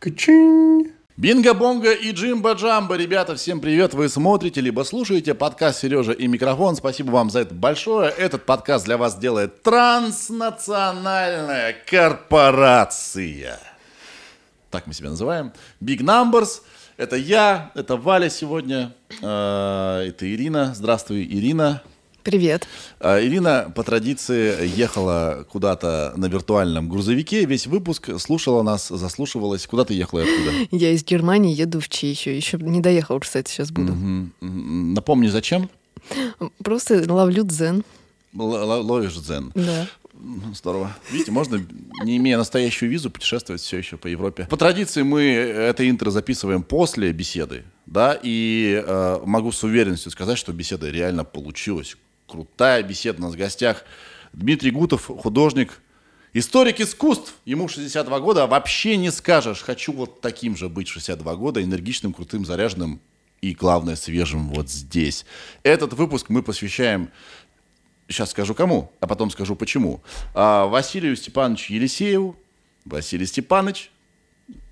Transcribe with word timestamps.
Качин. 0.00 0.92
Бинго-бонго 1.18 1.92
и 1.92 2.12
джимба-джамба, 2.12 2.96
ребята, 2.96 3.36
всем 3.36 3.60
привет! 3.60 3.92
Вы 3.92 4.08
смотрите 4.08 4.62
либо 4.62 4.82
слушаете 4.82 5.34
подкаст 5.34 5.80
«Сережа 5.80 6.12
и 6.12 6.26
микрофон». 6.26 6.74
Спасибо 6.74 7.10
вам 7.10 7.28
за 7.28 7.40
это 7.40 7.54
большое. 7.54 8.08
Этот 8.08 8.46
подкаст 8.46 8.86
для 8.86 8.96
вас 8.96 9.18
делает 9.18 9.62
транснациональная 9.62 11.76
корпорация. 11.86 13.60
Так 14.70 14.86
мы 14.86 14.94
себя 14.94 15.10
называем. 15.10 15.52
Big 15.82 15.98
Numbers. 15.98 16.62
Это 16.96 17.16
я, 17.16 17.70
это 17.74 17.98
Валя 17.98 18.30
сегодня, 18.30 18.94
э, 19.20 20.06
это 20.08 20.34
Ирина. 20.34 20.72
Здравствуй, 20.74 21.24
Ирина. 21.24 21.82
Привет. 22.22 22.68
А, 22.98 23.18
Ирина 23.22 23.72
по 23.74 23.82
традиции 23.82 24.68
ехала 24.76 25.46
куда-то 25.50 26.12
на 26.16 26.26
виртуальном 26.26 26.88
грузовике. 26.88 27.46
Весь 27.46 27.66
выпуск 27.66 28.10
слушала 28.18 28.62
нас, 28.62 28.88
заслушивалась. 28.88 29.66
Куда 29.66 29.84
ты 29.86 29.94
ехала 29.94 30.20
и 30.20 30.22
откуда? 30.24 30.68
Я 30.70 30.90
из 30.92 31.02
Германии 31.04 31.54
еду 31.54 31.80
в 31.80 31.88
Чехию. 31.88 32.36
Еще 32.36 32.58
не 32.58 32.80
доехала, 32.80 33.18
кстати, 33.20 33.50
сейчас 33.50 33.70
буду. 33.70 33.92
М, 33.92 34.32
Напомни, 34.94 35.28
зачем? 35.28 35.70
Просто 36.62 37.10
ловлю 37.10 37.44
дзен. 37.44 37.84
Л- 38.38 38.82
ловишь 38.86 39.14
дзен. 39.14 39.50
Да. 39.54 39.88
Ну, 40.12 40.52
Здорово. 40.54 40.94
Видите, 41.10 41.32
можно, 41.32 41.64
не 42.04 42.18
имея 42.18 42.36
настоящую 42.36 42.90
визу, 42.90 43.10
путешествовать 43.10 43.62
все 43.62 43.78
еще 43.78 43.96
по 43.96 44.06
Европе. 44.06 44.46
По 44.50 44.58
традиции 44.58 45.00
мы 45.02 45.22
это 45.22 45.88
интро 45.88 46.10
записываем 46.10 46.62
после 46.62 47.10
беседы, 47.12 47.64
да, 47.86 48.18
и 48.22 48.84
э, 48.86 49.20
могу 49.24 49.50
с 49.50 49.64
уверенностью 49.64 50.12
сказать, 50.12 50.36
что 50.36 50.52
беседа 50.52 50.90
реально 50.90 51.24
получилась. 51.24 51.96
Крутая 52.30 52.82
беседа. 52.84 53.18
У 53.18 53.24
нас 53.24 53.34
в 53.34 53.36
гостях 53.36 53.84
Дмитрий 54.32 54.70
Гутов, 54.70 55.06
художник, 55.06 55.80
историк 56.32 56.80
искусств. 56.80 57.34
Ему 57.44 57.66
62 57.66 58.20
года, 58.20 58.44
а 58.44 58.46
вообще 58.46 58.96
не 58.96 59.10
скажешь, 59.10 59.62
хочу 59.62 59.92
вот 59.92 60.20
таким 60.20 60.56
же 60.56 60.68
быть 60.68 60.88
в 60.88 60.92
62 60.92 61.34
года, 61.34 61.62
энергичным, 61.62 62.12
крутым, 62.12 62.44
заряженным 62.46 63.00
и, 63.40 63.52
главное, 63.52 63.96
свежим 63.96 64.50
вот 64.50 64.70
здесь. 64.70 65.26
Этот 65.64 65.94
выпуск 65.94 66.28
мы 66.28 66.42
посвящаем 66.42 67.10
Сейчас 68.06 68.30
скажу 68.30 68.56
кому, 68.56 68.90
а 68.98 69.06
потом 69.06 69.30
скажу 69.30 69.54
почему. 69.54 70.02
А, 70.34 70.66
Василию 70.66 71.14
Степановичу 71.14 71.74
Елисееву. 71.74 72.36
Василий 72.84 73.24
Степанович, 73.24 73.92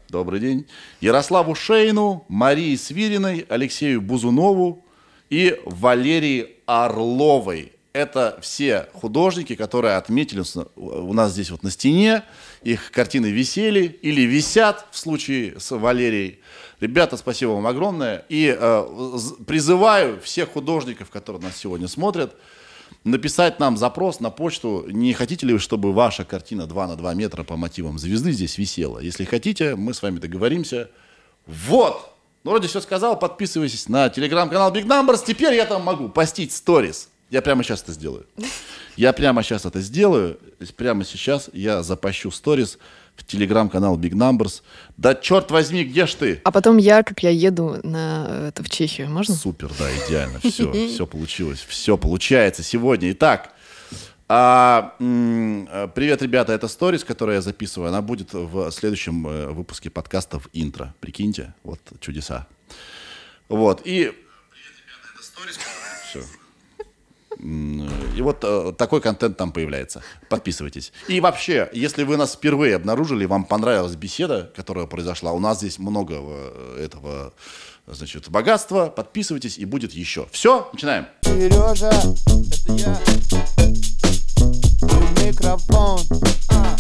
добрый 0.09 0.41
день. 0.41 0.67
Ярославу 1.01 1.55
Шейну, 1.55 2.25
Марии 2.29 2.75
Свириной, 2.75 3.47
Алексею 3.49 4.03
Бузунову 4.03 4.85
и 5.31 5.57
Валерии 5.65 6.58
Орловой. 6.69 7.73
Это 7.95 8.39
все 8.43 8.87
художники, 8.93 9.55
которые 9.55 9.97
отметились 9.97 10.55
на- 10.55 10.67
у 10.77 11.15
нас 11.15 11.33
здесь 11.33 11.51
вот 11.51 11.63
на 11.63 11.71
стене. 11.71 12.23
Их 12.63 12.91
картины 12.93 13.27
висели 13.27 13.87
или 14.03 14.21
висят 14.21 14.87
в 14.91 14.99
случае 14.99 15.59
с 15.59 15.75
Валерией. 15.75 16.41
Ребята, 16.81 17.17
спасибо 17.17 17.51
вам 17.53 17.67
огромное. 17.67 18.25
И 18.29 18.55
э, 18.57 19.19
призываю 19.47 20.21
всех 20.21 20.51
художников, 20.53 21.09
которые 21.11 21.43
нас 21.43 21.57
сегодня 21.57 21.89
смотрят, 21.89 22.37
написать 23.03 23.59
нам 23.59 23.79
запрос 23.79 24.21
на 24.21 24.29
почту, 24.31 24.85
не 24.89 25.15
хотите 25.15 25.47
ли 25.47 25.55
вы, 25.55 25.59
чтобы 25.59 25.93
ваша 25.95 26.25
картина 26.27 26.67
2 26.67 26.87
на 26.87 26.97
2 26.97 27.15
метра 27.15 27.43
по 27.45 27.57
мотивам 27.57 27.99
звезды 27.99 28.33
здесь 28.33 28.59
висела. 28.59 28.99
Если 28.99 29.25
хотите, 29.25 29.75
мы 29.75 29.95
с 29.95 30.03
вами 30.03 30.19
договоримся. 30.19 30.91
Вот! 31.47 32.15
Ну, 32.49 32.53
вроде 32.53 32.67
все 32.67 32.81
сказал, 32.81 33.19
подписывайтесь 33.19 33.91
на 33.91 34.09
телеграм-канал 34.09 34.73
Big 34.73 34.87
Numbers. 34.87 35.23
Теперь 35.27 35.53
я 35.53 35.67
там 35.67 35.83
могу 35.83 36.09
постить 36.09 36.51
сторис. 36.51 37.11
Я 37.29 37.43
прямо 37.43 37.63
сейчас 37.63 37.83
это 37.83 37.93
сделаю. 37.93 38.25
Я 38.97 39.13
прямо 39.13 39.43
сейчас 39.43 39.67
это 39.67 39.81
сделаю. 39.83 40.39
Прямо 40.77 41.05
сейчас 41.05 41.51
я 41.53 41.85
запощу 41.85 42.31
сторис 42.33 42.79
в 43.17 43.25
телеграм-канал 43.25 43.97
Big 43.99 44.13
Numbers. 44.13 44.63
Да 44.97 45.15
черт 45.15 45.51
возьми, 45.51 45.85
где 45.85 46.07
ж 46.07 46.15
ты? 46.15 46.41
А 46.43 46.51
потом 46.51 46.79
я, 46.79 47.03
как 47.05 47.23
я 47.23 47.31
еду 47.31 47.77
на 47.85 48.49
это 48.49 48.65
в 48.65 48.71
Чехию, 48.71 49.09
можно? 49.11 49.37
Супер, 49.37 49.71
да, 49.79 49.89
идеально. 49.93 50.41
Все, 50.41 50.73
все 50.89 51.07
получилось. 51.07 51.65
Все 51.69 51.97
получается 51.99 52.63
сегодня. 52.65 53.13
Итак, 53.13 53.53
а, 54.29 54.95
м, 55.01 55.69
привет, 55.95 56.23
ребята, 56.23 56.53
это 56.53 56.69
сторис, 56.69 57.05
которую 57.05 57.37
я 57.37 57.41
записываю. 57.41 57.89
Она 57.89 58.03
будет 58.03 58.35
в 58.35 58.71
следующем 58.71 59.27
э, 59.27 59.47
выпуске 59.49 59.91
подкаста 59.91 60.39
в 60.39 60.49
интро. 60.53 60.95
Прикиньте, 61.01 61.55
вот 61.65 61.81
чудеса. 62.01 62.47
Вот, 63.49 63.83
и... 63.85 64.13
Все. 66.09 66.23
И 67.41 68.21
вот 68.21 68.39
э, 68.43 68.73
такой 68.77 69.01
контент 69.01 69.37
там 69.37 69.53
появляется. 69.53 70.03
Подписывайтесь. 70.29 70.93
И 71.07 71.21
вообще, 71.21 71.71
если 71.73 72.03
вы 72.03 72.17
нас 72.17 72.35
впервые 72.35 72.75
обнаружили, 72.75 73.27
вам 73.27 73.45
понравилась 73.45 73.95
беседа, 73.95 74.53
которая 74.57 74.87
произошла, 74.87 75.33
у 75.33 75.39
нас 75.39 75.59
здесь 75.59 75.79
много 75.79 76.17
э, 76.19 76.85
этого 76.85 77.33
значит, 77.87 78.29
богатства, 78.29 78.87
подписывайтесь, 78.89 79.57
и 79.57 79.65
будет 79.65 79.93
еще. 79.93 80.27
Все, 80.33 80.69
начинаем. 80.73 81.07
Сережа, 81.23 81.91
это 81.91 82.73
я. 82.73 83.98
Микрофон. 85.25 86.01
А, 86.51 86.77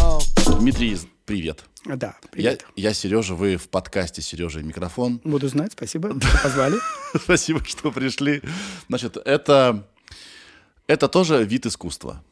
а. 0.00 0.18
Дмитрий, 0.58 0.98
привет. 1.24 1.64
Да, 1.86 2.08
Я, 2.08 2.28
привет. 2.30 2.66
я 2.76 2.92
Сережа, 2.92 3.34
вы 3.34 3.56
в 3.56 3.68
подкасте 3.68 4.20
«Сережа 4.20 4.60
и 4.60 4.62
микрофон». 4.62 5.20
Буду 5.24 5.48
знать, 5.48 5.72
спасибо, 5.72 6.10
что 6.20 6.42
позвали. 6.42 6.76
Спасибо, 7.22 7.64
что 7.64 7.90
пришли. 7.90 8.42
Значит, 8.88 9.16
это, 9.16 9.88
это 10.86 11.08
тоже 11.08 11.42
вид 11.44 11.66
искусства. 11.66 12.22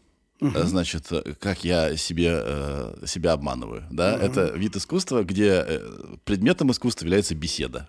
Э, 0.40 0.64
Значит, 0.64 1.10
как 1.40 1.64
я 1.64 1.96
себе, 1.96 2.30
э, 2.44 3.04
себя 3.06 3.32
обманываю. 3.32 3.84
Да? 3.90 4.16
Это 4.18 4.52
вид 4.54 4.76
искусства, 4.76 5.24
где 5.24 5.64
э, 5.66 6.16
предметом 6.24 6.70
искусства 6.70 7.06
является 7.06 7.34
беседа. 7.34 7.88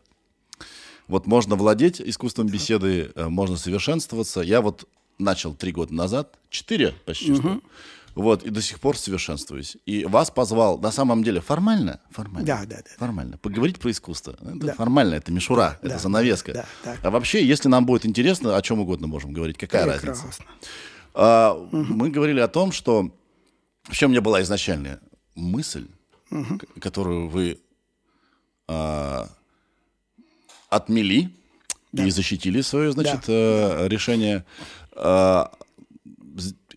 Вот 1.08 1.25
можно 1.25 1.56
владеть 1.56 2.00
искусством 2.00 2.48
беседы, 2.48 3.12
э, 3.16 3.28
можно 3.28 3.58
совершенствоваться. 3.58 4.42
Я 4.42 4.62
вот 4.62 4.88
начал 5.19 5.53
три 5.53 5.72
года 5.72 5.94
назад, 5.94 6.35
четыре 6.50 6.94
почти 7.06 7.35
что. 7.35 7.62
Вот, 8.16 8.44
и 8.44 8.50
до 8.50 8.62
сих 8.62 8.80
пор 8.80 8.97
совершенствуюсь. 8.97 9.78
И 9.85 10.03
вас 10.03 10.31
позвал, 10.31 10.78
на 10.80 10.91
самом 10.91 11.24
деле, 11.24 11.40
формально, 11.41 12.02
формально, 12.09 12.46
Да, 12.47 12.66
да, 12.66 12.78
да. 12.78 12.84
формально, 12.97 13.38
поговорить 13.38 13.80
про 13.80 13.91
искусство. 13.91 14.35
Это 14.41 14.56
Да. 14.68 14.74
формально, 14.74 15.13
это 15.16 15.31
мишура, 15.31 15.78
это 15.81 15.90
Да, 15.91 16.00
занавеска. 16.00 16.53
да, 16.53 16.66
да. 16.84 16.97
А 17.03 17.09
вообще, 17.12 17.46
если 17.46 17.69
нам 17.69 17.85
будет 17.85 18.06
интересно, 18.06 18.57
о 18.57 18.62
чем 18.62 18.80
угодно 18.80 19.07
можем 19.07 19.31
говорить, 19.31 19.57
какая 19.57 19.85
разница? 19.85 20.07
Прекрасно. 20.24 20.46
А, 21.13 21.53
Мы 21.72 22.09
говорили 22.09 22.40
о 22.40 22.47
том, 22.47 22.72
что 22.72 23.12
в 23.84 23.96
чем 23.96 24.09
у 24.09 24.12
меня 24.12 24.22
была 24.22 24.41
изначальная 24.41 25.00
мысль, 25.36 25.88
к- 26.30 26.80
которую 26.81 27.30
вы 27.30 27.59
а, 28.68 29.30
отмели 30.69 31.30
и 31.94 32.09
защитили 32.12 32.62
свое, 32.62 32.91
значит, 32.91 33.22
э, 33.28 33.88
решение. 33.88 34.46
а, 34.59 34.63
呃 35.00 35.50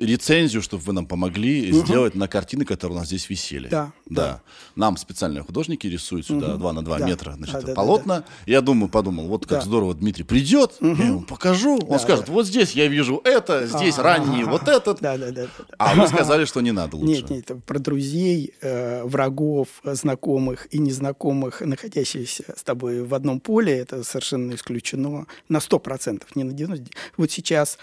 рецензию, 0.06 0.62
чтобы 0.62 0.82
вы 0.82 0.92
нам 0.92 1.06
помогли 1.06 1.72
сделать 1.72 2.14
на 2.14 2.28
картины, 2.28 2.64
которые 2.64 2.96
у 2.96 2.98
нас 3.00 3.08
здесь 3.08 3.28
висели. 3.30 3.68
Да, 3.68 3.92
да. 4.06 4.42
Нам 4.76 4.96
специальные 4.96 5.42
художники 5.42 5.86
рисуют 5.86 6.26
сюда 6.26 6.56
2 6.56 6.72
на 6.72 6.84
2 6.84 6.98
Да. 6.98 7.06
метра 7.06 7.32
значит, 7.32 7.54
Да, 7.54 7.60
да, 7.60 7.66
да, 7.68 7.74
полотна. 7.74 8.24
Я 8.46 8.60
думаю, 8.60 8.88
подумал, 8.88 9.26
вот 9.28 9.46
как 9.46 9.60
Да. 9.60 9.64
здорово 9.64 9.94
Дмитрий 9.94 10.24
придет, 10.24 10.76
я 10.80 10.88
ему 10.88 11.22
покажу, 11.22 11.78
он 11.88 11.98
скажет, 11.98 12.28
вот 12.28 12.46
здесь 12.46 12.72
я 12.72 12.86
вижу 12.88 13.20
это, 13.24 13.66
здесь 13.66 13.98
ранний 13.98 14.44
вот 14.44 14.68
этот. 14.68 15.00
Да, 15.00 15.16
да, 15.16 15.30
да. 15.30 15.42
да, 15.42 15.48
да. 15.58 15.64
А 15.78 15.94
вы 15.94 16.06
сказали, 16.08 16.44
что 16.44 16.60
не 16.60 16.72
надо 16.72 16.96
лучше. 16.96 17.22
Нет, 17.22 17.30
нет, 17.30 17.64
про 17.64 17.78
друзей, 17.78 18.54
э, 18.60 19.02
врагов, 19.04 19.68
э, 19.84 19.94
знакомых 19.94 20.66
и 20.74 20.78
незнакомых, 20.78 21.60
находящихся 21.60 22.44
с 22.56 22.62
тобой 22.62 23.02
в 23.02 23.14
одном 23.14 23.40
поле, 23.40 23.76
это 23.78 24.04
совершенно 24.04 24.54
исключено 24.54 25.26
на 25.48 25.58
100%, 25.58 26.22
не 26.34 26.44
на 26.44 26.52
90%. 26.52 26.90
Вот 27.16 27.30
сейчас 27.30 27.78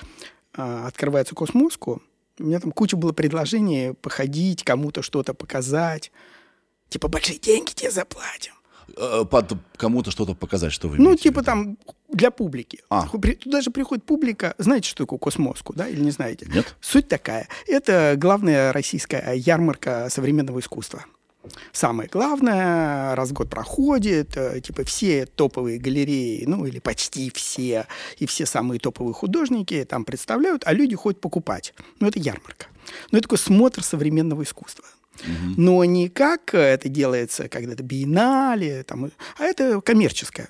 э, 0.56 0.84
открывается 0.88 1.36
Cosmoscow, 1.36 2.02
у 2.40 2.44
меня 2.44 2.60
там 2.60 2.72
куча 2.72 2.98
было 2.98 3.12
предложений 3.12 3.94
походить, 4.02 4.64
кому-то 4.64 5.02
что-то 5.02 5.34
показать. 5.34 6.12
Типа, 6.90 7.08
большие 7.08 7.40
деньги 7.40 7.72
тебе 7.72 7.92
заплатим. 7.92 8.54
Э, 8.98 9.24
Под 9.30 9.54
кому-то 9.78 10.12
что-то 10.12 10.34
показать, 10.34 10.72
что 10.74 10.88
вы 10.88 10.98
Ну, 10.98 11.16
типа 11.16 11.44
там 11.44 11.78
для 12.12 12.32
публики. 12.32 12.80
А. 12.90 13.08
При- 13.08 13.36
Туда 13.36 13.62
же 13.62 13.70
приходит 13.70 14.04
публика. 14.04 14.56
Знаете, 14.58 14.90
что 14.90 15.04
такое 15.04 15.20
Cosmoscow, 15.20 15.74
да, 15.74 15.88
или 15.88 16.02
не 16.02 16.12
знаете? 16.12 16.48
Нет. 16.52 16.76
Суть 16.82 17.08
такая. 17.08 17.48
Это 17.68 18.16
главная 18.18 18.74
российская 18.74 19.34
ярмарка 19.36 20.08
современного 20.10 20.60
искусства. 20.60 21.06
Самое 21.72 22.10
главное, 22.12 23.16
раз 23.16 23.30
в 23.30 23.34
год 23.34 23.50
проходит, 23.50 24.36
э, 24.36 24.60
типа 24.62 24.84
все 24.84 25.26
топовые 25.26 25.80
галереи, 25.80 26.44
ну 26.46 26.66
или 26.66 26.80
почти 26.80 27.32
все, 27.34 27.88
и 28.18 28.26
все 28.26 28.46
самые 28.46 28.80
топовые 28.80 29.14
художники 29.14 29.86
там 29.88 30.04
представляют, 30.04 30.64
а 30.66 30.74
люди 30.74 30.96
ходят 30.96 31.22
покупать. 31.22 31.74
Ну 32.00 32.08
это 32.08 32.20
ярмарка. 32.20 32.68
Ну 33.12 33.18
это 33.18 33.24
такой 33.24 33.38
смотр 33.38 33.84
современного 33.84 34.44
искусства. 34.44 34.86
Но 35.58 35.84
не 35.84 36.08
как 36.10 36.54
это 36.54 36.88
делается, 36.88 37.50
когда 37.50 37.74
это 37.74 37.84
биеннале, 37.84 38.84
там, 38.84 39.12
а 39.38 39.44
это 39.44 39.82
коммерческое. 39.82 40.50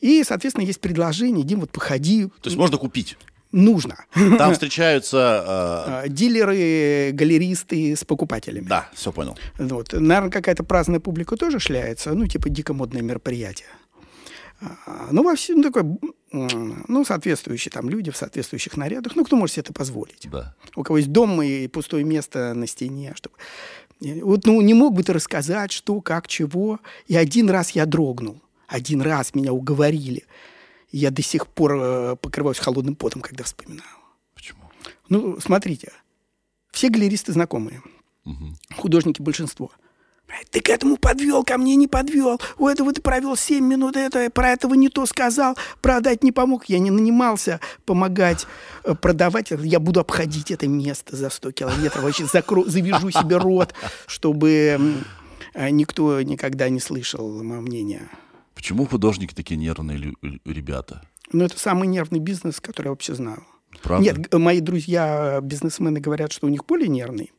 И, 0.00 0.24
соответственно, 0.24 0.64
есть 0.64 0.80
предложение, 0.80 1.44
Дим, 1.44 1.60
вот 1.60 1.70
походи. 1.70 2.26
То 2.26 2.46
есть 2.46 2.56
можно 2.56 2.78
купить. 2.78 3.16
Нужно. 3.52 4.04
Там 4.38 4.52
встречаются... 4.52 5.18
А, 5.46 6.08
Дилеры, 6.08 7.10
галеристы 7.12 7.96
с 7.96 8.04
покупателями. 8.04 8.64
э, 8.64 8.68
Да, 8.68 8.88
все 8.94 9.12
понял. 9.12 9.36
Вот. 9.58 9.92
Наверное, 9.92 10.30
какая-то 10.30 10.64
праздная 10.64 11.00
публика 11.00 11.36
тоже 11.36 11.58
шляется, 11.58 12.12
ну, 12.14 12.26
типа 12.26 12.48
дико 12.48 12.74
модное 12.74 13.02
мероприятие. 13.02 13.68
А, 14.60 15.08
Ну, 15.10 15.22
во 15.22 15.34
всем 15.34 15.62
такое, 15.62 15.98
ну, 16.32 17.04
соответствующие 17.04 17.72
там 17.72 17.88
люди 17.88 18.10
в 18.10 18.16
соответствующих 18.16 18.76
нарядах. 18.76 19.16
Ну, 19.16 19.24
кто 19.24 19.36
может 19.36 19.54
себе 19.54 19.62
это 19.62 19.72
позволить? 19.72 20.28
Да. 20.30 20.54
У 20.76 20.82
кого 20.82 20.98
есть 20.98 21.10
дом 21.10 21.42
и 21.42 21.66
пустое 21.68 22.04
место 22.04 22.54
на 22.54 22.66
стене, 22.66 23.12
чтобы... 23.14 23.34
Вот, 24.00 24.46
ну, 24.46 24.60
не 24.62 24.72
мог 24.72 24.94
бы 24.94 25.02
ты 25.02 25.12
рассказать, 25.12 25.72
что, 25.72 26.00
как, 26.00 26.26
чего. 26.26 26.80
И 27.06 27.16
один 27.16 27.50
раз 27.50 27.72
я 27.72 27.84
дрогнул. 27.84 28.40
Один 28.66 29.02
раз 29.02 29.34
меня 29.34 29.52
уговорили. 29.52 30.24
Я 30.90 31.10
до 31.10 31.22
сих 31.22 31.46
пор 31.46 31.72
э, 31.74 32.16
покрываюсь 32.16 32.58
холодным 32.58 32.96
потом, 32.96 33.22
когда 33.22 33.44
вспоминаю. 33.44 33.88
Почему? 34.34 34.60
Ну, 35.08 35.40
смотрите, 35.40 35.92
все 36.72 36.88
галеристы 36.88 37.32
знакомые, 37.32 37.82
художники 38.76 39.22
большинство. 39.22 39.70
Ты 40.50 40.60
к 40.60 40.68
этому 40.68 40.96
подвел, 40.96 41.42
ко 41.42 41.58
мне 41.58 41.74
не 41.74 41.88
подвел. 41.88 42.40
У 42.56 42.68
этого 42.68 42.92
ты 42.92 43.00
провел 43.02 43.36
7 43.36 43.64
минут, 43.64 43.96
это, 43.96 44.30
про 44.30 44.50
этого 44.50 44.74
не 44.74 44.88
то 44.88 45.04
сказал, 45.06 45.56
продать 45.82 46.22
не 46.22 46.30
помог. 46.30 46.66
Я 46.66 46.78
не 46.78 46.90
нанимался 46.90 47.60
помогать 47.84 48.46
э, 48.84 48.94
продавать. 48.94 49.50
Я 49.50 49.80
буду 49.80 49.98
обходить 50.00 50.50
это 50.52 50.68
место 50.68 51.16
за 51.16 51.30
100 51.30 51.52
километров. 51.52 52.04
Вообще 52.04 52.24
закро- 52.24 52.68
завяжу 52.68 53.10
себе 53.10 53.38
рот, 53.38 53.74
чтобы 54.06 55.00
э, 55.54 55.70
никто 55.70 56.22
никогда 56.22 56.68
не 56.68 56.78
слышал 56.78 57.42
мое 57.42 57.60
мнение. 57.60 58.08
Почему 58.60 58.84
художники 58.84 59.32
такие 59.32 59.56
нервные 59.56 60.12
ребята? 60.44 61.00
Но 61.32 61.46
это 61.46 61.58
самый 61.58 61.88
нервный 61.88 62.18
бизнес, 62.18 62.60
который 62.60 62.88
я 62.88 62.90
вообще 62.90 63.14
знаю. 63.14 63.42
Правда? 63.82 64.04
Нет, 64.04 64.34
мои 64.34 64.60
друзья, 64.60 65.40
бизнесмены 65.42 65.98
говорят, 65.98 66.30
что 66.30 66.46
у 66.46 66.50
них 66.50 66.66
более 66.66 66.88
нервный, 66.88 67.32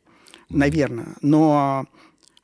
наверное, 0.48 1.14
но 1.20 1.86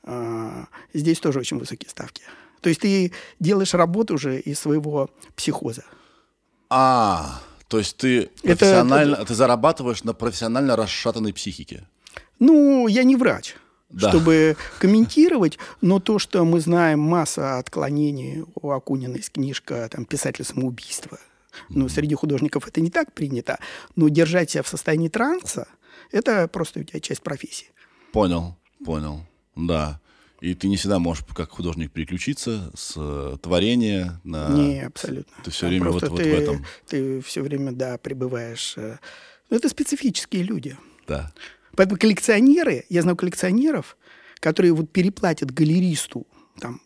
а, 0.04 0.66
здесь 0.94 1.19
тоже 1.19 1.40
очень 1.40 1.58
высокие 1.58 1.90
ставки. 1.90 2.22
То 2.60 2.69
есть 2.69 2.80
ты 2.80 3.10
делаешь 3.40 3.75
работу 3.75 4.14
уже 4.14 4.38
из 4.38 4.60
своего 4.60 5.10
психоза. 5.34 5.82
А, 6.70 7.40
то 7.66 7.78
есть 7.78 7.96
ты 7.96 8.30
Это- 8.44 8.58
профессионально, 8.58 9.25
ты 9.25 9.34
зарабатываешь 9.34 10.04
на 10.04 10.12
профессионально 10.14 10.76
расшатанной 10.76 11.32
психике. 11.32 11.88
Ну, 12.38 12.86
я 12.86 13.02
не 13.02 13.16
врач, 13.16 13.56
Да. 13.90 14.11
чтобы 14.11 14.56
комментировать, 14.79 15.58
но 15.81 15.99
то, 15.99 16.19
что 16.19 16.44
мы 16.44 16.61
знаем, 16.61 17.00
масса 17.00 17.58
отклонений 17.58 18.44
у 18.61 18.70
Акунина 18.70 19.17
есть 19.17 19.32
книжка 19.32 19.88
там, 19.90 20.05
«Писатель 20.05 20.44
самоубийства». 20.44 21.19
Ну, 21.70 21.88
среди 21.88 22.14
художников 22.14 22.69
это 22.69 22.81
не 22.81 22.90
так 22.90 23.12
принято, 23.12 23.58
но 23.96 24.08
держать 24.08 24.50
себя 24.50 24.62
в 24.62 24.69
состоянии 24.69 25.08
транса– 25.08 25.67
это 26.12 26.46
просто 26.49 26.81
у 26.81 26.82
тебя 26.82 27.00
часть 27.00 27.23
профессии. 27.23 27.69
Понял, 28.12 28.56
понял, 28.85 29.26
да. 29.56 30.00
И 30.40 30.55
ты 30.55 30.69
не 30.69 30.76
всегда 30.76 30.99
можешь 31.00 31.25
как 31.35 31.50
художник 31.50 31.90
переключиться 31.90 32.70
с 32.76 32.93
э, 32.96 33.37
творения 33.43 34.20
на... 34.23 34.50
Не, 34.50 34.82
абсолютно. 34.87 35.32
Ты 35.43 35.50
всё 35.50 35.62
Там 35.62 35.70
время 35.70 35.90
вот- 35.90 36.02
вот 36.08 36.17
ты, 36.17 36.31
в 36.31 36.38
этом. 36.38 36.67
Ты 36.87 37.20
все 37.23 37.43
время, 37.43 37.73
да, 37.73 37.99
пребываешь. 37.99 38.75
э, 38.76 38.99
ну, 39.50 39.56
Это 39.56 39.69
специфические 39.69 40.44
люди. 40.44 40.76
Да. 41.08 41.32
Поэтому 41.78 41.96
коллекционеры, 41.96 42.84
я 42.88 43.02
знаю 43.02 43.16
коллекционеров, 43.16 43.96
которые 44.40 44.72
вот 44.72 44.90
переплатят 44.90 45.52
галеристу 45.52 46.26
там 46.60 46.80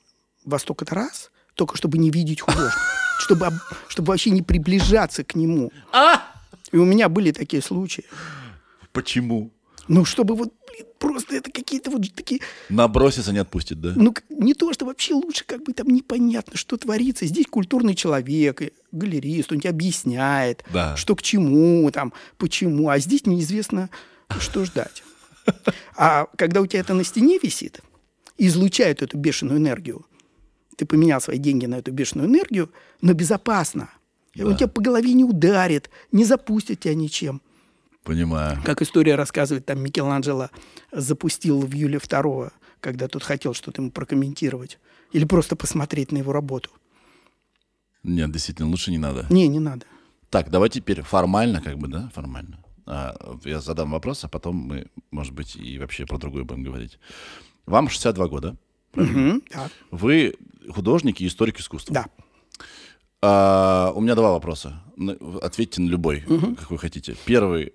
во 0.44 0.58
столько-то 0.58 0.94
раз, 0.94 1.30
только 1.54 1.78
чтобы 1.78 1.96
не 1.96 2.10
видеть 2.10 2.42
художника, 2.42 2.76
чтобы, 3.18 3.46
об- 3.46 3.54
чтобы 3.88 4.08
вообще 4.08 4.28
не 4.28 4.42
приближаться 4.42 5.24
к 5.24 5.34
нему. 5.34 5.72
И 6.72 6.76
у 6.76 6.84
меня 6.84 7.08
были 7.08 7.30
такие 7.30 7.62
случаи. 7.62 8.04
Почему? 8.92 9.50
Ну, 9.88 10.04
чтобы 10.04 10.34
вот, 10.34 10.52
блин, 10.68 10.86
просто 10.98 11.36
это 11.36 11.50
какие-то 11.50 11.90
вот 11.90 12.02
такие 12.14 12.42
Наброситься 12.68 13.32
не 13.32 13.38
отпустит, 13.38 13.80
да? 13.80 13.94
ну, 13.96 14.14
не 14.28 14.52
то, 14.52 14.74
что 14.74 14.84
вообще 14.84 15.14
лучше, 15.14 15.44
как 15.46 15.64
бы 15.64 15.72
там 15.72 15.88
непонятно, 15.88 16.58
что 16.58 16.76
творится. 16.76 17.24
Здесь 17.24 17.46
культурный 17.46 17.94
человек, 17.94 18.60
галерист, 18.92 19.52
он 19.52 19.60
тебе 19.60 19.70
объясняет, 19.70 20.64
Да. 20.70 20.96
что 20.98 21.16
к 21.16 21.22
чему, 21.22 21.90
там, 21.90 22.12
почему. 22.36 22.90
А 22.90 22.98
здесь 22.98 23.24
неизвестно, 23.24 23.88
что 24.40 24.64
ждать. 24.64 25.02
А 25.96 26.26
когда 26.36 26.60
у 26.60 26.66
тебя 26.66 26.80
это 26.80 26.94
на 26.94 27.04
стене 27.04 27.38
висит, 27.42 27.80
излучает 28.38 29.02
эту 29.02 29.18
бешеную 29.18 29.58
энергию, 29.58 30.06
ты 30.76 30.86
поменял 30.86 31.20
свои 31.20 31.38
деньги 31.38 31.66
на 31.66 31.76
эту 31.76 31.92
бешеную 31.92 32.28
энергию, 32.28 32.70
но 33.00 33.12
безопасно. 33.12 33.90
И 34.34 34.42
Он 34.42 34.56
тебя 34.56 34.68
по 34.68 34.80
голове 34.80 35.12
не 35.12 35.24
ударит, 35.24 35.90
не 36.10 36.24
запустит 36.24 36.80
тебя 36.80 36.94
ничем. 36.94 37.42
Понимаю. 38.02 38.58
Как 38.64 38.82
история 38.82 39.14
рассказывает, 39.14 39.66
там 39.66 39.80
Микеланджело 39.80 40.50
запустил 40.90 41.60
в 41.60 41.72
Юле 41.72 41.98
II, 41.98 42.50
когда 42.80 43.08
тот 43.08 43.22
хотел 43.22 43.54
что-то 43.54 43.82
ему 43.82 43.90
прокомментировать. 43.90 44.78
Или 45.12 45.24
просто 45.24 45.54
посмотреть 45.54 46.10
на 46.10 46.18
его 46.18 46.32
работу. 46.32 46.70
Нет, 48.02 48.32
действительно, 48.32 48.68
лучше 48.68 48.90
не 48.90 48.98
надо. 48.98 49.26
Не, 49.30 49.46
не 49.46 49.60
надо. 49.60 49.86
Так, 50.30 50.50
давай 50.50 50.70
теперь 50.70 51.02
формально, 51.02 51.60
как 51.60 51.78
бы, 51.78 51.86
да, 51.88 52.10
формально. 52.14 52.58
А, 52.94 53.38
я 53.44 53.60
задам 53.60 53.90
вопрос, 53.92 54.22
а 54.24 54.28
потом 54.28 54.56
мы, 54.56 54.86
может 55.10 55.32
быть, 55.32 55.56
и 55.56 55.78
вообще 55.78 56.04
про 56.04 56.18
другое 56.18 56.44
будем 56.44 56.62
говорить. 56.62 56.98
Вам 57.64 57.88
62 57.88 58.28
года. 58.28 58.56
Мгм, 58.94 59.42
да. 59.50 59.70
Вы 59.90 60.34
художник 60.68 61.20
и 61.22 61.26
историк 61.26 61.58
искусства. 61.58 61.94
Да. 61.94 62.06
А, 63.22 63.92
у 63.94 64.00
меня 64.00 64.14
два 64.14 64.32
вопроса. 64.32 64.82
Ответьте 65.40 65.80
на 65.80 65.88
любой, 65.88 66.20
как 66.58 66.70
вы 66.70 66.78
хотите. 66.78 67.16
Первый. 67.24 67.72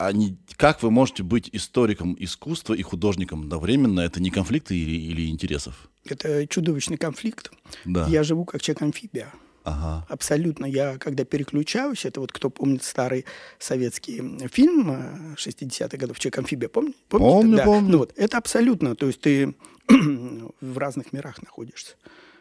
А 0.00 0.12
не- 0.12 0.36
как 0.56 0.82
вы 0.82 0.90
можете 0.92 1.22
быть 1.24 1.48
историком 1.52 2.14
искусства 2.20 2.74
и 2.74 2.82
художником 2.82 3.42
одновременно? 3.42 4.00
Это 4.00 4.20
не 4.20 4.30
конфликты 4.30 4.76
или, 4.76 4.94
или 4.96 5.28
интересов? 5.28 5.88
Это 6.04 6.46
чудовищный 6.46 6.96
конфликт. 6.98 7.50
Да. 7.84 8.06
Я 8.06 8.22
живу 8.22 8.44
как 8.44 8.60
человек-амфибия. 8.62 9.32
Ага. 9.68 10.06
Абсолютно. 10.08 10.66
Я, 10.66 10.98
когда 10.98 11.24
переключаюсь, 11.24 12.04
это 12.04 12.20
вот 12.20 12.32
кто 12.32 12.50
помнит 12.50 12.82
старый 12.82 13.24
советский 13.58 14.48
фильм 14.48 14.90
э, 14.90 15.34
60-х 15.36 15.96
годов 15.96 16.18
«Человек-амфибия», 16.18 16.68
помни- 16.68 16.94
помните? 17.08 17.32
Помню, 17.32 17.56
Да. 17.56 17.64
помню. 17.64 17.90
Ну 17.92 17.98
вот, 17.98 18.12
это 18.16 18.38
абсолютно. 18.38 18.94
То 18.96 19.06
есть 19.06 19.20
ты 19.20 19.54
в 20.60 20.78
разных 20.78 21.12
мирах 21.12 21.42
находишься. 21.42 21.94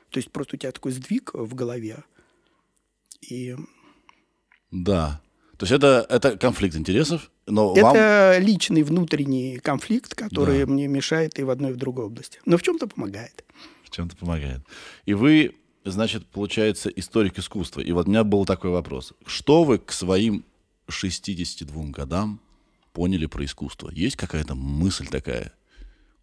То 0.10 0.18
есть 0.20 0.32
просто 0.32 0.56
у 0.56 0.60
тебя 0.60 0.72
такой 0.72 0.92
сдвиг 0.92 1.32
в 1.34 1.54
голове. 1.56 2.04
И 3.22 3.56
Да. 4.72 5.22
То 5.58 5.64
есть 5.66 5.72
это, 5.74 6.06
это 6.08 6.38
конфликт 6.38 6.76
интересов, 6.76 7.32
но 7.48 7.74
вам... 7.74 7.96
это 7.96 8.38
личный 8.40 8.84
внутренний 8.84 9.58
конфликт, 9.58 10.14
который 10.14 10.60
Да. 10.66 10.72
мне 10.72 10.88
мешает 10.88 11.40
и 11.40 11.44
в 11.44 11.50
одной, 11.50 11.72
и 11.72 11.74
в 11.74 11.78
другой 11.78 12.06
области. 12.06 12.40
Но 12.46 12.58
в 12.58 12.62
чем-то 12.62 12.88
помогает. 12.88 13.44
В 13.84 13.90
чем-то 13.90 14.16
помогает. 14.18 14.62
И 15.06 15.14
вы, 15.16 15.56
значит, 15.92 16.26
получается, 16.28 16.90
историк 16.90 17.40
искусства. 17.40 17.82
И 17.82 17.92
вот 17.92 18.08
у 18.08 18.10
меня 18.10 18.24
был 18.24 18.46
такой 18.46 18.72
вопрос. 18.72 19.14
Что 19.26 19.64
вы 19.64 19.78
к 19.80 19.92
своим 19.92 20.46
62 20.90 21.86
годам 21.92 22.40
поняли 22.94 23.26
про 23.26 23.44
искусство? 23.46 23.90
Есть 23.92 24.16
какая-то 24.16 24.56
мысль 24.56 25.08
такая? 25.08 25.54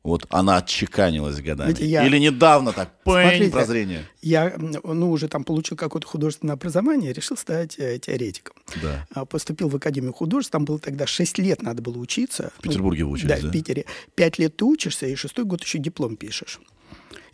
Вот 0.03 0.27
она 0.29 0.59
отчеканилась 0.59 1.41
годами. 1.41 1.75
Я- 1.83 2.07
Или 2.07 2.19
недавно 2.19 2.75
так, 2.75 3.03
пэнь, 3.05 3.29
Смотрите, 3.31 3.51
прозрение. 3.53 4.05
Я, 4.21 4.55
ну, 4.59 5.11
уже 5.11 5.29
там 5.29 5.45
получил 5.45 5.79
какое-то 5.79 6.07
художественное 6.07 6.53
образование, 6.57 7.15
решил 7.15 7.39
стать 7.39 7.79
э, 7.79 7.99
теоретиком. 7.99 8.55
Да. 8.83 9.07
А, 9.15 9.25
Поступил 9.25 9.71
в 9.71 9.77
Академию 9.77 10.13
художеств, 10.13 10.53
там 10.53 10.67
было 10.67 10.79
тогда 10.79 11.07
6 11.07 11.39
лет 11.39 11.63
надо 11.63 11.81
было 11.81 11.97
учиться. 11.97 12.53
В 12.59 12.61
Петербурге 12.61 13.05
вы 13.05 13.13
учились, 13.13 13.31
Да, 13.37 13.41
да? 13.41 13.49
в 13.49 13.51
Питере. 13.51 13.87
5 14.15 14.39
лет 14.39 14.55
ты 14.59 14.67
учишься, 14.67 15.07
и 15.07 15.15
шестой 15.15 15.47
год 15.47 15.63
еще 15.65 15.79
диплом 15.79 16.17
пишешь. 16.17 16.61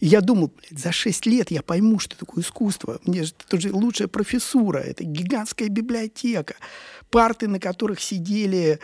И 0.01 0.07
я 0.07 0.21
думал, 0.23 0.53
блядь, 0.57 0.81
за 0.81 0.93
6 0.93 1.27
лет 1.27 1.51
я 1.51 1.63
пойму, 1.63 1.99
что 1.99 2.19
такое 2.19 2.43
искусство. 2.43 3.01
Мне 3.05 3.25
же 3.25 3.33
это 3.47 3.61
же 3.61 3.73
лучшая 3.73 4.09
профессура, 4.09 4.79
это 4.79 5.05
гигантская 5.05 5.69
библиотека, 5.69 6.57
парты, 7.11 7.49
на 7.49 7.61
которых 7.61 8.01
сидели 8.01 8.81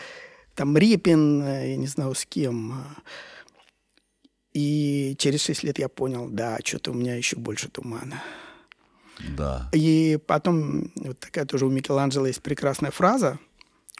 там 0.54 0.76
Репин, 0.76 1.42
э, 1.42 1.70
я 1.70 1.76
не 1.76 1.86
знаю 1.86 2.14
с 2.14 2.24
кем. 2.24 2.84
И 4.52 5.14
через 5.18 5.42
6 5.42 5.64
лет 5.64 5.78
я 5.78 5.88
понял, 5.88 6.28
да, 6.28 6.58
что-то 6.64 6.90
у 6.90 6.94
меня 6.94 7.14
еще 7.14 7.36
больше 7.36 7.68
тумана. 7.68 8.22
Да. 9.36 9.70
И 9.72 10.18
потом, 10.26 10.92
вот 10.96 11.18
такая 11.18 11.46
тоже 11.46 11.66
у 11.66 11.70
Микеланджело 11.70 12.26
есть 12.26 12.42
прекрасная 12.42 12.90
фраза. 12.90 13.38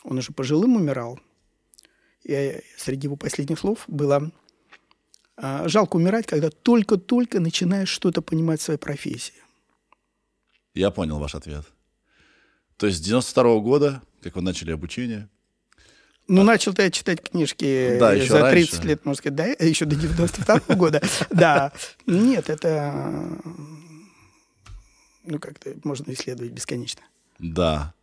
Он 0.02 0.18
уже 0.18 0.32
пожилым 0.32 0.76
умирал. 0.76 1.18
И 2.24 2.60
среди 2.76 3.06
его 3.06 3.16
последних 3.16 3.58
слов 3.58 3.84
было 3.86 4.16
«А, 4.16 4.30
«Жалко 5.38 5.96
умирать, 5.96 6.26
когда 6.26 6.50
только-только 6.50 7.40
начинаешь 7.40 7.88
что-то 7.88 8.22
понимать 8.22 8.60
в 8.60 8.64
своей 8.64 8.78
профессии». 8.78 9.34
Я 10.74 10.90
понял 10.90 11.18
ваш 11.18 11.34
ответ. 11.34 11.64
То 12.76 12.86
есть 12.86 12.98
с 12.98 13.00
92 13.00 13.60
года, 13.60 14.02
как 14.22 14.36
вы 14.36 14.42
начали 14.42 14.70
обучение, 14.72 15.28
Ну, 16.28 16.42
начал-то 16.42 16.82
я 16.82 16.90
читать 16.90 17.22
книжки 17.22 17.96
Да, 18.00 18.12
еще 18.12 18.28
за 18.28 18.50
30 18.50 18.72
раньше. 18.74 18.88
лет, 18.88 19.04
можно 19.04 19.18
сказать, 19.18 19.36
да, 19.36 19.46
еще 19.64 19.84
до 19.84 19.94
92 19.94 20.74
года. 20.76 21.00
Да. 21.30 21.72
Нет, 22.06 22.50
это, 22.50 22.92
ну, 25.24 25.38
как-то 25.38 25.74
можно 25.84 26.12
исследовать 26.12 26.52
бесконечно. 26.52 27.02
Да. 27.38 27.94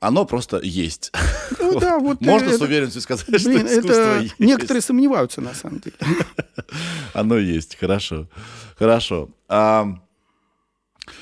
Оно 0.00 0.24
просто 0.24 0.60
есть. 0.62 1.12
Ну 1.58 1.80
да, 1.80 1.98
вот 2.00 2.20
Можно 2.20 2.46
э, 2.46 2.52
с 2.52 2.54
это- 2.56 2.64
уверенностью 2.64 3.02
сказать, 3.02 3.26
Блин, 3.26 3.40
что 3.40 3.66
искусство 3.66 3.92
это 3.92 4.20
есть. 4.22 4.38
некоторые 4.38 4.80
сомневаются 4.82 5.40
на 5.40 5.54
самом 5.54 5.80
деле. 5.80 5.96
Оно 7.14 7.36
есть, 7.38 7.76
хорошо. 7.76 8.28
Хорошо. 8.76 9.28
А, 9.48 9.86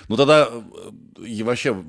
ну 0.08 0.16
тогда 0.16 0.48
э, 0.50 1.24
и 1.24 1.42
вообще 1.42 1.82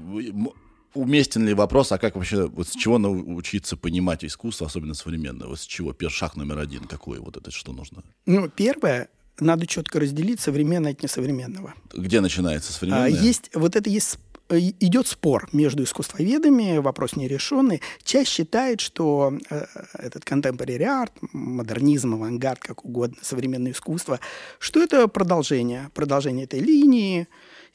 уместен 0.94 1.46
ли 1.46 1.54
вопрос, 1.54 1.92
а 1.92 1.98
как 1.98 2.16
вообще, 2.16 2.48
вот 2.48 2.68
с 2.68 2.72
чего 2.72 2.98
научиться 2.98 3.76
понимать 3.78 4.24
искусство, 4.24 4.68
особенно 4.68 4.94
современное? 4.94 5.48
Вот 5.48 5.60
с 5.60 5.66
чего? 5.66 5.94
Первый 5.94 6.14
шаг 6.14 6.36
номер 6.36 6.58
один 6.60 6.86
какой? 6.86 7.20
Вот 7.20 7.38
это 7.38 7.52
что 7.52 7.74
нужно? 7.74 8.04
Ну, 8.26 8.50
первое, 8.50 9.10
надо 9.40 9.68
четко 9.68 10.00
разделить 10.00 10.40
современное 10.40 10.94
от 10.94 11.04
несовременного. 11.04 11.74
Где 11.94 12.22
начинается 12.22 12.72
А, 12.72 12.74
современное? 12.74 13.10
Есть 13.10 13.52
вот 13.54 13.76
это 13.76 13.90
есть 13.90 14.18
идет 14.50 15.08
спор 15.08 15.50
между 15.52 15.84
искусствоведами, 15.84 16.78
вопрос 16.78 17.16
нерешенный. 17.16 17.82
Часть 18.04 18.32
считает, 18.32 18.80
что 18.80 19.38
э, 19.50 19.66
этот 19.94 20.24
contemporary 20.24 20.84
art, 20.84 21.12
модернизм, 21.34 22.14
авангард, 22.14 22.60
как 22.60 22.86
угодно, 22.86 23.18
современное 23.22 23.72
искусство, 23.72 24.20
что 24.60 24.82
это 24.82 25.08
продолжение, 25.08 25.90
продолжение 25.94 26.46
этой 26.46 26.60
линии, 26.60 27.28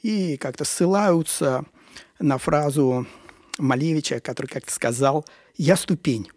и 0.03 0.37
как-то 0.37 0.65
ссылаются 0.65 1.65
на 2.19 2.39
фразу 2.39 3.07
Малевича, 3.59 4.21
который 4.21 4.47
как-то 4.47 4.73
сказал 4.73 5.27
«я 5.57 5.77
ступень». 5.77 6.29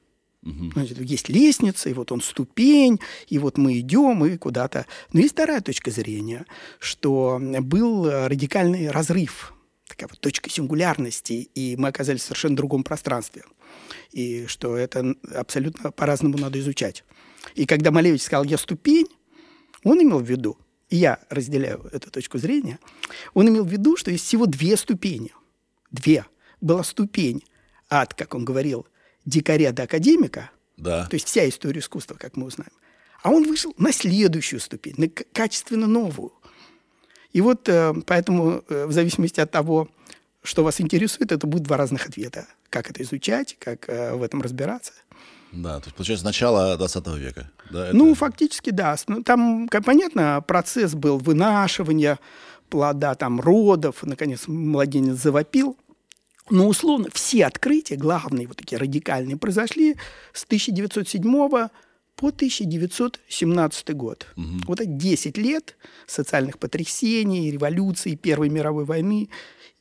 Значит, 0.74 1.02
есть 1.02 1.28
лестница, 1.28 1.90
и 1.90 1.94
вот 1.94 2.12
он 2.12 2.22
ступень, 2.22 3.00
и 3.28 3.40
вот 3.40 3.58
мы 3.58 3.80
идем, 3.80 4.24
и 4.26 4.38
куда-то. 4.38 4.86
Но 5.12 5.20
есть 5.20 5.34
вторая 5.34 5.60
точка 5.60 5.90
зрения, 5.90 6.46
что 6.78 7.40
был 7.42 8.06
э, 8.06 8.28
радикальный 8.28 8.92
разрыв, 8.92 9.55
такая 9.88 10.10
вот 10.10 10.20
точка 10.20 10.50
сингулярности, 10.50 11.50
и 11.54 11.76
мы 11.78 11.90
оказались 11.90 12.22
в 12.22 12.26
совершенно 12.26 12.56
другом 12.56 12.84
пространстве. 12.84 13.44
И 14.12 14.46
что 14.48 14.76
это 14.78 15.16
абсолютно 15.34 15.92
по-разному 15.92 16.38
надо 16.38 16.60
изучать. 16.60 17.04
И 17.56 17.66
когда 17.66 17.92
Малевич 17.92 18.24
сказал 18.24 18.44
«я 18.46 18.58
ступень», 18.58 19.08
он 19.84 20.02
имел 20.02 20.20
в 20.20 20.30
виду, 20.30 20.58
и 20.90 20.98
я 20.98 21.20
разделяю 21.30 21.88
эту 21.92 22.10
точку 22.10 22.38
зрения, 22.38 22.80
он 23.34 23.48
имел 23.50 23.64
в 23.66 23.72
виду, 23.72 23.98
что 23.98 24.12
есть 24.12 24.26
всего 24.26 24.46
две 24.46 24.78
ступени. 24.78 25.32
Две. 25.92 26.26
Была 26.62 26.84
ступень 26.84 27.44
от, 27.88 28.14
как 28.14 28.34
он 28.34 28.46
говорил, 28.46 28.88
дикаря 29.26 29.72
до 29.72 29.84
академика, 29.84 30.50
Да. 30.78 31.06
то 31.06 31.16
есть 31.16 31.28
вся 31.28 31.48
история 31.48 31.80
искусства, 31.82 32.16
как 32.16 32.36
мы 32.38 32.48
узнаем. 32.48 32.72
А 33.22 33.32
он 33.32 33.44
вышел 33.48 33.74
на 33.78 33.92
следующую 33.92 34.60
ступень, 34.60 34.96
на 34.98 35.08
качественно 35.10 35.88
новую. 35.88 36.34
И 37.36 37.42
вот 37.42 37.68
э, 37.68 37.94
поэтому 38.08 38.64
э, 38.70 38.86
в 38.86 38.94
зависимости 38.94 39.42
от 39.42 39.52
того, 39.52 39.90
что 40.42 40.64
вас 40.64 40.80
интересует, 40.80 41.34
это 41.34 41.46
будет 41.48 41.64
два 41.64 41.76
разных 41.76 42.08
ответа. 42.08 42.46
Как 42.70 42.90
это 42.90 43.04
изучать, 43.04 43.58
как 43.60 43.90
э, 43.90 44.16
в 44.16 44.24
этом 44.24 44.42
разбираться. 44.42 44.94
Да, 45.52 45.80
то 45.82 45.88
есть, 45.88 45.98
получается, 45.98 46.26
начало 46.26 46.78
20 46.78 47.08
века. 47.18 47.52
Да, 47.72 47.88
это- 47.88 47.96
Ну, 47.98 48.14
фактически, 48.16 48.70
да. 48.70 48.96
Ну, 49.08 49.22
там, 49.22 49.68
как 49.68 49.84
понятно, 49.84 50.42
процесс 50.48 50.94
был 50.94 51.18
вынашивания 51.18 52.20
плода, 52.70 53.16
там, 53.16 53.42
родов, 53.42 54.04
наконец, 54.04 54.48
младенец 54.48 55.18
завопил. 55.22 55.78
Но, 56.50 56.68
условно, 56.70 57.10
все 57.12 57.46
открытия, 57.48 57.98
главные, 57.98 58.48
вот 58.48 58.56
такие 58.56 58.78
радикальные, 58.78 59.36
произошли 59.36 59.98
с 60.32 60.46
1907 60.46 61.68
по 62.16 62.28
1917 62.28 63.94
год. 63.96 64.28
Вот 64.36 64.80
это 64.80 64.90
10 64.90 65.38
лет 65.38 65.76
социальных 66.08 66.58
потрясений, 66.60 67.52
революций, 67.52 68.16
Первой 68.16 68.50
мировой 68.50 68.86
войны. 68.86 69.30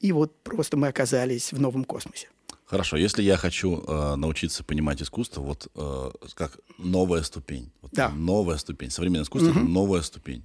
И 0.00 0.12
вот 0.12 0.42
просто 0.42 0.76
мы 0.76 0.88
оказались 0.88 1.52
в 1.52 1.60
новом 1.60 1.84
космосе. 1.84 2.28
Хорошо, 2.66 2.96
если 2.96 3.22
я 3.22 3.36
хочу 3.36 3.82
э, 3.86 4.16
научиться 4.16 4.64
понимать 4.64 5.00
искусство, 5.02 5.42
вот 5.42 5.68
э, 5.74 6.10
как 6.34 6.58
новая 6.78 7.22
ступень. 7.22 7.70
Вот 7.82 7.92
Да. 7.92 8.08
Новая 8.10 8.56
ступень. 8.56 8.90
Современное 8.90 9.24
искусство 9.24 9.50
это 9.50 9.60
новая 9.60 10.02
ступень. 10.02 10.42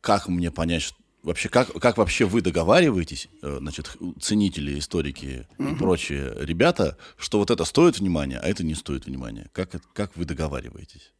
Как 0.00 0.28
мне 0.28 0.50
понять, 0.50 0.82
ш- 0.82 0.94
вообще, 1.22 1.48
как, 1.48 1.72
как 1.80 1.98
вообще 1.98 2.24
вы 2.24 2.40
договариваетесь, 2.40 3.28
э, 3.42 3.58
значит, 3.60 3.96
ценители, 4.20 4.78
историки 4.78 5.46
и 5.58 5.74
прочие 5.74 6.34
ребята, 6.40 6.96
что 7.16 7.38
вот 7.38 7.50
это 7.50 7.64
стоит 7.64 7.98
внимания, 7.98 8.38
а 8.38 8.48
это 8.48 8.64
не 8.64 8.74
стоит 8.74 9.06
внимания? 9.06 9.48
Как, 9.52 9.70
как 9.92 10.16
вы 10.16 10.24
договариваетесь? 10.24 11.12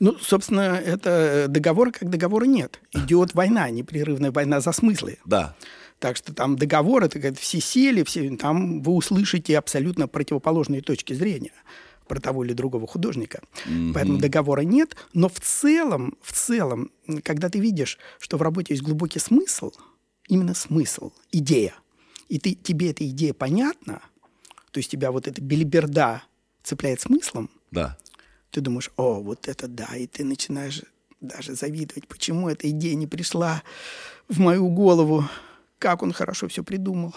Ну, 0.00 0.16
собственно, 0.20 0.80
это 0.84 1.46
договора 1.48 1.90
как 1.92 2.10
договора 2.10 2.44
нет. 2.44 2.80
Идет 2.92 3.34
война, 3.34 3.70
непрерывная 3.70 4.32
война 4.32 4.60
за 4.60 4.72
смыслы. 4.72 5.18
Да. 5.24 5.54
Так 5.98 6.16
что 6.16 6.34
там 6.34 6.56
договор, 6.56 7.04
это 7.04 7.20
как 7.20 7.38
все 7.38 7.60
сели, 7.60 8.02
все, 8.02 8.36
там 8.36 8.82
вы 8.82 8.92
услышите 8.92 9.56
абсолютно 9.56 10.08
противоположные 10.08 10.82
точки 10.82 11.14
зрения 11.14 11.52
про 12.06 12.20
того 12.20 12.44
или 12.44 12.52
другого 12.52 12.86
художника. 12.86 13.40
Поэтому 13.94 14.18
договора 14.18 14.62
нет. 14.62 14.96
Но 15.12 15.28
в 15.28 15.40
целом, 15.40 16.16
в 16.22 16.32
целом, 16.32 16.90
когда 17.22 17.48
ты 17.48 17.58
видишь, 17.60 17.98
что 18.18 18.36
в 18.36 18.42
работе 18.42 18.74
есть 18.74 18.82
глубокий 18.84 19.18
смысл, 19.18 19.72
именно 20.28 20.54
смысл, 20.54 21.12
идея, 21.32 21.74
и 22.28 22.38
ты, 22.38 22.54
тебе 22.54 22.90
эта 22.90 23.08
идея 23.08 23.32
понятна, 23.34 24.00
то 24.70 24.78
есть 24.78 24.90
тебя 24.90 25.10
вот 25.12 25.28
эта 25.28 25.40
белиберда 25.40 26.22
цепляет 26.62 27.00
смыслом, 27.00 27.48
Да. 27.70 27.96
ты 28.50 28.60
думаешь, 28.60 28.90
о, 28.96 29.20
вот 29.20 29.48
это 29.48 29.68
да, 29.68 29.94
и 29.96 30.06
ты 30.06 30.24
начинаешь 30.24 30.82
даже 31.20 31.54
завидовать, 31.54 32.08
почему 32.08 32.48
эта 32.48 32.68
идея 32.70 32.94
не 32.94 33.06
пришла 33.06 33.62
в 34.28 34.38
мою 34.40 34.68
голову, 34.68 35.24
как 35.78 36.02
он 36.02 36.12
хорошо 36.12 36.48
все 36.48 36.62
придумал. 36.64 37.14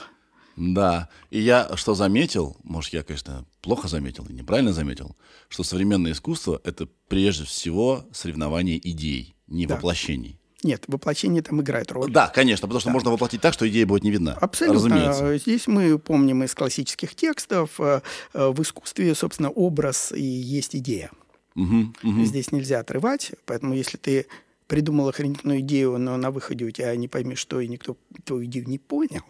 Да. 0.59 1.09
И 1.31 1.39
я 1.39 1.75
что 1.75 1.95
заметил, 1.95 2.57
может, 2.63 2.93
я, 2.93 3.01
конечно, 3.03 3.45
плохо 3.61 3.87
заметил 3.87 4.25
и 4.29 4.33
неправильно 4.33 4.73
заметил, 4.73 5.15
что 5.47 5.63
современное 5.63 6.11
искусство— 6.11 6.61
это 6.63 6.87
прежде 7.07 7.45
всего 7.45 8.05
соревнование 8.11 8.77
идей, 8.77 9.35
не 9.47 9.65
Да. 9.65 9.75
воплощений. 9.75 10.37
Нет, 10.61 10.83
воплощение 10.87 11.41
там 11.41 11.61
играет 11.61 11.89
роль. 11.93 12.11
Да, 12.11 12.27
конечно, 12.27 12.67
потому 12.67 12.81
что 12.81 12.89
можно 12.89 13.09
воплотить 13.11 13.39
так, 13.39 13.53
что 13.53 13.67
идея 13.69 13.85
будет 13.85 14.03
не 14.03 14.11
видна. 14.11 14.33
Абсолютно. 14.33 14.89
Разумеется. 14.89 15.37
Здесь 15.37 15.67
мы 15.67 15.97
помним 15.97 16.43
из 16.43 16.53
классических 16.53 17.15
текстов, 17.15 17.79
э, 17.79 18.01
э, 18.33 18.49
в 18.49 18.61
искусстве, 18.61 19.15
собственно, 19.15 19.49
образ 19.49 20.11
и 20.11 20.21
есть 20.21 20.75
идея. 20.75 21.11
Мгм, 21.55 21.95
мгм. 22.03 22.25
Здесь 22.25 22.51
нельзя 22.51 22.79
отрывать, 22.79 23.31
поэтому 23.45 23.73
если 23.73 23.95
ты 23.97 24.27
придумал 24.69 25.09
охренительную 25.09 25.59
идею, 25.61 25.97
но 25.97 26.15
на 26.15 26.29
выходе 26.31 26.63
у 26.63 26.71
тебя 26.71 26.95
не 26.95 27.07
пойми 27.09 27.35
что, 27.35 27.59
и 27.59 27.67
никто 27.67 27.97
твою 28.23 28.45
идею 28.45 28.67
не 28.69 28.77
понял. 28.77 29.23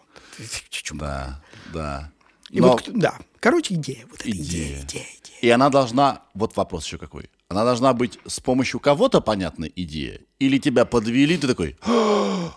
Да, 0.92 1.42
да. 1.72 2.12
И 2.50 2.60
Но- 2.60 2.72
вот, 2.72 2.88
да, 2.92 3.18
короче, 3.40 3.74
идея. 3.74 4.04
Вот 4.10 4.20
эта 4.20 4.30
идея, 4.30 4.42
Идея. 4.44 4.82
идея, 4.84 5.04
идея. 5.22 5.38
И 5.40 5.48
она 5.48 5.70
должна, 5.70 6.22
вот 6.34 6.56
вопрос 6.56 6.84
еще 6.84 6.98
какой, 6.98 7.30
она 7.48 7.64
должна 7.64 7.94
быть 7.94 8.18
с 8.26 8.38
помощью 8.40 8.80
кого-то 8.80 9.20
понятная 9.22 9.72
идея, 9.74 10.20
или 10.38 10.58
тебя 10.58 10.84
подвели, 10.84 11.38
ты 11.38 11.46
такой, 11.48 11.76
«А, 11.82 12.54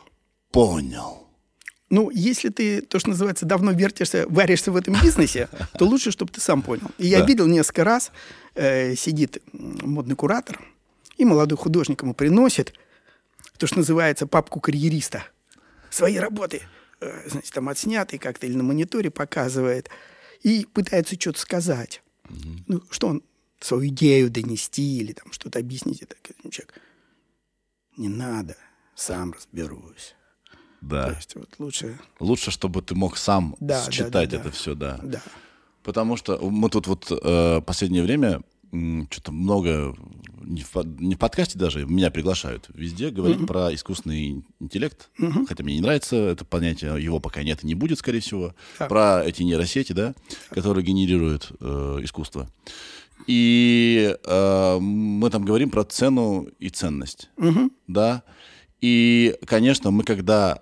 понял. 0.52 1.28
Ну, 1.90 2.10
если 2.10 2.50
ты, 2.50 2.82
то, 2.82 2.98
что 3.00 3.10
называется, 3.10 3.46
давно 3.46 3.72
вертишься, 3.72 4.26
варишься 4.28 4.72
в 4.72 4.76
этом 4.76 4.96
бизнесе, 5.02 5.48
то 5.78 5.86
лучше, 5.86 6.12
чтобы 6.12 6.32
ты 6.32 6.42
сам 6.42 6.64
понял. 6.64 6.90
И 6.98 7.08
я 7.08 7.20
Да. 7.20 7.26
видел 7.28 7.46
несколько 7.48 7.84
раз, 7.84 8.12
э, 8.56 8.96
сидит 8.96 9.38
модный 9.54 10.16
куратор, 10.16 10.60
и 11.18 11.26
молодой 11.26 11.58
художник 11.58 12.02
ему 12.02 12.14
приносит 12.14 12.74
то, 13.58 13.68
что 13.68 13.78
называется 13.78 14.28
папку 14.28 14.60
карьериста. 14.60 15.24
Свои 15.90 16.18
работы, 16.18 16.62
э, 17.02 17.30
значит, 17.30 17.54
там 17.54 17.70
отснятые 17.70 18.20
как-то 18.20 18.48
или 18.48 18.56
на 18.56 18.64
мониторе 18.64 19.12
показывает, 19.12 19.90
и 20.42 20.66
пытается 20.74 21.16
что-то 21.20 21.40
сказать. 21.40 22.02
Ну, 22.68 22.82
что 22.90 23.08
он, 23.08 23.24
свою 23.60 23.88
идею 23.88 24.30
донести 24.30 24.98
или 24.98 25.14
там 25.14 25.32
что-то 25.32 25.60
объяснить. 25.60 26.02
И 26.02 26.06
так, 26.06 26.20
человек, 26.52 26.74
не 27.98 28.10
надо, 28.10 28.58
сам 28.96 29.34
разберусь. 29.34 30.16
То 30.82 30.88
Да. 30.90 31.12
есть 31.16 31.36
вот 31.36 31.50
лучше 31.60 31.98
Лучше, 32.20 32.52
чтобы 32.52 32.82
ты 32.82 32.94
мог 32.96 33.16
сам 33.18 33.56
Да, 33.62 33.86
да, 33.86 33.92
считать 33.92 34.30
да, 34.30 34.38
да. 34.38 34.38
это 34.38 34.52
все, 34.52 34.76
да. 34.76 35.00
Да. 35.02 35.22
Потому 35.84 36.18
что 36.18 36.38
мы 36.50 36.70
тут 36.70 36.88
вот 36.88 37.10
э, 37.10 37.62
последнее 37.62 38.04
время 38.04 38.42
что-то 39.12 39.32
много, 39.32 39.96
не 40.42 40.62
в, 40.64 40.76
не 41.00 41.16
в 41.16 41.20
подкасте 41.20 41.60
даже, 41.60 41.86
меня 41.86 42.12
приглашают 42.12 42.70
везде 42.74 43.10
говорить 43.10 43.46
про 43.46 43.74
искусственный 43.74 44.44
интеллект. 44.60 45.10
Хотя 45.48 45.64
мне 45.64 45.76
не 45.76 45.82
нравится 45.82 46.16
это 46.16 46.46
понятие, 46.46 47.02
его 47.04 47.20
пока 47.20 47.44
нет 47.44 47.64
и 47.64 47.68
не 47.68 47.76
будет, 47.76 48.00
скорее 48.00 48.20
всего. 48.20 48.56
Так. 48.78 48.90
Про 48.90 49.24
эти 49.24 49.44
нейросети, 49.44 49.94
да, 49.94 50.16
которые 50.50 50.84
генерируют 50.84 51.52
э, 51.60 52.00
искусство. 52.02 52.50
И 53.28 54.18
э, 54.24 54.80
мы 54.80 55.30
там 55.30 55.46
говорим 55.46 55.70
про 55.70 55.84
цену 55.84 56.48
и 56.60 56.70
ценность. 56.70 57.30
Да. 57.88 58.24
И, 58.82 59.38
конечно, 59.46 59.92
мы 59.92 60.04
когда 60.04 60.62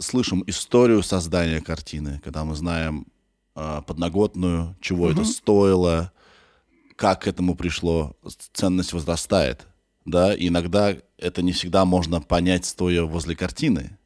слышим 0.00 0.42
историю 0.46 1.02
создания 1.02 1.60
картины, 1.60 2.20
когда 2.24 2.44
мы 2.44 2.56
знаем 2.56 3.06
а, 3.54 3.82
подноготную, 3.82 4.76
чего 4.80 5.10
это 5.10 5.24
стоило, 5.24 6.10
как 6.96 7.22
к 7.22 7.26
этому 7.26 7.54
пришло, 7.54 8.16
ценность 8.52 8.92
возрастает. 8.92 9.66
Да, 10.04 10.34
и 10.34 10.48
иногда 10.48 10.96
это 11.16 11.42
не 11.42 11.52
всегда 11.52 11.84
можно 11.84 12.20
понять, 12.20 12.64
стоя 12.66 13.04
возле 13.04 13.36
картины. 13.36 13.98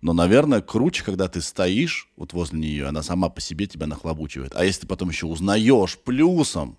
Но, 0.00 0.12
наверное, 0.12 0.60
круче, 0.60 1.02
когда 1.02 1.28
ты 1.28 1.40
стоишь 1.40 2.10
вот 2.16 2.32
возле 2.34 2.60
нее, 2.60 2.86
она 2.86 3.02
сама 3.02 3.30
по 3.30 3.40
себе 3.40 3.66
тебя 3.66 3.86
нахлобучивает. 3.86 4.52
А 4.54 4.64
если 4.64 4.82
ты 4.82 4.86
потом 4.86 5.08
еще 5.08 5.26
узнаешь 5.26 5.98
плюсом 5.98 6.78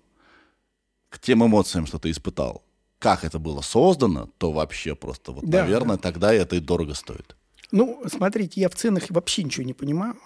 к 1.08 1.18
тем 1.18 1.44
эмоциям, 1.44 1.86
что 1.86 1.98
ты 1.98 2.10
испытал, 2.10 2.64
как 2.98 3.24
это 3.24 3.38
было 3.38 3.60
создано, 3.60 4.30
то 4.38 4.52
вообще 4.52 4.94
просто 4.94 5.32
вот, 5.32 5.44
Да, 5.44 5.62
наверное, 5.62 5.96
тогда 5.96 6.32
это 6.32 6.56
и 6.56 6.60
дорого 6.60 6.94
стоит. 6.94 7.36
Ну, 7.72 8.02
смотрите, 8.06 8.60
я 8.60 8.68
в 8.68 8.74
ценах 8.74 9.04
вообще 9.10 9.42
ничего 9.42 9.66
не 9.66 9.74
понимаю. 9.74 10.16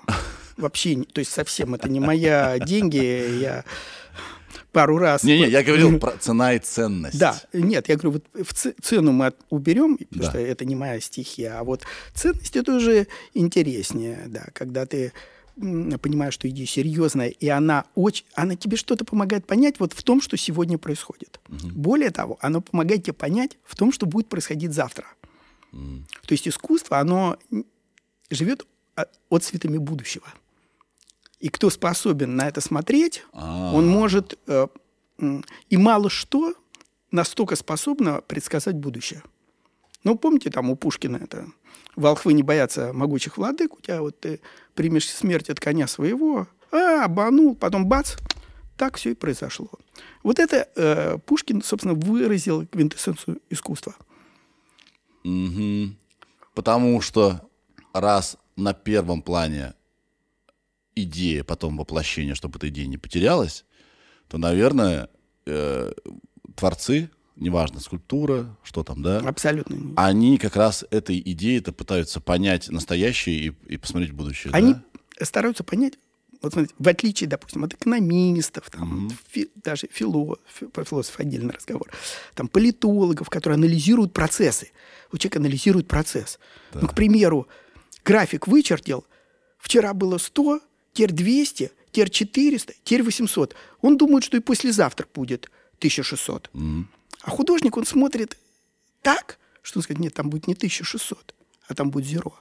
Вообще, 0.56 1.02
то 1.04 1.20
есть 1.20 1.32
совсем 1.32 1.74
это 1.74 1.88
не 1.88 2.00
моя 2.00 2.58
деньги. 2.58 3.40
Я 3.40 3.64
пару 4.70 4.98
раз... 4.98 5.22
Не-не, 5.24 5.48
я 5.48 5.62
говорил 5.62 5.98
про 5.98 6.12
цена 6.18 6.54
и 6.54 6.58
ценность. 6.58 7.18
Да, 7.18 7.40
нет, 7.52 7.88
я 7.88 7.96
говорю, 7.96 8.12
вот 8.34 8.46
в 8.46 8.54
цену 8.82 9.12
мы 9.12 9.26
от- 9.26 9.36
уберем, 9.50 9.96
потому 9.96 10.22
Да. 10.22 10.30
что 10.30 10.38
это 10.38 10.64
не 10.64 10.74
моя 10.76 11.00
стихия, 11.00 11.58
а 11.58 11.64
вот 11.64 11.82
ценность 12.14 12.56
это 12.56 12.74
уже 12.76 13.06
интереснее, 13.34 14.24
да, 14.26 14.46
когда 14.52 14.86
ты 14.86 15.12
понимаешь, 15.56 16.32
что 16.34 16.48
идея 16.48 16.66
серьезная, 16.66 17.28
и 17.28 17.48
она 17.48 17.84
очень, 17.94 18.24
она 18.34 18.56
тебе 18.56 18.76
что-то 18.78 19.04
помогает 19.04 19.46
понять 19.46 19.74
вот 19.78 19.92
в 19.92 20.02
том, 20.02 20.22
что 20.22 20.36
сегодня 20.38 20.78
происходит. 20.78 21.38
Более 21.48 22.10
того, 22.10 22.38
она 22.40 22.60
помогает 22.62 23.02
тебе 23.04 23.12
понять 23.12 23.58
в 23.64 23.76
том, 23.76 23.92
что 23.92 24.06
будет 24.06 24.28
происходить 24.28 24.72
завтра. 24.72 25.04
То 25.72 26.32
есть 26.32 26.48
искусство, 26.48 26.98
оно 26.98 27.36
живет 28.30 28.64
о- 28.96 29.04
отцветами 29.30 29.76
будущего. 29.78 30.26
И 31.40 31.48
кто 31.48 31.70
способен 31.70 32.36
на 32.36 32.48
это 32.48 32.60
смотреть, 32.60 33.24
А. 33.32 33.72
он 33.74 33.88
может... 33.88 34.38
э, 34.46 34.68
и 35.68 35.76
мало 35.76 36.08
что 36.08 36.54
настолько 37.10 37.56
способно 37.56 38.20
предсказать 38.22 38.76
будущее. 38.76 39.22
Ну, 40.04 40.16
помните, 40.16 40.50
там 40.50 40.70
у 40.70 40.76
Пушкина 40.76 41.18
это 41.18 41.46
«Волхвы 41.96 42.32
не 42.32 42.42
боятся 42.42 42.92
могучих 42.92 43.36
владык», 43.36 43.74
у 43.74 43.80
тебя 43.80 44.00
вот 44.00 44.18
ты 44.20 44.40
примешь 44.74 45.10
смерть 45.10 45.50
от 45.50 45.60
коня 45.60 45.86
своего, 45.86 46.46
а, 46.72 47.04
обманул, 47.04 47.54
потом 47.54 47.86
бац, 47.86 48.16
так 48.76 48.96
все 48.96 49.10
и 49.10 49.14
произошло. 49.14 49.68
Вот 50.22 50.38
это 50.38 50.68
э, 50.74 51.18
Пушкин, 51.26 51.62
собственно, 51.62 51.94
выразил 51.94 52.66
квинтэссенцию 52.66 53.42
искусства. 53.50 53.94
Мгм. 55.24 55.98
Потому 56.54 57.00
что 57.02 57.40
раз 57.92 58.38
на 58.56 58.72
первом 58.72 59.20
плане 59.20 59.74
идея, 60.94 61.44
потом 61.44 61.76
воплощение, 61.76 62.34
чтобы 62.34 62.58
эта 62.58 62.68
идея 62.68 62.86
не 62.86 62.98
потерялась, 62.98 63.64
то, 64.28 64.38
наверное, 64.38 65.08
э, 65.46 65.92
творцы, 66.56 67.10
неважно, 67.36 67.80
скульптура, 67.80 68.56
что 68.62 68.84
там, 68.84 69.02
да, 69.02 69.18
Абсолютно. 69.20 69.74
не- 69.74 69.92
они 69.96 70.38
как 70.38 70.56
раз 70.56 70.84
этой 70.90 71.18
идеей-то 71.20 71.72
пытаются 71.72 72.20
понять 72.20 72.68
настоящее 72.68 73.36
и, 73.36 73.74
и 73.74 73.76
посмотреть 73.76 74.12
будущее. 74.12 74.52
Они 74.52 74.74
да? 74.74 75.24
стараются 75.24 75.64
понять, 75.64 75.94
вот 76.42 76.52
смотрите, 76.52 76.74
в 76.78 76.88
отличие, 76.88 77.28
допустим, 77.28 77.64
от 77.64 77.74
экономистов, 77.74 78.70
там, 78.70 79.10
фи- 79.28 79.50
даже 79.56 79.88
фило, 79.90 80.38
фи- 80.46 80.66
про 80.66 80.84
философов 80.84 81.20
отдельный 81.20 81.52
разговор, 81.54 81.90
там, 82.34 82.48
политологов, 82.48 83.28
которые 83.30 83.56
анализируют 83.56 84.12
процессы. 84.12 84.70
Вот 85.12 85.20
человек 85.20 85.36
анализирует 85.36 85.88
процесс. 85.88 86.38
Ну, 86.74 86.86
к 86.88 86.94
примеру, 86.94 87.46
график 88.04 88.46
вычертил, 88.48 89.04
вчера 89.58 89.92
было 89.92 90.18
100, 90.18 90.60
теперь 90.92 91.12
200, 91.12 91.70
теперь 91.92 92.10
400, 92.10 92.74
теперь 92.84 93.02
800. 93.02 93.54
Он 93.80 93.96
думает, 93.96 94.24
что 94.24 94.36
и 94.36 94.40
послезавтра 94.40 95.06
будет 95.14 95.50
1600. 95.78 96.50
А 97.22 97.30
художник, 97.30 97.76
он 97.76 97.84
смотрит 97.86 98.36
так, 99.02 99.38
что 99.62 99.78
он 99.78 99.82
скажет, 99.82 100.00
нет, 100.00 100.14
там 100.14 100.30
будет 100.30 100.46
не 100.46 100.54
1600, 100.54 101.34
а 101.68 101.74
там 101.74 101.90
будет 101.90 102.06
зеро. 102.06 102.34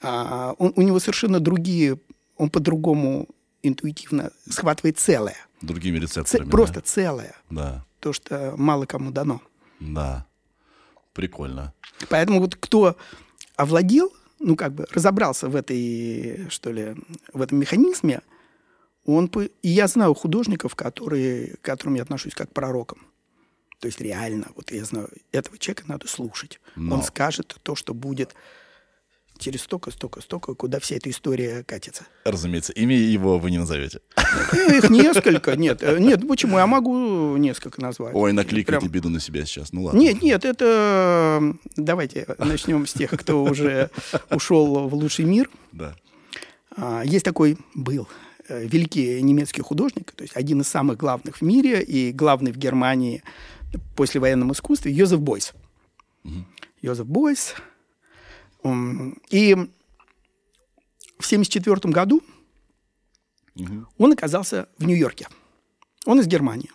А, 0.00 0.54
он, 0.58 0.72
у 0.76 0.82
него 0.82 0.98
совершенно 0.98 1.40
другие, 1.40 1.98
он 2.36 2.50
по-другому 2.50 3.28
интуитивно 3.62 4.30
схватывает 4.48 4.98
целое. 4.98 5.36
Другими 5.62 5.96
Ц- 5.98 6.02
рецепторами. 6.02 6.50
просто 6.50 6.74
да? 6.74 6.80
целое. 6.82 7.34
Да, 7.50 7.84
То, 8.00 8.12
что 8.12 8.54
мало 8.56 8.86
кому 8.86 9.10
дано. 9.10 9.40
да. 9.80 10.26
Прикольно. 11.14 11.72
Поэтому 12.10 12.40
вот 12.40 12.56
кто 12.56 12.94
овладел, 13.56 14.12
ну, 14.38 14.56
как 14.56 14.72
бы 14.74 14.86
разобрался 14.90 15.48
в 15.48 15.56
этой, 15.56 16.46
что 16.50 16.70
ли, 16.72 16.94
в 17.32 17.40
этом 17.42 17.58
механизме, 17.58 18.20
он... 19.04 19.28
по- 19.28 19.44
И 19.44 19.68
я 19.68 19.86
знаю 19.88 20.14
художников, 20.14 20.74
которые, 20.74 21.56
к 21.56 21.60
которым 21.62 21.94
я 21.94 22.02
отношусь 22.02 22.34
как 22.34 22.50
к 22.50 22.52
пророкам. 22.52 23.06
То 23.80 23.86
есть 23.88 24.00
реально, 24.00 24.48
вот 24.56 24.72
я 24.72 24.84
знаю, 24.84 25.08
этого 25.32 25.58
человека 25.58 25.84
надо 25.86 26.08
слушать. 26.08 26.60
Но- 26.76 26.96
Он 26.96 27.02
скажет 27.02 27.58
то, 27.62 27.74
что 27.74 27.94
будет 27.94 28.34
через 29.38 29.62
столько, 29.62 29.90
столько, 29.90 30.20
столько, 30.20 30.54
куда 30.54 30.78
вся 30.80 30.96
эта 30.96 31.10
история 31.10 31.62
катится. 31.64 32.04
Разумеется, 32.24 32.72
имя 32.72 32.96
его 32.96 33.38
вы 33.38 33.50
не 33.50 33.58
назовете. 33.58 34.00
Э, 34.16 34.76
Их 34.78 34.90
несколько, 34.90 35.56
нет, 35.56 35.82
э, 35.82 35.98
нет, 35.98 36.26
почему? 36.26 36.58
Я 36.58 36.66
могу 36.66 37.36
несколько 37.36 37.80
назвать. 37.80 38.14
Ой, 38.14 38.32
накликайте 38.32 38.80
Прям- 38.80 38.92
беду 38.92 39.08
на 39.08 39.20
себя 39.20 39.44
сейчас. 39.44 39.72
Ну 39.72 39.84
ладно. 39.84 39.98
Нет, 39.98 40.22
нет, 40.22 40.44
это... 40.44 41.54
Давайте 41.76 42.26
начнем 42.38 42.86
с 42.86 42.92
тех, 42.92 43.10
кто 43.10 43.42
уже 43.44 43.90
ушел 44.30 44.88
в 44.88 44.94
лучший 44.94 45.24
мир. 45.24 45.50
Да. 45.72 45.94
А, 46.76 47.02
Есть 47.04 47.24
такой, 47.24 47.58
был, 47.74 48.08
э, 48.48 48.66
великий 48.66 49.22
немецкий 49.22 49.62
художник, 49.62 50.12
то 50.12 50.22
есть 50.22 50.36
один 50.36 50.60
из 50.60 50.68
самых 50.68 50.96
главных 50.98 51.38
в 51.38 51.42
мире 51.42 51.82
и 51.82 52.12
главный 52.12 52.52
в 52.52 52.56
Германии 52.58 53.22
после 53.94 54.20
военном 54.20 54.52
искусстве, 54.52 54.92
Йозеф 54.92 55.20
Бойс. 55.20 55.52
Йозеф 56.82 57.06
Бойс. 57.06 57.54
И 59.30 59.54
в 61.18 61.24
1974 61.24 61.92
году 61.92 62.22
он 63.98 64.12
оказался 64.12 64.68
в 64.78 64.86
Нью-Йорке. 64.86 65.28
Он 66.04 66.20
из 66.20 66.26
Германии. 66.26 66.70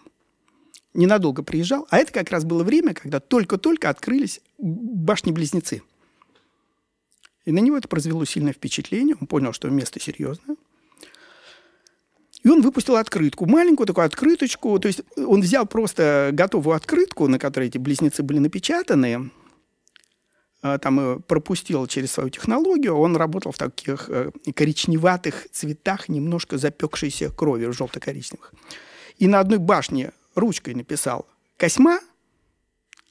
Ненадолго 0.93 1.43
приезжал. 1.43 1.87
А 1.89 1.99
это 1.99 2.11
как 2.11 2.31
раз 2.31 2.43
было 2.43 2.63
время, 2.63 2.93
когда 2.93 3.19
только-только 3.19 3.89
открылись 3.89 4.41
башни-близнецы. 4.57 5.83
И 7.45 7.51
на 7.51 7.59
него 7.59 7.77
это 7.77 7.87
произвело 7.87 8.25
сильное 8.25 8.53
впечатление. 8.53 9.15
Он 9.19 9.27
понял, 9.27 9.53
что 9.53 9.69
место 9.69 9.99
серьезное. 9.99 10.57
И 12.43 12.49
он 12.49 12.61
выпустил 12.61 12.95
открытку, 12.95 13.45
маленькую 13.45 13.87
такую 13.87 14.05
открыточку. 14.05 14.79
То 14.79 14.87
есть 14.87 15.01
он 15.15 15.41
взял 15.41 15.65
просто 15.65 16.31
готовую 16.33 16.75
открытку, 16.75 17.27
на 17.27 17.37
которой 17.39 17.67
эти 17.67 17.77
близнецы 17.77 18.23
были 18.23 18.39
напечатаны, 18.39 19.31
там 20.61 20.99
э, 20.99 21.19
пропустил 21.19 21.87
через 21.87 22.11
свою 22.11 22.29
технологию. 22.29 22.95
Он 22.95 23.15
работал 23.15 23.51
в 23.51 23.57
таких 23.57 24.09
э, 24.09 24.31
коричневатых 24.55 25.47
цветах, 25.51 26.07
немножко 26.07 26.57
запекшейся 26.57 27.29
крови, 27.29 27.71
желто-коричневых. 27.71 28.53
И 29.17 29.27
на 29.27 29.39
одной 29.39 29.57
башне 29.57 30.11
ручкой 30.35 30.75
написал 30.75 31.27
Косьма, 31.57 31.99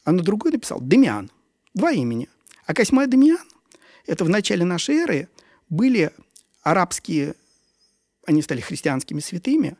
а 0.04 0.12
на 0.12 0.22
другой 0.22 0.52
написал 0.52 0.80
Демиан. 0.80 1.30
Два 1.74 1.92
имени. 1.92 2.28
А 2.66 2.74
Косьма 2.74 3.04
и 3.04 3.08
Демиан– 3.08 3.46
это 4.06 4.24
в 4.24 4.28
начале 4.28 4.64
нашей 4.64 4.96
эры 4.96 5.28
были 5.68 6.12
арабские, 6.62 7.34
они 8.26 8.42
стали 8.42 8.60
христианскими 8.60 9.20
святыми, 9.20 9.76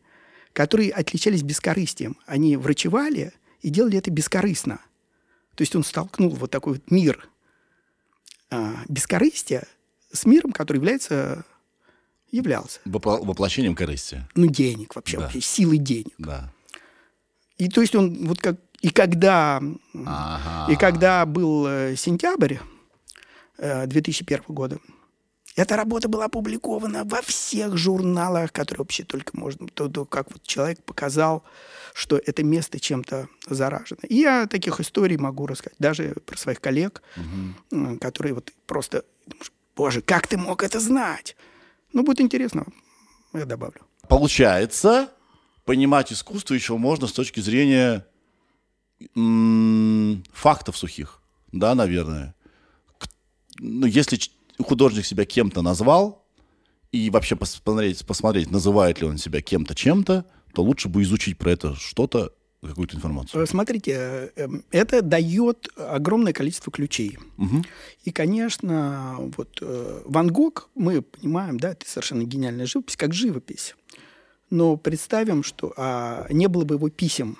которые 0.53 0.91
отличались 0.91 1.43
бескорыстием. 1.43 2.17
Они 2.27 2.57
врачевали 2.57 3.33
и 3.61 3.71
делали 3.71 3.99
это 3.99 4.11
бескорыстно. 4.11 4.81
То 5.55 5.63
есть 5.63 5.77
он 5.77 5.85
столкнул 5.85 6.31
вот 6.31 6.51
такой 6.51 6.75
вот 6.75 6.91
мир 6.91 7.29
бескорыстия 8.89 9.65
с 10.13 10.27
миром, 10.27 10.53
который 10.53 10.79
является, 10.79 11.45
являлся. 12.33 12.81
Воплощением 12.85 13.75
корысти. 13.75 14.27
Ну, 14.35 14.47
денег 14.47 14.95
вообще, 14.97 15.17
Да. 15.17 15.23
вообще 15.25 15.41
силы 15.41 15.77
денег. 15.79 16.15
Да. 16.19 16.53
И 17.59 17.69
то 17.69 17.81
есть 17.81 17.95
он 17.95 18.27
вот 18.27 18.41
как... 18.41 18.57
И 18.81 18.89
когда, 18.91 19.61
Ага. 20.07 20.73
и 20.73 20.77
когда 20.77 21.27
был 21.27 21.67
э, 21.67 21.97
сентябрь 21.97 22.57
э, 23.59 23.87
2001 23.87 24.43
года, 24.49 24.79
эта 25.57 25.77
работа 25.77 26.09
была 26.09 26.27
опубликована 26.27 27.05
во 27.05 27.23
всех 27.23 27.77
журналах, 27.77 28.53
которые 28.53 28.79
вообще 28.79 29.05
только 29.05 29.37
можно... 29.37 29.67
То, 29.69 29.89
то, 29.89 30.05
как 30.05 30.31
вот 30.33 30.43
человек 30.45 30.83
показал, 30.85 31.43
что 31.93 32.17
это 32.17 32.43
место 32.45 32.79
чем-то 32.79 33.29
заражено. 33.49 34.01
И 34.09 34.17
я 34.17 34.47
таких 34.47 34.81
историй 34.81 35.17
могу 35.17 35.47
рассказать, 35.47 35.77
даже 35.79 36.15
про 36.25 36.37
своих 36.39 36.61
коллег, 36.61 37.03
м, 37.73 37.99
которые 37.99 38.35
вот 38.35 38.53
просто... 38.67 39.05
Боже, 39.77 40.03
как 40.03 40.27
ты 40.29 40.37
мог 40.37 40.63
это 40.63 40.79
знать? 40.81 41.37
Ну, 41.93 42.03
будет 42.05 42.21
интересно, 42.21 42.65
я 43.33 43.45
добавлю. 43.45 43.81
Получается, 44.09 45.11
понимать 45.65 46.13
искусство 46.13 46.55
еще 46.55 46.77
можно 46.77 47.07
с 47.07 47.13
точки 47.13 47.41
зрения 47.41 48.07
м, 49.17 50.23
фактов 50.33 50.77
сухих. 50.77 51.21
Да, 51.53 51.75
наверное. 51.75 52.35
К- 52.99 53.09
Ну, 53.59 53.87
если 53.87 54.17
ч- 54.17 54.31
художник 54.65 55.05
себя 55.05 55.25
кем-то 55.25 55.63
назвал, 55.63 56.25
и 56.93 57.11
вообще 57.11 57.37
посмотреть, 57.37 58.05
посмотреть, 58.05 58.51
называет 58.51 59.01
ли 59.01 59.07
он 59.07 59.19
себя 59.19 59.41
кем-то 59.41 59.75
чем-то, 59.75 60.25
то 60.53 60.63
лучше 60.63 60.89
бы 60.89 61.03
изучить 61.03 61.39
про 61.39 61.53
это 61.53 61.75
что-то 61.77 62.33
какую-то 62.63 62.97
информацию? 62.97 63.43
Э, 63.43 63.47
Смотрите, 63.47 63.93
э, 63.93 64.31
эм, 64.37 64.65
это 64.71 65.03
дает 65.03 65.69
огромное 65.77 66.33
количество 66.33 66.73
ключей. 66.73 67.19
Мгм. 67.37 67.65
И, 68.05 68.11
конечно, 68.11 69.17
вот 69.37 69.59
э, 69.63 70.03
Ван 70.05 70.29
Гог, 70.29 70.69
мы 70.75 71.03
понимаем, 71.03 71.59
да, 71.59 71.71
это 71.71 71.89
совершенно 71.89 72.25
гениальная 72.25 72.67
живопись, 72.67 72.97
как 72.97 73.15
живопись. 73.15 73.77
Но 74.51 74.77
представим, 74.77 75.45
что 75.45 75.73
а, 75.77 76.27
не 76.29 76.49
было 76.49 76.65
бы 76.65 76.75
его 76.75 76.89
писем, 76.89 77.39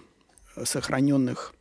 сохраненных 0.63 1.55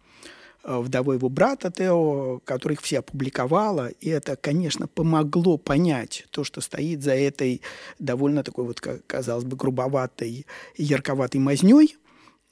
вдовой 0.63 1.15
его 1.15 1.29
брата 1.29 1.71
Тео, 1.71 2.39
которых 2.45 2.81
все 2.81 2.99
опубликовала, 2.99 3.89
и 3.89 4.09
это, 4.09 4.35
конечно, 4.35 4.87
помогло 4.87 5.57
понять 5.57 6.25
то, 6.31 6.43
что 6.43 6.61
стоит 6.61 7.01
за 7.01 7.13
этой 7.13 7.61
довольно 7.97 8.43
такой 8.43 8.65
вот, 8.65 8.81
ка- 8.81 8.99
казалось 9.07 9.45
бы, 9.45 9.55
грубоватой, 9.55 10.45
ярковатой 10.77 11.39
мазней. 11.39 11.97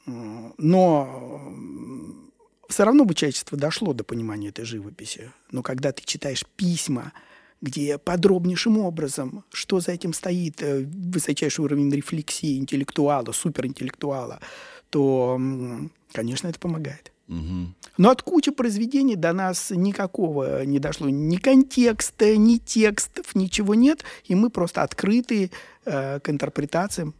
Но 0.06 1.42
все 2.70 2.84
равно 2.84 3.06
бы 3.06 3.14
человечество 3.14 3.58
дошло 3.58 3.94
до 3.94 4.04
понимания 4.04 4.50
этой 4.50 4.66
живописи. 4.66 5.32
Но 5.52 5.64
когда 5.64 5.92
ты 5.92 6.04
читаешь 6.06 6.46
письма, 6.56 7.12
где 7.62 7.98
подробнейшим 7.98 8.78
образом, 8.78 9.44
что 9.52 9.80
за 9.80 9.92
этим 9.92 10.14
стоит, 10.14 10.62
э, 10.62 10.86
высочайший 10.86 11.66
уровень 11.66 11.92
рефлексии 11.92 12.58
интеллектуала, 12.58 13.32
суперинтеллектуала, 13.32 14.40
то, 14.90 15.40
конечно, 16.14 16.48
это 16.48 16.60
помогает. 16.60 17.12
Мгм. 17.28 17.76
Но 17.98 18.10
от 18.10 18.22
кучи 18.22 18.52
произведений 18.52 19.16
до 19.16 19.34
нас 19.34 19.72
никакого 19.72 20.64
не 20.66 20.80
дошло. 20.80 21.10
Ни 21.10 21.38
контекста, 21.38 22.38
ни 22.38 22.58
текстов, 22.58 23.36
ничего 23.36 23.76
нет. 23.76 24.04
И 24.26 24.36
мы 24.36 24.50
просто 24.50 24.84
открыты 24.84 25.52
э, 25.86 26.20
к 26.20 26.30
интерпретациям. 26.30 27.14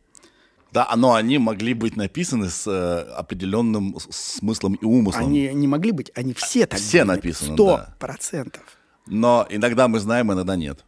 Да, 0.72 0.90
но 0.96 1.14
они 1.14 1.38
могли 1.38 1.74
быть 1.74 1.96
написаны 1.96 2.50
с 2.50 2.68
э, 2.68 3.12
определенным 3.18 3.98
смыслом 4.10 4.76
и 4.76 4.86
умыслом. 4.86 5.26
Они 5.26 5.50
не 5.54 5.68
могли 5.68 5.92
быть, 5.92 6.12
они 6.14 6.34
все 6.34 6.66
так 6.68 6.80
Все 6.80 7.04
были. 7.04 7.16
написаны, 7.16 7.54
Сто 7.54 7.78
да. 7.78 7.96
процентов. 8.00 8.64
Но 9.08 9.48
иногда 9.50 9.88
мы 9.88 10.00
знаем, 10.00 10.32
иногда 10.32 10.56
нет. 10.56 10.84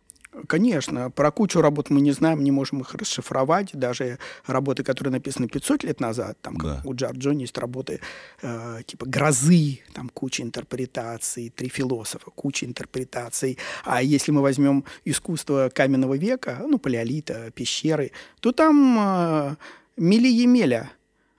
Конечно, 0.47 1.09
про 1.09 1.31
кучу 1.31 1.59
работ 1.59 1.89
мы 1.89 2.01
не 2.01 2.11
знаем, 2.11 2.43
не 2.43 2.51
можем 2.51 2.81
их 2.81 2.93
расшифровать. 2.93 3.71
Даже 3.73 4.19
работы, 4.45 4.83
которые 4.83 5.11
написаны 5.11 5.47
500 5.47 5.83
лет 5.83 5.99
назад, 5.99 6.37
там, 6.41 6.57
Да. 6.57 6.81
у 6.85 6.93
Джорджони 6.93 7.41
есть 7.41 7.57
работы 7.57 7.99
э, 8.41 8.81
типа 8.85 9.05
«Грозы», 9.07 9.79
там 9.93 10.09
куча 10.09 10.43
интерпретаций, 10.43 11.49
«Три 11.49 11.69
философа», 11.69 12.29
куча 12.35 12.67
интерпретаций. 12.67 13.57
А 13.83 14.03
если 14.03 14.31
мы 14.31 14.41
возьмем 14.41 14.83
искусство 15.03 15.71
каменного 15.73 16.15
века, 16.15 16.63
ну, 16.67 16.77
палеолита, 16.77 17.49
пещеры, 17.51 18.11
то 18.39 18.51
там 18.51 18.97
э, 18.99 19.55
мили-емеля. 19.97 20.91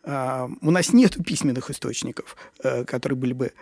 Э, 0.02 0.48
у 0.62 0.70
нас 0.70 0.92
нет 0.92 1.16
письменных 1.24 1.70
источников, 1.70 2.36
э, 2.64 2.84
которые 2.84 3.16
были 3.16 3.34
бы 3.34 3.52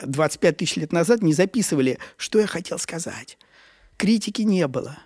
25 0.00 0.56
тысяч 0.56 0.76
лет 0.76 0.92
назад 0.92 1.22
не 1.22 1.34
записывали, 1.34 1.98
что 2.16 2.38
я 2.38 2.46
хотел 2.46 2.78
сказать. 2.78 3.36
Критики 3.96 4.42
не 4.42 4.66
было. 4.66 4.98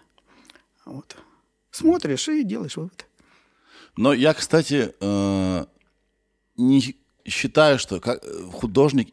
Вот. 0.84 1.16
Смотришь 1.70 2.28
и 2.28 2.44
делаешь 2.44 2.76
вывод. 2.76 3.06
Но 3.96 4.12
я, 4.12 4.32
кстати, 4.34 4.94
э, 5.00 5.66
не 6.56 6.96
считаю, 7.26 7.78
что 7.78 8.00
как, 8.00 8.24
э, 8.24 8.42
художник... 8.52 9.08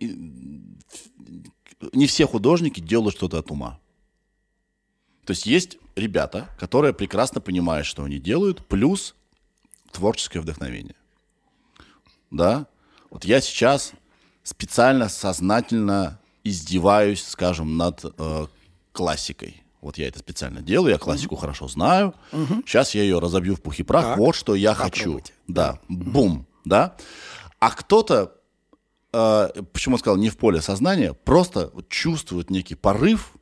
Не 1.94 2.08
все 2.08 2.26
художники 2.26 2.80
делают 2.80 3.16
что-то 3.16 3.40
от 3.40 3.52
ума. 3.52 3.80
То 5.26 5.32
есть 5.32 5.46
есть 5.46 5.78
ребята, 5.96 6.50
которые 6.58 6.94
прекрасно 6.94 7.42
понимают, 7.42 7.86
что 7.86 8.04
они 8.04 8.20
делают, 8.20 8.66
плюс 8.68 9.16
творческое 9.92 10.40
вдохновение. 10.40 10.96
Да? 12.32 12.68
Вот 13.10 13.26
я 13.26 13.42
сейчас 13.42 13.94
специально, 14.44 15.10
сознательно 15.10 16.20
издеваюсь, 16.44 17.24
скажем, 17.24 17.78
над 17.78 18.04
э, 18.04 18.48
классикой. 18.92 19.65
Вот 19.86 19.98
я 20.00 20.08
это 20.08 20.18
специально 20.18 20.62
делаю, 20.62 20.92
я 20.94 20.98
классику 20.98 21.36
хорошо 21.36 21.68
знаю. 21.68 22.14
Сейчас 22.66 22.96
я 22.96 23.04
ее 23.04 23.20
разобью 23.20 23.56
в 23.56 23.62
пух 23.62 23.80
и 23.80 23.84
прах. 23.84 24.04
Так. 24.04 24.18
Вот 24.18 24.36
что 24.36 24.56
я 24.56 24.74
хочу. 24.74 25.00
Попробуйте. 25.04 25.34
Да, 25.48 25.80
бум, 25.88 26.48
да. 26.66 26.96
А 27.60 27.70
кто-то, 27.70 28.34
э, 29.14 29.50
почему 29.74 29.96
я 29.96 30.00
сказал, 30.00 30.18
не 30.18 30.30
в 30.30 30.38
поле 30.38 30.60
сознания, 30.62 31.14
просто 31.14 31.72
чувствует 31.88 32.50
некий 32.50 32.74
порыв 32.76 33.34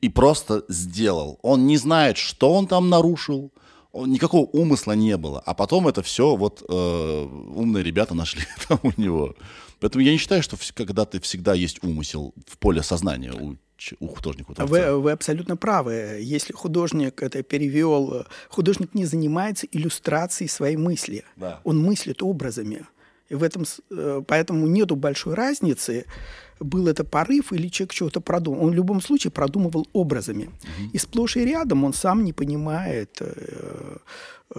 и 0.00 0.08
просто 0.08 0.64
сделал. 0.68 1.38
Он 1.42 1.66
не 1.66 1.76
знает, 1.76 2.16
что 2.16 2.54
он 2.54 2.66
там 2.66 2.88
нарушил, 2.88 3.52
никакого 3.92 4.46
умысла 4.46 4.92
не 4.92 5.16
было. 5.18 5.40
А 5.44 5.52
потом 5.52 5.86
это 5.86 6.02
все 6.02 6.34
вот 6.34 6.62
э, 6.68 7.24
умные 7.54 7.84
ребята 7.84 8.14
нашли 8.14 8.42
там 8.68 8.78
у 8.82 8.92
него. 9.00 9.34
Поэтому 9.80 10.02
я 10.02 10.12
не 10.12 10.18
считаю, 10.18 10.42
что 10.42 10.56
вс- 10.56 10.72
когда-то 10.72 11.20
всегда 11.20 11.52
есть 11.52 11.84
умысел 11.84 12.32
в 12.46 12.56
поле 12.56 12.82
сознания 12.82 13.32
у, 13.32 13.56
у 14.00 14.08
художника. 14.08 14.52
у. 14.52 14.66
Вы, 14.66 15.00
вы 15.00 15.12
абсолютно 15.12 15.56
правы. 15.56 16.18
Если 16.20 16.52
художник 16.52 17.22
это 17.22 17.42
перевел, 17.42 18.26
художник 18.48 18.94
не 18.94 19.04
занимается 19.04 19.66
иллюстрацией 19.70 20.48
своей 20.48 20.76
мысли. 20.76 21.24
Да. 21.36 21.60
Он 21.64 21.82
мыслит 21.82 22.22
образами. 22.22 22.86
И 23.28 23.34
в 23.34 23.42
этом, 23.42 23.64
э, 23.90 24.22
поэтому 24.26 24.66
нету 24.66 24.96
большой 24.96 25.34
разницы, 25.34 26.04
был 26.60 26.88
это 26.88 27.04
порыв 27.04 27.52
или 27.52 27.68
человек 27.68 27.92
что-то 27.92 28.20
продумал. 28.20 28.64
Он 28.64 28.70
в 28.70 28.74
любом 28.74 29.00
случае 29.00 29.30
продумывал 29.30 29.88
образами. 29.92 30.50
И 30.92 30.98
сплошь 30.98 31.36
и 31.36 31.44
рядом 31.44 31.84
он 31.84 31.92
сам 31.92 32.24
не 32.24 32.32
понимает, 32.32 33.18
э, 33.20 33.96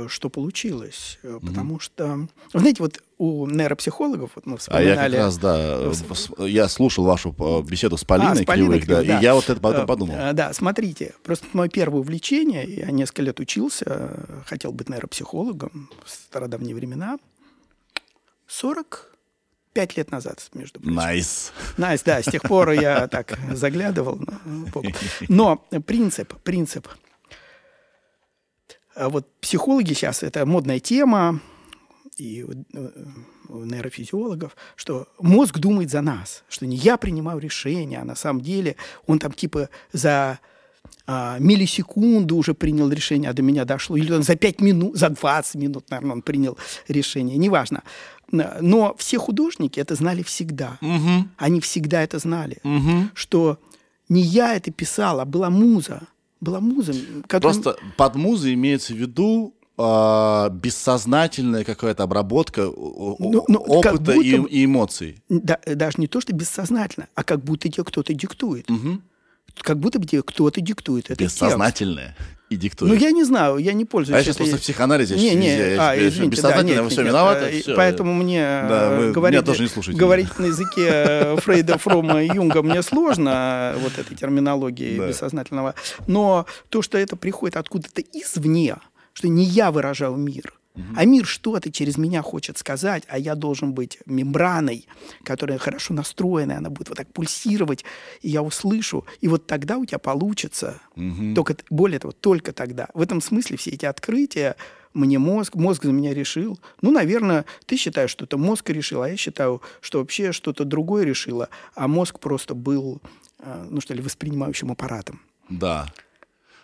что 0.07 0.29
получилось. 0.29 1.19
Э, 1.23 1.39
Потому 1.41 1.79
что, 1.79 2.27
вы 2.53 2.59
знаете, 2.59 2.81
вот 2.83 3.01
у 3.17 3.45
нейропсихологов, 3.47 4.31
вот 4.35 4.45
мы 4.45 4.55
А 4.55 4.57
вспоминали... 4.57 4.89
я 4.89 4.95
как 4.95 5.13
раз, 5.13 5.37
да, 5.37 5.55
э, 6.39 6.47
я 6.47 6.67
слушал 6.67 7.05
вашу 7.05 7.33
э, 7.37 7.61
беседу 7.61 7.95
с 7.97 8.03
Полиной 8.03 8.31
А, 8.31 8.35
с 8.35 8.43
Полиной 8.45 8.79
Кривых, 8.81 8.87
да, 8.87 9.01
Кривых, 9.03 9.21
и 9.21 9.23
я 9.23 9.35
вот 9.35 9.49
это 9.49 9.61
потом 9.61 9.83
Э, 9.83 9.87
подумал. 9.87 10.15
э, 10.17 10.33
Да, 10.33 10.51
смотрите, 10.53 11.13
просто 11.23 11.45
мое 11.53 11.69
первое 11.69 11.99
увлечение, 12.01 12.65
я 12.65 12.91
несколько 12.91 13.21
лет 13.21 13.39
учился, 13.39 13.85
э, 13.87 14.41
хотел 14.47 14.71
быть 14.73 14.89
нейропсихологом 14.89 15.89
в 16.03 16.09
стародавние 16.09 16.75
времена. 16.75 17.17
45 18.47 19.97
лет 19.97 20.11
назад, 20.11 20.49
между 20.53 20.79
прочим. 20.79 20.95
Nice. 20.95 21.51
Nice, 21.77 22.03
да, 22.03 22.21
с 22.21 22.25
тех 22.25 22.41
пор 22.41 22.71
я 22.71 23.07
так 23.07 23.37
заглядывал. 23.53 24.19
Но 25.27 25.57
принцип, 25.85 26.33
принцип. 26.43 26.87
А 28.95 29.09
Вот 29.09 29.27
психологи 29.41 29.93
сейчас, 29.93 30.23
это 30.23 30.45
модная 30.45 30.79
тема, 30.79 31.39
и 32.17 32.43
у- 32.43 32.65
у 33.49 33.65
нейрофизиологов, 33.65 34.55
что 34.75 35.07
мозг 35.19 35.59
думает 35.59 35.89
за 35.91 36.01
нас, 36.01 36.43
что 36.49 36.65
не 36.65 36.77
я 36.77 36.97
принимаю 36.97 37.39
решение, 37.39 37.99
а 37.99 38.05
на 38.05 38.15
самом 38.15 38.41
деле 38.41 38.75
он 39.07 39.19
там 39.19 39.31
типа 39.33 39.69
за 39.93 40.39
а, 41.07 41.37
миллисекунду 41.39 42.35
уже 42.37 42.53
принял 42.53 42.89
решение, 42.89 43.29
а 43.29 43.33
до 43.33 43.41
меня 43.41 43.65
дошло, 43.65 43.97
или 43.97 44.11
он 44.13 44.23
за 44.23 44.35
5 44.35 44.61
минут, 44.61 44.97
за 44.97 45.09
20 45.09 45.55
минут, 45.55 45.89
наверное, 45.89 46.13
он 46.13 46.21
принял 46.21 46.57
решение, 46.87 47.37
неважно. 47.37 47.83
Но 48.31 48.95
все 48.97 49.17
художники 49.19 49.79
это 49.79 49.95
знали 49.95 50.23
всегда. 50.23 50.77
Они 51.37 51.59
всегда 51.59 52.01
это 52.01 52.17
знали, 52.19 52.57
что 53.13 53.57
не 54.09 54.21
я 54.21 54.55
это 54.55 54.71
писал, 54.71 55.19
а 55.19 55.25
была 55.25 55.49
муза. 55.49 56.01
Была 56.45 56.59
муза, 56.59 56.93
которая... 57.27 57.53
Просто 57.53 57.77
под 57.97 58.15
музой 58.15 58.53
имеется 58.53 58.93
в 58.93 58.97
виду 58.97 59.55
а, 59.77 60.49
бессознательная 60.49 61.63
какая-то 61.63 62.03
обработка 62.03 62.61
Ну, 62.61 63.43
ну, 63.47 63.59
опыта 63.59 63.97
будто 63.97 64.13
и, 64.13 64.31
и 64.31 64.65
эмоций. 64.65 65.23
Да, 65.27 65.59
даже 65.65 65.95
не 65.97 66.07
то, 66.07 66.21
что 66.21 66.33
бессознательно, 66.33 67.07
а 67.15 67.23
как 67.23 67.43
будто 67.43 67.67
тебе 67.67 67.83
кто-то 67.83 68.13
диктует. 68.13 68.67
Как 69.57 69.79
будто 69.79 69.99
бы 69.99 70.05
тебе 70.05 70.21
кто-то 70.21 70.61
диктует. 70.61 71.09
Это 71.09 71.23
текст. 71.79 72.03
И 72.55 72.57
диктует. 72.57 72.91
Ну, 72.93 72.97
я 72.97 73.11
не 73.11 73.23
знаю, 73.25 73.57
я 73.57 73.73
не 73.73 73.83
пользуюсь 73.85 74.15
А 74.15 74.17
я 74.19 74.23
сейчас 74.23 74.37
просто 74.37 74.57
в 74.57 74.61
психоанализе, 74.61 75.15
Не, 75.15 75.35
не, 75.35 75.47
я- 75.57 75.89
а, 75.89 75.93
я- 75.95 76.07
извините, 76.07 76.41
да, 76.41 76.61
нет, 76.63 76.85
все 76.89 77.01
нет, 77.01 77.09
виноваты. 77.09 77.45
э, 77.45 77.61
всё. 77.61 77.75
Поэтому 77.75 78.13
мне 78.13 78.39
Да, 78.41 78.89
э, 78.99 79.11
говорить, 79.11 79.39
меня 79.41 79.45
тоже 79.45 79.63
не 79.63 79.67
слушайте. 79.69 79.99
говорить 79.99 80.39
на 80.39 80.45
языке 80.45 80.87
э, 80.87 81.35
Фрейда, 81.41 81.77
Фрома 81.77 82.23
и 82.23 82.27
Юнга 82.33 82.61
мне 82.63 82.81
сложно, 82.81 83.75
вот 83.79 83.97
этой 83.97 84.15
терминологии 84.15 84.97
Да. 84.97 85.07
бессознательного. 85.09 85.75
Но 86.07 86.45
то, 86.69 86.81
что 86.81 86.97
это 86.97 87.15
приходит 87.17 87.57
откуда-то 87.57 88.01
извне, 88.13 88.77
что 89.13 89.27
не 89.27 89.43
я 89.43 89.71
выражаю 89.71 90.15
мир, 90.15 90.53
а 90.95 91.05
мир 91.05 91.25
что-то 91.25 91.71
через 91.71 91.97
меня 91.97 92.21
хочет 92.21 92.57
сказать, 92.57 93.03
а 93.07 93.17
я 93.17 93.35
должен 93.35 93.73
быть 93.73 93.99
мембраной, 94.05 94.87
которая 95.23 95.57
хорошо 95.57 95.93
настроенная, 95.93 96.57
она 96.57 96.69
будет 96.69 96.89
вот 96.89 96.97
так 96.97 97.11
пульсировать, 97.13 97.85
и 98.21 98.29
я 98.29 98.41
услышу, 98.41 99.05
и 99.21 99.27
вот 99.27 99.47
тогда 99.47 99.77
у 99.77 99.85
тебя 99.85 99.99
получится. 99.99 100.81
Только, 101.35 101.53
т- 101.55 101.63
более 101.69 101.99
того, 101.99 102.11
только 102.11 102.51
тогда. 102.53 102.87
В 102.93 103.01
этом 103.01 103.21
смысле 103.21 103.57
все 103.57 103.71
эти 103.71 103.85
открытия 103.85 104.55
мне 104.93 105.19
мозг, 105.19 105.55
мозг 105.55 105.83
за 105.83 105.91
меня 105.91 106.13
решил. 106.13 106.59
Ну, 106.81 106.91
наверное, 106.91 107.45
ты 107.65 107.75
считаешь, 107.77 108.09
что 108.11 108.25
это 108.25 108.37
мозг 108.37 108.69
решил, 108.69 109.01
а 109.01 109.09
я 109.09 109.17
считаю, 109.17 109.61
что 109.81 109.99
вообще 109.99 110.31
что-то 110.31 110.63
другое 110.63 111.03
решило, 111.03 111.49
а 111.75 111.87
мозг 111.87 112.19
просто 112.19 112.55
был, 112.55 113.01
э, 113.39 113.67
ну 113.69 113.81
что 113.81 113.93
ли, 113.93 114.01
воспринимающим 114.01 114.71
аппаратом. 114.71 115.21
Да. 115.49 115.91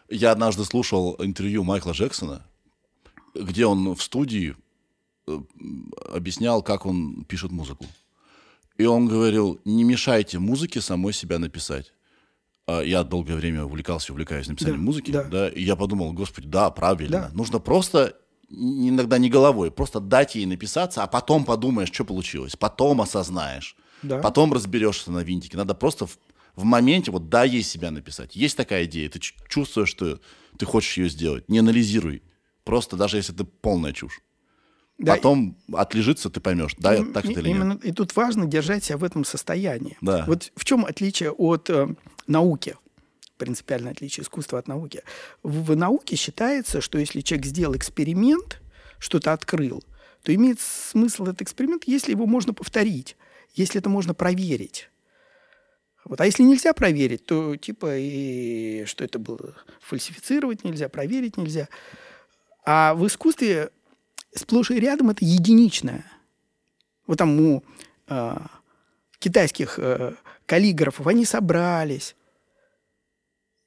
Я 0.10 0.32
однажды 0.32 0.64
слушал 0.66 1.16
интервью 1.20 1.64
Майкла 1.64 1.92
Джексона, 1.92 2.46
где 3.34 3.66
он 3.66 3.94
в 3.96 4.02
студии 4.02 4.56
э, 5.28 5.40
объяснял, 6.14 6.62
как 6.64 6.86
он 6.86 7.24
пишет 7.26 7.52
музыку. 7.52 7.86
И 8.78 8.86
он 8.86 9.08
говорил, 9.08 9.60
не 9.66 9.84
мешайте 9.84 10.40
музыке 10.40 10.82
самой 10.82 11.14
себя 11.14 11.40
написать. 11.40 11.94
А 12.68 12.82
Я 12.82 13.04
долгое 13.04 13.36
время 13.36 13.64
увлекался, 13.66 14.12
увлекаюсь 14.12 14.48
написанием 14.48 14.80
Да, 14.80 14.84
музыки, 14.86 15.12
да. 15.12 15.24
да. 15.24 15.50
и 15.50 15.64
я 15.64 15.76
подумал, 15.76 16.14
господи, 16.14 16.48
да, 16.48 16.70
правильно. 16.72 17.30
Да. 17.30 17.32
Нужно 17.34 17.60
просто, 17.60 18.16
иногда 18.50 19.18
не 19.18 19.30
головой, 19.30 19.72
просто 19.72 20.00
дать 20.00 20.36
ей 20.36 20.46
написаться, 20.46 21.04
а 21.04 21.08
потом 21.08 21.44
подумаешь, 21.46 21.92
что 21.92 22.06
получилось, 22.06 22.56
потом 22.56 23.02
осознаешь, 23.02 23.76
Да. 24.04 24.20
потом 24.20 24.54
разберешься 24.54 25.12
на 25.12 25.20
винтике. 25.20 25.58
Надо 25.58 25.74
просто 25.76 26.06
в, 26.08 26.18
в 26.56 26.64
моменте 26.64 27.12
вот 27.12 27.30
дай 27.30 27.50
ей 27.50 27.64
себя 27.64 27.92
написать. 27.92 28.36
Есть 28.36 28.58
такая 28.58 28.86
идея, 28.86 29.10
ты 29.10 29.20
чувствуешь, 29.20 29.90
что 29.90 30.20
ты 30.58 30.66
хочешь 30.66 30.98
ее 30.98 31.10
сделать, 31.10 31.50
не 31.50 31.60
анализируй. 31.60 32.24
Просто 32.72 32.96
даже 32.96 33.18
если 33.18 33.36
это 33.36 33.44
полная 33.44 33.92
чушь. 33.92 34.22
Да, 34.98 35.16
Потом 35.16 35.58
отлежится, 35.74 36.30
ты 36.30 36.40
поймешь, 36.40 36.74
да, 36.78 36.96
Им- 36.96 37.12
так 37.12 37.26
это 37.26 37.42
или 37.42 37.50
именно, 37.50 37.74
нет. 37.74 37.84
И 37.84 37.92
тут 37.92 38.16
важно 38.16 38.46
держать 38.46 38.86
себя 38.86 38.98
в 38.98 39.04
этом 39.04 39.26
состоянии. 39.26 39.98
Да. 40.00 40.24
Вот 40.26 40.54
в 40.56 40.64
чем 40.64 40.86
отличие 40.86 41.32
от 41.32 41.70
э, 41.70 41.94
науки? 42.28 42.78
Принципиальное 43.36 43.92
отличие 43.92 44.24
искусства 44.24 44.58
от 44.58 44.70
науки. 44.70 45.04
В, 45.44 45.66
в 45.66 45.76
науке 45.76 46.16
считается, 46.16 46.80
что 46.80 46.98
если 46.98 47.20
человек 47.20 47.46
сделал 47.46 47.76
эксперимент, 47.76 48.62
что-то 49.00 49.34
открыл, 49.34 49.84
то 50.24 50.34
имеет 50.34 50.62
смысл 50.62 51.24
этот 51.24 51.42
эксперимент, 51.42 51.84
если 51.88 52.12
его 52.12 52.26
можно 52.26 52.54
повторить, 52.54 53.18
если 53.54 53.82
это 53.82 53.90
можно 53.90 54.14
проверить. 54.14 54.90
Вот. 56.06 56.22
А 56.22 56.26
если 56.26 56.44
нельзя 56.44 56.72
проверить, 56.72 57.26
то 57.26 57.58
типа 57.58 57.98
и 57.98 58.86
что 58.86 59.04
это 59.04 59.20
было? 59.20 59.56
Фальсифицировать 59.82 60.64
нельзя, 60.64 60.88
проверить 60.88 61.36
нельзя. 61.36 61.68
А 62.64 62.94
в 62.94 63.06
искусстве 63.08 63.72
сплошь 64.34 64.72
и 64.72 64.80
рядом 64.80 65.10
это 65.10 65.26
единичное. 65.26 66.06
Вот 67.08 67.18
там 67.18 67.40
у 67.40 67.64
э, 68.08 68.38
китайских 69.20 69.80
э, 69.80 70.16
каллиграфов 70.46 71.08
они 71.08 71.26
собрались, 71.26 72.16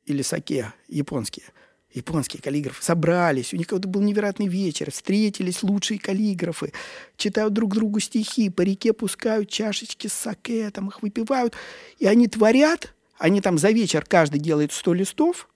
или 0.06 0.22
саке 0.22 0.72
японские, 0.88 1.46
японские 1.92 2.42
каллиграфы 2.42 2.82
собрались, 2.82 3.52
у 3.52 3.56
них 3.56 3.66
какой-то 3.66 3.88
был 3.88 4.02
невероятный 4.02 4.48
вечер, 4.48 4.90
встретились 4.90 5.62
лучшие 5.62 5.98
каллиграфы, 5.98 6.72
читают 7.16 7.52
друг 7.52 7.74
другу 7.74 8.00
стихи, 8.00 8.50
по 8.50 8.62
реке 8.62 8.92
пускают 8.92 9.48
чашечки 9.48 10.06
с 10.08 10.12
саке, 10.12 10.70
там 10.70 10.88
их 10.88 11.02
выпивают, 11.02 11.54
и 11.98 12.06
они 12.06 12.28
творят, 12.28 12.94
они 13.18 13.40
там 13.40 13.58
за 13.58 13.70
вечер 13.70 14.04
каждый 14.06 14.40
делает 14.40 14.72
100 14.72 14.94
листов, 14.94 15.48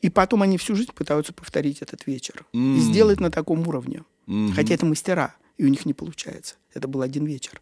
и 0.00 0.10
потом 0.10 0.42
они 0.42 0.58
всю 0.58 0.74
жизнь 0.76 0.92
пытаются 0.92 1.32
повторить 1.32 1.82
этот 1.82 2.06
вечер. 2.06 2.46
И 2.52 2.58
М. 2.58 2.78
сделать 2.80 3.20
на 3.20 3.30
таком 3.30 3.66
уровне. 3.66 4.04
Мгм. 4.26 4.52
Хотя 4.52 4.74
это 4.74 4.86
мастера, 4.86 5.34
и 5.56 5.64
у 5.64 5.68
них 5.68 5.86
не 5.86 5.94
получается. 5.94 6.54
Это 6.74 6.86
был 6.88 7.02
один 7.02 7.26
вечер. 7.26 7.60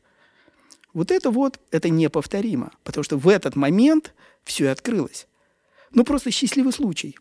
Вот 0.93 1.11
это 1.11 1.31
вот, 1.31 1.61
это 1.71 1.89
неповторимо. 1.91 2.73
Потому 2.85 3.05
что 3.05 3.17
в 3.19 3.29
этот 3.29 3.57
момент 3.57 4.15
все 4.45 4.65
и 4.65 4.69
открылось. 4.69 5.27
Ну, 5.93 6.05
просто 6.05 6.31
счастливый 6.31 6.73
случай. 6.73 7.17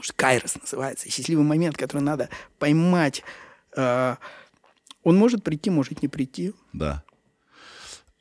Что 0.00 0.12
кайрос 0.16 0.56
называется. 0.60 1.08
Счастливый 1.10 1.44
момент, 1.44 1.76
который 1.76 2.02
надо 2.02 2.28
поймать. 2.58 3.22
Э, 3.76 4.16
Он 5.04 5.16
может 5.16 5.44
прийти, 5.44 5.70
может 5.70 6.02
не 6.02 6.08
прийти. 6.08 6.52
Да. 6.72 7.04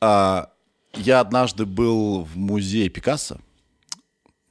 А, 0.02 0.52
я 0.94 1.22
однажды 1.22 1.66
был 1.66 2.24
в 2.26 2.36
музее 2.38 2.90
Пикассо. 2.90 3.40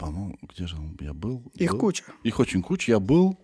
По-моему, 0.03 0.37
где 0.43 0.67
же 0.67 0.75
он? 0.75 0.97
я 1.01 1.15
был? 1.15 1.45
Их 1.55 1.71
Был? 1.71 1.79
куча. 1.79 2.05
Их 2.25 2.41
очень 2.41 2.61
куча. 2.61 2.91
Я 2.91 2.99
был... 2.99 3.39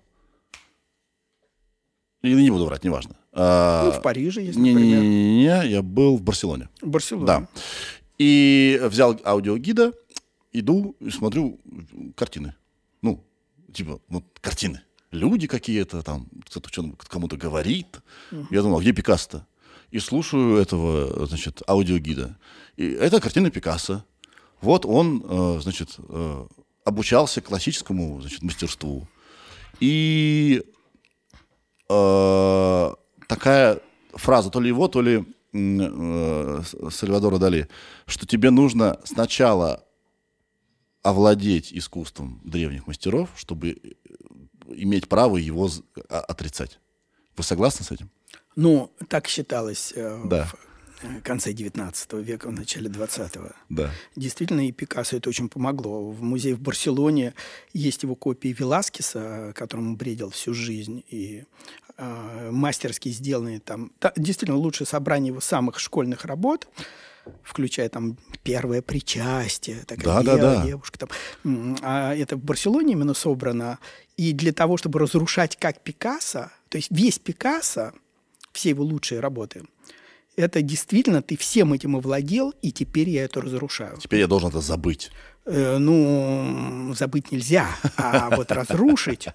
И 2.22 2.34
не 2.34 2.50
буду 2.50 2.66
врать, 2.66 2.82
неважно. 2.82 3.16
А, 3.32 3.84
Ну, 3.84 3.92
в 3.92 4.02
Париже 4.02 4.42
есть, 4.42 4.58
например. 4.58 5.00
Не-не-не, 5.00 5.68
я 5.70 5.82
был 5.82 6.16
в 6.16 6.22
Барселоне. 6.22 6.68
В 6.82 6.88
Барселоне. 6.88 7.26
Да. 7.26 7.48
И 8.18 8.80
взял 8.82 9.16
аудиогида, 9.24 9.92
иду 10.52 10.96
и 10.98 11.10
смотрю 11.10 11.60
картины. 12.16 12.54
Ну, 13.02 13.24
типа, 13.72 14.00
вот 14.08 14.24
картины. 14.40 14.80
Люди 15.12 15.46
какие-то 15.46 16.02
там, 16.02 16.26
кто-то 16.44 16.70
кому-то 17.08 17.36
говорит. 17.36 18.00
Я 18.50 18.62
думал, 18.62 18.78
а 18.78 18.80
где 18.80 18.92
Пикассо-то? 18.92 19.46
И 19.92 20.00
слушаю 20.00 20.56
этого, 20.56 21.24
значит, 21.26 21.62
аудиогида. 21.68 22.36
И 22.76 22.84
это 22.84 23.20
картина 23.20 23.52
Пикассо. 23.52 24.04
Вот 24.60 24.84
он, 24.86 25.22
э, 25.28 25.60
значит, 25.60 25.96
э, 25.98 26.46
обучался 26.84 27.40
классическому, 27.40 28.20
значит, 28.20 28.42
мастерству. 28.42 29.06
И 29.80 30.62
э, 31.88 32.94
такая 33.28 33.80
фраза, 34.14 34.50
то 34.50 34.60
ли 34.60 34.68
его, 34.68 34.88
то 34.88 35.00
ли 35.02 35.24
э, 35.52 36.62
Сальвадора 36.90 37.38
Дали, 37.38 37.68
что 38.06 38.26
тебе 38.26 38.50
нужно 38.50 39.00
сначала 39.04 39.84
овладеть 41.02 41.72
искусством 41.72 42.40
древних 42.44 42.86
мастеров, 42.86 43.30
чтобы 43.36 43.70
э, 43.70 43.74
иметь 44.74 45.08
право 45.08 45.36
его 45.36 45.70
а- 46.08 46.20
отрицать. 46.20 46.80
Вы 47.36 47.44
согласны 47.44 47.84
с 47.84 47.90
этим? 47.92 48.10
Ну, 48.56 48.92
так 49.08 49.28
считалось 49.28 49.92
э, 49.94 50.20
Да. 50.24 50.46
в 50.46 50.56
конце 51.22 51.52
19 51.52 52.12
века, 52.14 52.48
в 52.48 52.52
начале 52.52 52.88
20-го. 52.88 53.50
Да. 53.68 53.90
Действительно, 54.16 54.66
и 54.66 54.72
Пикассо 54.72 55.16
это 55.16 55.28
очень 55.28 55.48
помогло. 55.48 56.11
В 56.11 56.22
музее 56.22 56.54
в 56.54 56.61
Барселоне 56.61 57.34
есть 57.72 58.02
его 58.02 58.14
копии 58.14 58.54
Веласкеса, 58.58 59.52
которым 59.54 59.88
он 59.88 59.96
бредил 59.96 60.30
всю 60.30 60.54
жизнь, 60.54 61.04
и 61.08 61.44
э, 61.96 62.50
мастерски 62.50 63.08
сделанные 63.11 63.61
там. 63.61 63.92
Та- 63.98 64.12
действительно, 64.16 64.58
лучшее 64.58 64.87
собрание 64.87 65.28
его 65.28 65.40
самых 65.40 65.78
школьных 65.78 66.24
работ, 66.24 66.68
включая 67.42 67.88
там 67.88 68.16
первое 68.42 68.80
причастие, 68.82 69.84
такая 69.87 70.04
Да, 70.04 70.22
да, 70.22 70.37
дева- 70.37 70.54
да. 70.56 70.66
девушка 70.66 70.98
там. 70.98 71.08
А 71.82 72.14
это 72.14 72.37
в 72.37 72.42
Барселоне 72.44 72.92
именно 72.94 73.14
собрано. 73.14 73.78
И 74.16 74.32
для 74.32 74.52
того, 74.52 74.76
чтобы 74.76 74.98
разрушать 74.98 75.56
как 75.56 75.80
Пикассо, 75.82 76.50
то 76.68 76.76
есть 76.78 76.88
весь 76.90 77.18
Пикассо, 77.18 77.92
все 78.52 78.70
его 78.70 78.82
лучшие 78.82 79.20
работы, 79.20 79.62
это 80.38 80.62
действительно 80.62 81.20
ты 81.20 81.37
всем 81.37 81.72
этим 81.72 81.96
овладел, 81.96 82.55
и 82.62 82.70
теперь 82.70 83.09
я 83.11 83.24
это 83.24 83.40
разрушаю. 83.40 83.98
Теперь 83.98 84.20
я 84.20 84.27
должен 84.29 84.51
это 84.51 84.61
забыть. 84.61 85.11
Э, 85.44 85.79
ну, 85.79 86.94
забыть 86.94 87.33
нельзя, 87.33 87.66
а 87.96 88.31
вот 88.37 88.53
разрушить, 88.53 89.27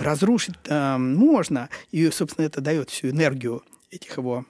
разрушить 0.00 0.54
э, 0.66 0.96
можно. 0.98 1.70
И, 1.90 2.10
собственно, 2.10 2.44
это 2.44 2.60
дает 2.60 2.90
всю 2.90 3.08
энергию 3.08 3.62
этих 3.90 4.16
его 4.18 4.44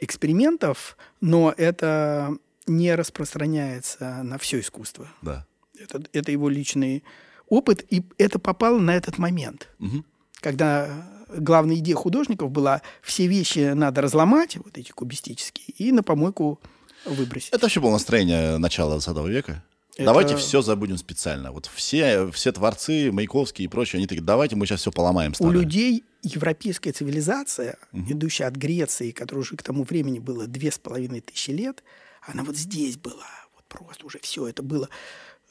экспериментов, 0.00 0.96
но 1.20 1.52
это 1.56 2.34
не 2.66 2.94
распространяется 2.94 4.22
на 4.22 4.38
все 4.38 4.60
искусство. 4.60 5.08
Да. 5.22 5.46
Это, 5.78 6.02
это 6.12 6.32
его 6.32 6.48
личный 6.48 7.04
опыт, 7.48 7.84
и 7.90 8.02
это 8.16 8.38
попало 8.38 8.78
на 8.78 8.94
этот 8.96 9.18
момент, 9.18 9.68
Мгм. 9.78 10.04
когда 10.40 10.88
главная 11.36 11.76
идея 11.76 11.96
художников 11.96 12.50
была 12.50 12.82
все 13.02 13.26
вещи 13.26 13.72
надо 13.74 14.00
разломать, 14.02 14.56
вот 14.56 14.76
эти 14.78 14.90
кубистические, 14.90 15.66
и 15.76 15.92
на 15.92 16.02
помойку 16.02 16.60
выбросить. 17.04 17.50
Это 17.50 17.62
вообще 17.66 17.80
было 17.80 17.92
настроение 17.92 18.58
начала 18.58 18.98
20 18.98 19.26
века. 19.28 19.64
Это- 19.96 20.04
Давайте 20.04 20.36
все 20.36 20.62
забудем 20.62 20.96
специально. 20.96 21.50
Вот 21.50 21.68
все, 21.74 22.30
все 22.30 22.52
творцы, 22.52 23.10
Маяковские 23.10 23.64
и 23.66 23.68
прочие, 23.68 23.98
они 23.98 24.06
такие, 24.06 24.22
давайте 24.22 24.54
мы 24.54 24.64
сейчас 24.64 24.80
все 24.80 24.92
поломаем 24.92 25.32
У 25.32 25.34
старое». 25.34 25.54
людей 25.54 26.04
европейская 26.22 26.92
цивилизация, 26.92 27.78
идущая 27.92 28.46
от 28.46 28.54
Греции, 28.56 29.10
которой 29.10 29.40
уже 29.40 29.56
к 29.56 29.62
тому 29.62 29.82
времени 29.84 30.18
было 30.20 30.46
две 30.46 30.70
с 30.70 30.78
половиной 30.78 31.20
тысячи 31.20 31.50
лет, 31.50 31.82
она 32.22 32.44
вот 32.44 32.56
здесь 32.56 32.96
была, 32.96 33.26
вот 33.56 33.64
просто 33.68 34.06
уже 34.06 34.18
все 34.20 34.46
это 34.46 34.62
было. 34.62 34.88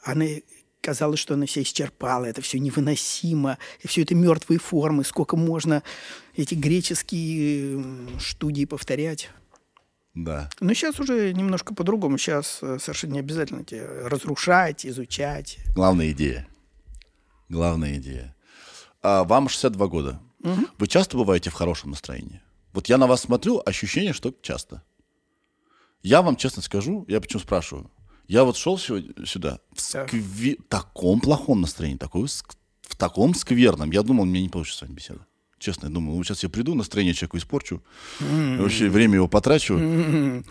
Она 0.03 0.25
казалось, 0.81 1.19
что 1.19 1.33
она 1.33 1.47
себя 1.47 1.63
исчерпала, 1.63 2.25
это 2.25 2.41
все 2.41 2.59
невыносимо, 2.59 3.57
и 3.81 3.87
все 3.87 4.03
это 4.03 4.15
мертвые 4.15 4.59
формы, 4.59 5.03
сколько 5.03 5.35
можно 5.35 5.83
эти 6.35 6.55
греческие 6.55 7.83
студии 8.19 8.65
повторять. 8.65 9.29
Да. 10.13 10.49
Но 10.59 10.73
сейчас 10.73 10.99
уже 10.99 11.31
немножко 11.33 11.75
по-другому. 11.75 12.17
Сейчас 12.17 12.59
э, 12.63 12.79
совершенно 12.79 13.13
не 13.13 13.19
обязательно 13.19 13.63
тебе 13.63 13.85
разрушать, 13.85 14.83
изучать. 14.83 15.59
Главная 15.75 16.11
идея. 16.11 16.47
Главная 17.49 17.97
идея. 17.97 18.35
А, 19.03 19.23
вам 19.23 19.47
62 19.47 19.87
года. 19.87 20.19
Вы 20.77 20.87
часто 20.87 21.17
бываете 21.17 21.49
в 21.49 21.53
хорошем 21.53 21.91
настроении? 21.91 22.41
Вот 22.73 22.87
я 22.87 22.97
на 22.97 23.07
вас 23.07 23.21
смотрю, 23.21 23.61
ощущение, 23.65 24.13
что 24.13 24.33
часто. 24.41 24.83
Я 26.03 26.21
вам 26.21 26.35
честно 26.35 26.61
скажу, 26.61 27.05
я 27.07 27.19
почему 27.19 27.41
спрашиваю. 27.41 27.91
Я 28.27 28.43
вот 28.43 28.57
шел 28.57 28.77
сегодня 28.77 29.13
сюда 29.25 29.59
в 29.73 29.77
скве- 29.79 30.59
таком 30.67 31.19
плохом 31.21 31.61
настроении, 31.61 31.97
такой, 31.97 32.27
в 32.81 32.95
таком 32.97 33.33
скверном. 33.33 33.91
Я 33.91 34.03
думал, 34.03 34.23
у 34.23 34.27
меня 34.27 34.41
не 34.41 34.49
получится 34.49 34.79
с 34.79 34.81
вами 34.81 34.95
беседа. 34.95 35.19
Честно, 35.59 35.87
я 35.87 35.93
думал, 35.93 36.15
ну, 36.15 36.23
сейчас 36.23 36.43
я 36.43 36.49
приду, 36.49 36.75
настроение 36.75 37.13
человеку 37.15 37.37
испорчу, 37.37 37.81
и 38.19 38.57
вообще 38.59 38.89
время 38.89 39.15
его 39.15 39.27
потрачу. 39.27 39.75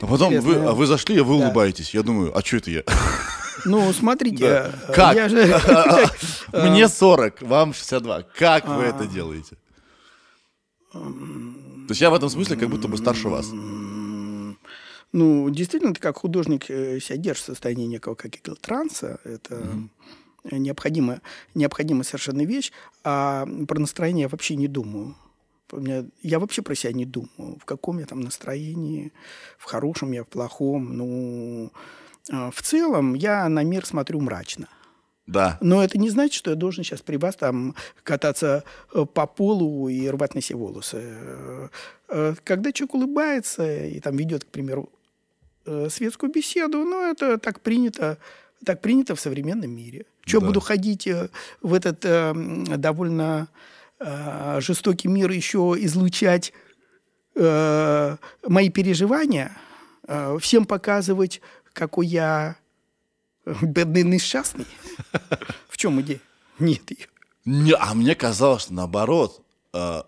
А 0.01 0.07
потом 0.07 0.35
вы, 0.41 0.55
а 0.57 0.73
вы 0.73 0.87
зашли, 0.87 1.19
а 1.21 1.23
вы 1.25 1.39
Да. 1.39 1.45
улыбаетесь. 1.45 1.95
Я 1.95 2.03
думаю, 2.03 2.37
а 2.37 2.43
что 2.43 2.57
это 2.57 2.71
я? 2.71 2.83
Ну, 3.65 3.91
смотрите, 3.93 4.37
Да. 4.49 4.71
э, 4.89 4.93
Как? 4.95 5.17
я 5.17 5.29
же... 5.29 5.61
Мне 6.53 6.89
40, 6.89 7.41
вам 7.43 7.73
62. 7.73 8.23
Как 8.23 8.69
вы 8.69 8.83
это 8.85 9.07
делаете? 9.07 9.57
То 10.93 11.91
есть 11.91 12.01
я 12.01 12.11
в 12.11 12.15
этом 12.15 12.29
смысле 12.29 12.57
как 12.57 12.69
будто 12.69 12.87
бы 12.87 12.97
старше 12.99 13.29
вас. 13.29 13.47
Ну, 15.17 15.49
действительно, 15.49 15.95
ты 15.95 16.01
как 16.01 16.19
художник 16.19 16.71
э, 16.71 17.01
себя 17.01 17.17
держишь 17.17 17.45
в 17.45 17.47
состоянии 17.47 17.87
некого, 17.87 18.15
как 18.15 18.35
я 18.35 18.41
говорил, 18.45 18.61
транса. 18.61 19.19
Это 19.25 19.63
необходимая, 20.51 21.23
необходимая 21.55 22.05
совершенно 22.05 22.43
вещь. 22.45 22.71
А 23.03 23.47
про 23.67 23.81
настроение 23.81 24.25
я 24.25 24.29
вообще 24.29 24.57
не 24.57 24.69
думаю. 24.69 25.17
Меня- 25.73 26.05
я 26.23 26.39
вообще 26.39 26.61
про 26.61 26.75
себя 26.75 26.93
не 26.93 27.07
думаю. 27.07 27.59
В 27.59 27.65
каком 27.65 27.99
я 27.99 28.05
там 28.05 28.21
настроении, 28.21 29.11
в 29.57 29.65
хорошем 29.65 30.13
я, 30.13 30.23
в 30.23 30.27
плохом. 30.29 30.95
Ну, 30.95 31.73
а, 32.31 32.51
в 32.51 32.61
целом 32.61 33.15
я 33.15 33.49
на 33.49 33.65
мир 33.65 33.87
смотрю 33.87 34.21
мрачно. 34.21 34.69
Да. 35.27 35.57
Но 35.63 35.83
это 35.83 35.97
не 35.99 36.11
значит, 36.11 36.35
что 36.35 36.51
я 36.51 36.57
должен 36.57 36.85
сейчас 36.85 37.01
при 37.01 37.17
вас 37.17 37.37
там 37.37 37.75
кататься 38.03 38.65
э, 38.93 39.07
по 39.07 39.27
полу 39.27 39.89
и 39.89 40.07
рвать 40.11 40.35
на 40.35 40.43
себе 40.43 40.59
волосы. 40.59 41.01
Э, 42.09 42.35
Когда 42.45 42.71
человек 42.71 42.95
улыбается 42.95 43.87
и 43.87 43.99
там 44.01 44.17
ведет, 44.19 44.45
к 44.45 44.49
примеру, 44.49 44.91
светскую 45.91 46.33
беседу, 46.33 46.79
ну, 46.85 47.03
это 47.11 47.39
так 47.39 47.61
принято, 47.61 48.19
так 48.65 48.81
принято 48.81 49.15
в 49.15 49.21
современном 49.21 49.71
мире. 49.71 50.05
Что 50.25 50.41
Да. 50.41 50.47
буду 50.47 50.61
ходить 50.61 51.07
э, 51.07 51.29
в 51.63 51.73
этот 51.75 52.05
э, 52.05 52.33
довольно 52.77 53.49
э, 54.01 54.61
жестокий 54.61 55.09
мир 55.09 55.31
еще 55.31 55.75
излучать 55.79 56.53
э, 57.35 58.17
мои 58.47 58.71
переживания, 58.71 59.57
э, 60.09 60.39
всем 60.41 60.65
показывать, 60.67 61.41
какой 61.73 62.07
я 62.07 62.57
э, 63.45 63.55
бедный 63.63 64.03
несчастный. 64.03 64.67
В 65.69 65.77
чем 65.77 66.01
идея? 66.01 66.21
Нет 66.59 66.91
ее. 66.91 67.07
Не, 67.45 67.73
а 67.75 67.95
мне 67.95 68.15
казалось, 68.15 68.63
что 68.63 68.75
наоборот, 68.75 69.43
э, 69.73 70.03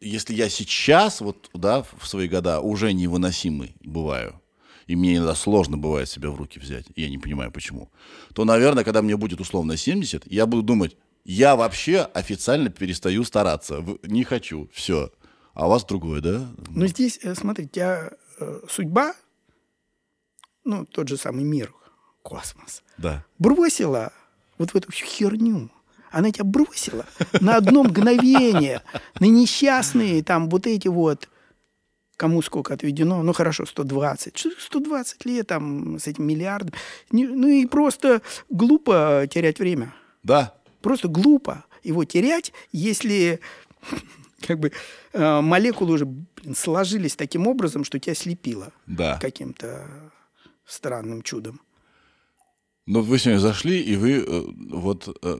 если 0.00 0.34
я 0.34 0.48
сейчас, 0.48 1.20
вот, 1.20 1.50
да, 1.54 1.82
в 1.98 2.06
свои 2.08 2.26
года 2.28 2.60
уже 2.60 2.92
невыносимый 2.92 3.76
бываю, 3.82 4.40
и 4.90 4.96
мне 4.96 5.16
иногда 5.16 5.36
сложно 5.36 5.78
бывает 5.78 6.08
себя 6.08 6.30
в 6.30 6.34
руки 6.34 6.58
взять, 6.58 6.86
и 6.96 7.02
я 7.02 7.08
не 7.08 7.18
понимаю 7.18 7.52
почему, 7.52 7.90
то, 8.34 8.44
наверное, 8.44 8.82
когда 8.82 9.02
мне 9.02 9.16
будет 9.16 9.40
условно 9.40 9.76
70, 9.76 10.26
я 10.26 10.46
буду 10.46 10.62
думать, 10.62 10.96
я 11.24 11.54
вообще 11.54 12.00
официально 12.00 12.70
перестаю 12.70 13.22
стараться, 13.22 13.84
не 14.02 14.24
хочу, 14.24 14.68
все. 14.72 15.12
А 15.54 15.66
у 15.66 15.70
вас 15.70 15.84
другое, 15.84 16.20
да? 16.20 16.48
Но 16.70 16.88
здесь, 16.88 17.20
э, 17.22 17.36
смотри, 17.36 17.66
у 17.66 17.68
тебя 17.68 18.10
э, 18.40 18.60
судьба, 18.68 19.14
ну, 20.64 20.84
тот 20.86 21.06
же 21.06 21.16
самый 21.16 21.44
мир, 21.44 21.72
космос, 22.22 22.82
Да. 22.98 23.24
бросила 23.38 24.12
вот 24.58 24.70
в 24.72 24.76
эту 24.76 24.90
всю 24.90 25.06
херню. 25.06 25.70
Она 26.10 26.32
тебя 26.32 26.44
бросила 26.44 27.06
на 27.40 27.56
одно 27.58 27.84
мгновение, 27.84 28.82
на 29.20 29.26
несчастные 29.26 30.24
там 30.24 30.48
вот 30.50 30.66
эти 30.66 30.88
вот, 30.88 31.28
кому 32.20 32.42
сколько 32.42 32.74
отведено, 32.74 33.22
ну 33.22 33.32
хорошо, 33.32 33.64
120. 33.64 34.36
Что 34.36 34.50
120 34.58 35.24
лет 35.24 35.46
там 35.46 35.98
с 35.98 36.06
этим 36.06 36.26
миллиардом? 36.26 36.74
Ну 37.10 37.48
и 37.48 37.64
просто 37.64 38.20
глупо 38.50 39.26
терять 39.30 39.58
время. 39.58 39.94
Да. 40.22 40.54
Просто 40.82 41.08
глупо 41.08 41.64
его 41.82 42.04
терять, 42.04 42.52
если 42.72 43.40
как 44.46 44.58
бы 44.60 44.70
э, 45.14 45.40
молекулы 45.40 45.94
уже 45.94 46.04
блин, 46.04 46.54
сложились 46.54 47.16
таким 47.16 47.46
образом, 47.46 47.84
что 47.84 47.98
тебя 47.98 48.14
слепило 48.14 48.70
Да. 48.86 49.18
каким-то 49.18 49.88
странным 50.66 51.22
чудом. 51.22 51.62
Но 52.84 53.00
вы 53.00 53.18
сегодня 53.18 53.40
зашли, 53.40 53.80
и 53.80 53.96
вы 53.96 54.18
э, 54.18 54.42
вот 54.72 55.08
э, 55.22 55.38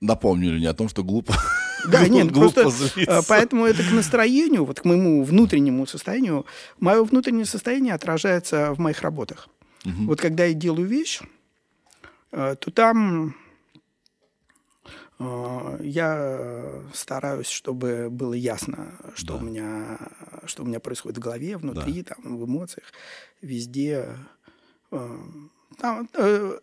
напомнили 0.00 0.56
мне 0.58 0.68
о 0.70 0.74
том, 0.74 0.88
что 0.88 1.04
глупо. 1.04 1.34
Да, 1.88 2.06
нет, 2.08 2.32
просто 2.32 2.70
злиться. 2.70 3.00
э, 3.18 3.20
поэтому 3.28 3.64
это 3.66 3.82
к 3.82 3.90
настроению, 3.92 4.64
вот 4.64 4.80
к 4.80 4.84
моему 4.84 5.24
внутреннему 5.24 5.86
состоянию, 5.86 6.46
мое 6.78 7.02
внутреннее 7.04 7.44
состояние 7.46 7.94
отражается 7.94 8.72
в 8.72 8.78
моих 8.78 9.02
работах. 9.02 9.48
Вот 9.84 10.20
когда 10.20 10.44
я 10.44 10.54
делаю 10.54 10.86
вещь, 10.86 11.20
э, 12.30 12.54
то 12.58 12.70
там 12.70 13.34
э, 15.18 15.78
я 15.82 16.82
стараюсь, 16.94 17.48
чтобы 17.48 18.08
было 18.10 18.34
ясно, 18.34 18.92
что, 19.14 19.34
Да. 19.34 19.34
у 19.36 19.40
меня, 19.40 19.98
что 20.46 20.62
у 20.62 20.66
меня 20.66 20.80
происходит 20.80 21.18
в 21.18 21.20
голове, 21.20 21.56
внутри, 21.56 22.02
там, 22.02 22.18
в 22.38 22.44
эмоциях, 22.44 22.86
везде. 23.40 24.08
Там, 24.90 26.08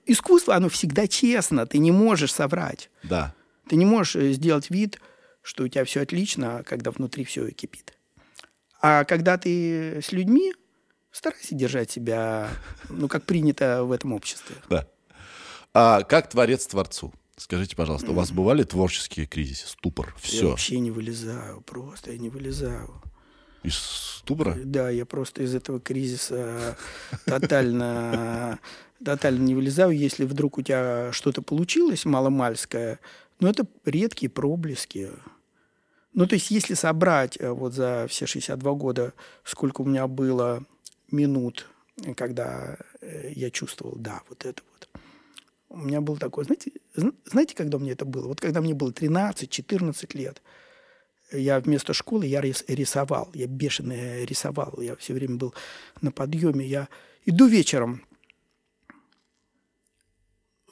искусство, 0.05 0.55
оно 0.55 0.69
всегда 0.69 1.07
честно, 1.07 1.65
ты 1.65 1.79
не 1.79 1.91
можешь 1.91 2.33
соврать. 2.33 2.89
Да. 3.03 3.33
Ты 3.67 3.75
не 3.75 3.85
можешь 3.85 4.35
сделать 4.35 4.69
вид, 4.69 4.99
что 5.41 5.63
у 5.63 5.67
тебя 5.67 5.85
все 5.85 6.01
отлично, 6.01 6.63
когда 6.65 6.91
внутри 6.91 7.23
все 7.23 7.49
кипит. 7.51 7.93
А 8.81 9.03
когда 9.03 9.37
ты 9.37 9.99
с 10.01 10.11
людьми, 10.11 10.53
старайся 11.11 11.55
держать 11.55 11.91
себя, 11.91 12.49
ну, 12.89 13.07
как 13.07 13.25
принято 13.25 13.83
в 13.83 13.91
этом 13.91 14.13
обществе. 14.13 14.55
Да. 14.69 14.87
А 15.73 16.01
как 16.03 16.29
творец 16.29 16.65
творцу? 16.65 17.13
Скажите, 17.37 17.75
пожалуйста, 17.75 18.11
у 18.11 18.15
вас 18.15 18.31
бывали 18.31 18.63
творческие 18.63 19.25
кризисы, 19.27 19.67
ступор, 19.67 20.13
Я 20.17 20.21
все? 20.21 20.49
вообще 20.49 20.79
не 20.79 20.91
вылезаю, 20.91 21.61
просто 21.61 22.11
я 22.11 22.17
не 22.17 22.29
вылезаю. 22.29 23.01
Из 23.63 23.75
ступора? 23.75 24.55
Да, 24.63 24.89
я 24.89 25.05
просто 25.05 25.43
из 25.43 25.53
этого 25.53 25.79
кризиса 25.79 26.75
тотально, 27.25 28.59
тотально 29.03 29.43
не 29.43 29.55
вылезаю. 29.55 29.91
Если 29.91 30.25
вдруг 30.25 30.57
у 30.57 30.61
тебя 30.61 31.11
что-то 31.11 31.41
получилось 31.41 32.03
маломальское, 32.05 32.99
ну, 33.39 33.47
это 33.47 33.65
редкие 33.85 34.29
проблески. 34.29 35.09
Ну, 36.13 36.25
то 36.27 36.35
есть, 36.35 36.51
если 36.51 36.73
собрать 36.73 37.37
э, 37.39 37.49
вот 37.49 37.73
за 37.73 38.07
все 38.09 38.25
62 38.25 38.73
года, 38.73 39.13
сколько 39.43 39.81
у 39.81 39.85
меня 39.85 40.07
было 40.07 40.65
минут, 41.11 41.67
когда 42.15 42.77
э, 43.01 43.31
я 43.33 43.51
чувствовал, 43.51 43.95
да, 43.97 44.21
вот 44.29 44.45
это 44.45 44.61
вот. 44.71 44.89
У 45.69 45.77
меня 45.77 46.01
был 46.01 46.17
такой, 46.17 46.45
знаете, 46.45 46.71
зн- 46.95 47.15
знаете, 47.25 47.55
когда 47.55 47.77
меня 47.77 47.91
это 47.93 48.05
было? 48.05 48.27
Вот 48.27 48.41
когда 48.41 48.59
мне 48.59 48.73
было 48.73 48.91
13-14 48.91 50.17
лет, 50.17 50.41
я 51.31 51.59
вместо 51.59 51.93
школы 51.93 52.25
я 52.25 52.41
рис- 52.41 52.65
рисовал, 52.67 53.29
я 53.35 53.45
бешено 53.45 54.23
рисовал, 54.25 54.81
я 54.81 54.95
все 54.95 55.13
время 55.13 55.35
был 55.35 55.53
на 56.01 56.11
подъеме, 56.11 56.65
я 56.65 56.89
иду 57.25 57.45
вечером, 57.45 58.03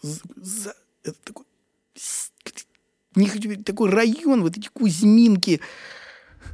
з- 0.01 0.21
за- 0.35 0.75
это 1.03 1.17
такой, 1.23 1.45
хочу 3.15 3.43
говорить, 3.43 3.65
такой 3.65 3.89
район, 3.89 4.41
вот 4.41 4.57
эти 4.57 4.69
Кузьминки, 4.69 5.61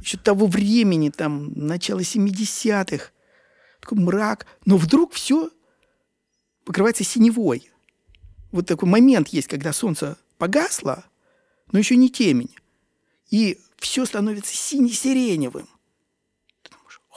еще 0.00 0.18
того 0.18 0.46
времени, 0.46 1.10
там, 1.10 1.52
начало 1.54 2.00
70-х, 2.00 3.10
такой 3.80 3.98
мрак, 3.98 4.46
но 4.64 4.76
вдруг 4.76 5.12
все 5.12 5.50
покрывается 6.64 7.04
синевой. 7.04 7.70
Вот 8.52 8.66
такой 8.66 8.88
момент 8.88 9.28
есть, 9.28 9.48
когда 9.48 9.72
солнце 9.72 10.16
погасло, 10.38 11.04
но 11.72 11.78
еще 11.78 11.96
не 11.96 12.10
темень. 12.10 12.54
И 13.30 13.58
все 13.78 14.06
становится 14.06 14.54
сине-сиреневым. 14.54 15.68
Ты 16.62 16.70
думаешь, 16.70 17.00
«О!» 17.10 17.16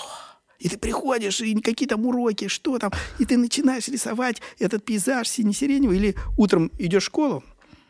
И 0.59 0.67
ты 0.67 0.77
приходишь, 0.77 1.39
и 1.41 1.59
какие 1.61 1.87
там 1.87 2.05
уроки, 2.05 2.47
что 2.47 2.79
там, 2.79 2.91
и 3.19 3.25
ты 3.25 3.37
начинаешь 3.37 3.87
рисовать 3.87 4.41
этот 4.57 4.83
пейзаж 4.83 5.27
сине-сиреневый, 5.27 5.97
или 5.97 6.15
утром 6.37 6.71
идешь 6.79 7.03
в 7.03 7.05
школу, 7.05 7.43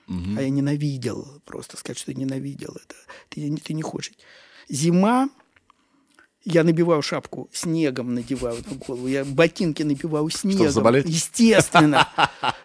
а 0.07 0.41
я 0.41 0.49
ненавидел, 0.49 1.41
просто 1.45 1.75
сказать, 1.77 1.97
что 1.99 2.13
ненавидел 2.13 2.71
это. 2.75 2.95
Ты, 3.29 3.41
не- 3.49 3.57
ты 3.57 3.73
не 3.73 3.81
хочешь. 3.81 4.13
Зима, 4.69 5.29
я 6.45 6.63
набиваю 6.63 7.01
шапку, 7.01 7.49
снегом 7.51 8.13
надеваю 8.13 8.63
на 8.69 8.75
голову, 8.77 9.07
я 9.07 9.25
ботинки 9.25 9.83
набиваю 9.83 10.29
снегом. 10.29 10.69
заболеть? 10.71 11.05
Естественно. 11.07 12.07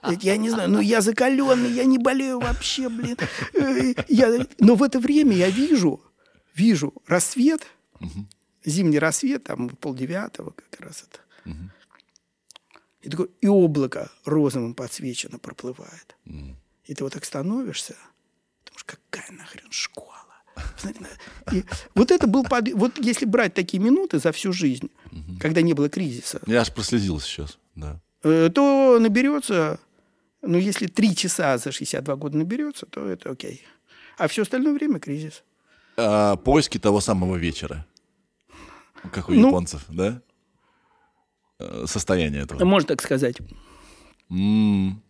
Я 0.20 0.36
не 0.36 0.50
знаю, 0.50 0.68
ну 0.70 0.80
я 0.80 1.00
закаленный, 1.00 1.70
я 1.72 1.84
не 1.84 1.98
болею 1.98 2.38
вообще, 2.40 2.88
блин. 2.88 3.16
Э, 3.54 3.94
Я, 4.08 4.46
но 4.58 4.74
в 4.74 4.82
это 4.82 4.98
время 5.00 5.36
я 5.36 5.48
вижу, 5.48 6.00
вижу 6.54 6.92
рассвет, 7.06 7.66
зимний 8.64 8.98
рассвет, 8.98 9.44
там 9.44 9.68
полдевятого 9.68 10.50
как 10.50 10.80
раз 10.80 11.04
это. 11.08 11.54
И, 13.02 13.08
такое, 13.10 13.28
и 13.40 13.48
облако 13.48 14.10
розовым 14.24 14.74
подсвечено 14.74 15.38
проплывает. 15.38 16.16
И 16.84 16.94
ты 16.94 17.04
вот 17.04 17.12
так 17.12 17.24
становишься, 17.24 17.96
думаешь, 18.66 18.84
какая 18.84 19.30
нахрен 19.32 19.70
школа? 19.70 20.08
И 21.52 21.64
вот 21.94 22.10
это 22.10 22.26
был 22.26 22.44
под... 22.44 22.70
Вот 22.72 22.98
если 22.98 23.24
брать 23.24 23.54
такие 23.54 23.82
минуты 23.82 24.18
за 24.18 24.32
всю 24.32 24.52
жизнь, 24.52 24.90
когда 25.40 25.62
не 25.62 25.72
было 25.74 25.88
кризиса, 25.88 26.40
Я 26.46 26.60
аж 26.60 26.72
прослезился 26.72 27.26
сейчас, 27.26 27.58
да. 27.74 28.00
э, 28.22 28.50
то 28.54 28.98
наберется, 29.00 29.78
ну, 30.42 30.58
если 30.58 30.86
три 30.88 31.14
часа 31.16 31.56
за 31.56 31.72
62 31.72 32.16
года 32.16 32.36
наберется, 32.36 32.84
то 32.86 33.06
это 33.06 33.30
окей. 33.30 33.62
А 34.18 34.28
все 34.28 34.42
остальное 34.42 34.74
время 34.74 34.98
кризис. 35.00 35.42
А, 35.96 36.36
поиски 36.36 36.78
того 36.78 37.00
самого 37.00 37.36
вечера. 37.36 37.86
Как 39.12 39.28
у 39.28 39.32
Ну. 39.32 39.48
японцев, 39.48 39.84
да? 39.88 40.20
Э, 41.58 41.84
Состояние 41.86 42.42
этого. 42.42 42.62
Можно 42.64 42.88
так 42.88 43.02
сказать. 43.02 43.36
М, 44.30 45.02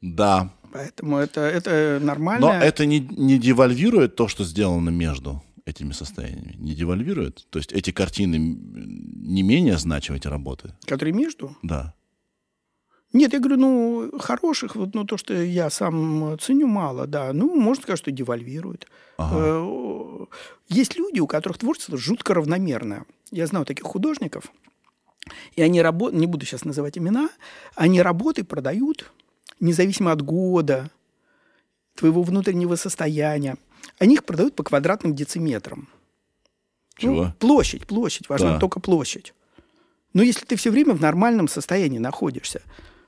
да. 0.00 0.50
Поэтому 0.72 1.16
это, 1.18 1.40
это 1.40 1.98
нормально. 2.00 2.46
Но 2.46 2.52
это 2.54 2.86
не, 2.86 3.00
не 3.00 3.38
девальвирует 3.38 4.16
то, 4.16 4.28
что 4.28 4.44
сделано 4.44 4.90
между 4.90 5.42
этими 5.64 5.92
состояниями? 5.92 6.54
Не 6.58 6.74
девальвирует? 6.74 7.46
То 7.50 7.58
есть 7.58 7.72
эти 7.72 7.90
картины 7.90 8.36
не 8.38 9.42
менее 9.42 9.78
значимы, 9.78 10.18
эти 10.18 10.28
работы? 10.28 10.74
Которые 10.86 11.12
между? 11.12 11.56
Да. 11.62 11.94
Нет, 13.12 13.32
я 13.32 13.40
говорю, 13.40 13.56
ну, 13.56 14.18
хороших, 14.20 14.76
вот, 14.76 14.94
ну, 14.94 15.04
то, 15.04 15.16
что 15.16 15.34
я 15.34 15.68
сам 15.68 16.38
ценю, 16.40 16.68
мало, 16.68 17.08
да. 17.08 17.32
Ну, 17.32 17.56
можно 17.56 17.82
сказать, 17.82 17.98
что 17.98 18.12
девальвирует. 18.12 18.86
Ага. 19.16 19.36
Э, 19.36 20.26
есть 20.68 20.96
люди, 20.96 21.18
у 21.18 21.26
которых 21.26 21.58
творчество 21.58 21.98
жутко 21.98 22.34
равномерное. 22.34 23.04
Я 23.32 23.48
знаю 23.48 23.66
таких 23.66 23.84
художников, 23.84 24.52
и 25.56 25.62
они 25.62 25.82
работают, 25.82 26.20
не 26.20 26.28
буду 26.28 26.46
сейчас 26.46 26.64
называть 26.64 26.98
имена, 26.98 27.30
они 27.74 28.00
работы 28.00 28.44
продают 28.44 29.10
независимо 29.60 30.12
от 30.12 30.22
года, 30.22 30.90
твоего 31.94 32.22
внутреннего 32.22 32.76
состояния. 32.76 33.56
Они 33.98 34.14
их 34.14 34.24
продают 34.24 34.56
по 34.56 34.62
квадратным 34.62 35.14
дециметрам. 35.14 35.88
Ну, 37.02 37.12
Чего? 37.12 37.24
Ну, 37.24 37.32
площадь, 37.38 37.86
площадь, 37.86 38.28
важна 38.28 38.54
да. 38.54 38.58
только 38.58 38.80
площадь. 38.80 39.34
Но 40.12 40.22
если 40.22 40.44
ты 40.44 40.56
все 40.56 40.70
время 40.70 40.94
в 40.94 41.00
нормальном 41.00 41.48
состоянии 41.48 41.98
находишься, 41.98 42.62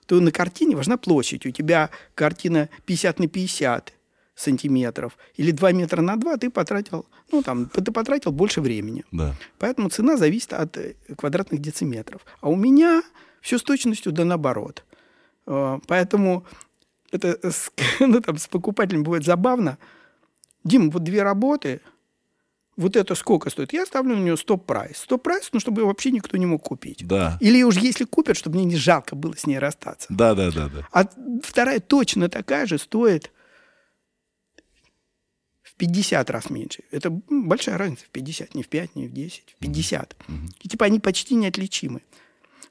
то 0.07 0.21
на 0.21 0.31
картине 0.31 0.77
важна 0.77 0.97
площадь. 0.97 1.47
У 1.47 1.51
тебя 1.51 1.91
картина 2.15 2.69
50 2.87 3.19
на 3.19 3.29
50 3.29 3.93
сантиметров 4.35 5.17
или 5.37 5.51
2 5.51 5.73
метра 5.73 6.01
на 6.01 6.17
2 6.17 6.37
ты 6.39 6.51
потратил, 6.51 7.07
ну, 7.31 7.43
там, 7.43 7.67
ты 7.67 7.93
потратил 7.93 8.33
больше 8.33 8.61
времени. 8.61 9.05
Да. 9.13 9.35
Поэтому 9.59 9.89
цена 9.91 10.17
зависит 10.17 10.53
от 10.53 10.77
э, 10.77 10.95
квадратных 11.17 11.61
дециметров. 11.61 12.23
А 12.41 12.49
у 12.49 12.57
меня 12.57 13.03
все 13.41 13.59
с 13.59 13.63
точностью 13.63 14.13
да 14.13 14.25
наоборот. 14.25 14.85
Э, 15.47 15.79
поэтому 15.87 16.47
это 17.11 17.39
с, 17.43 17.71
ну, 18.01 18.21
там, 18.21 18.39
с 18.39 18.47
покупателем 18.47 19.03
будет 19.03 19.25
забавно. 19.25 19.79
Дим, 20.65 20.91
вот 20.91 21.03
две 21.03 21.23
работы, 21.23 21.81
вот 22.77 22.97
это 22.97 23.15
сколько 23.15 23.51
стоит? 23.51 23.73
Я 23.73 23.85
ставлю 23.85 24.17
на 24.17 24.21
нее 24.21 24.37
стоп-прайс. 24.37 24.97
Стоп-прайс, 24.97 25.51
ну, 25.53 25.61
чтобы 25.61 25.83
ее 25.83 25.87
вообще 25.87 26.11
никто 26.11 26.37
не 26.39 26.47
мог 26.47 26.63
купить. 26.63 27.07
Да. 27.07 27.37
Или 27.41 27.63
уж 27.63 27.77
если 27.77 28.05
купят, 28.05 28.37
чтобы 28.37 28.57
мне 28.57 28.65
не 28.65 28.77
жалко 28.77 29.15
было 29.15 29.37
с 29.37 29.47
ней 29.47 29.59
расстаться. 29.59 30.07
Да, 30.11 30.35
да, 30.35 30.51
да. 30.51 30.69
да. 30.69 30.89
А 30.91 31.07
вторая 31.43 31.81
точно 31.81 32.29
такая 32.29 32.67
же 32.67 32.79
стоит 32.79 33.31
в 35.63 35.75
50 35.75 36.31
раз 36.31 36.49
меньше. 36.49 36.83
Это 36.91 37.11
большая 37.11 37.77
разница 37.77 38.07
в 38.07 38.11
50, 38.11 38.55
не 38.55 38.63
в 38.63 38.69
5, 38.69 38.97
не 38.97 39.07
в 39.07 39.13
10, 39.13 39.57
в 39.57 39.59
50. 39.59 40.17
Mm-hmm. 40.17 40.51
И 40.63 40.69
типа 40.69 40.87
они 40.87 40.99
почти 40.99 41.35
неотличимы. 41.35 42.01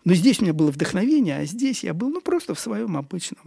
Но 0.04 0.14
здесь 0.14 0.40
у 0.40 0.44
меня 0.44 0.54
было 0.54 0.72
вдохновение, 0.72 1.38
а 1.38 1.46
здесь 1.46 1.84
я 1.84 1.94
был 1.94 2.10
ну, 2.10 2.22
просто 2.22 2.54
в 2.56 2.60
своем 2.60 2.98
обычном 2.98 3.40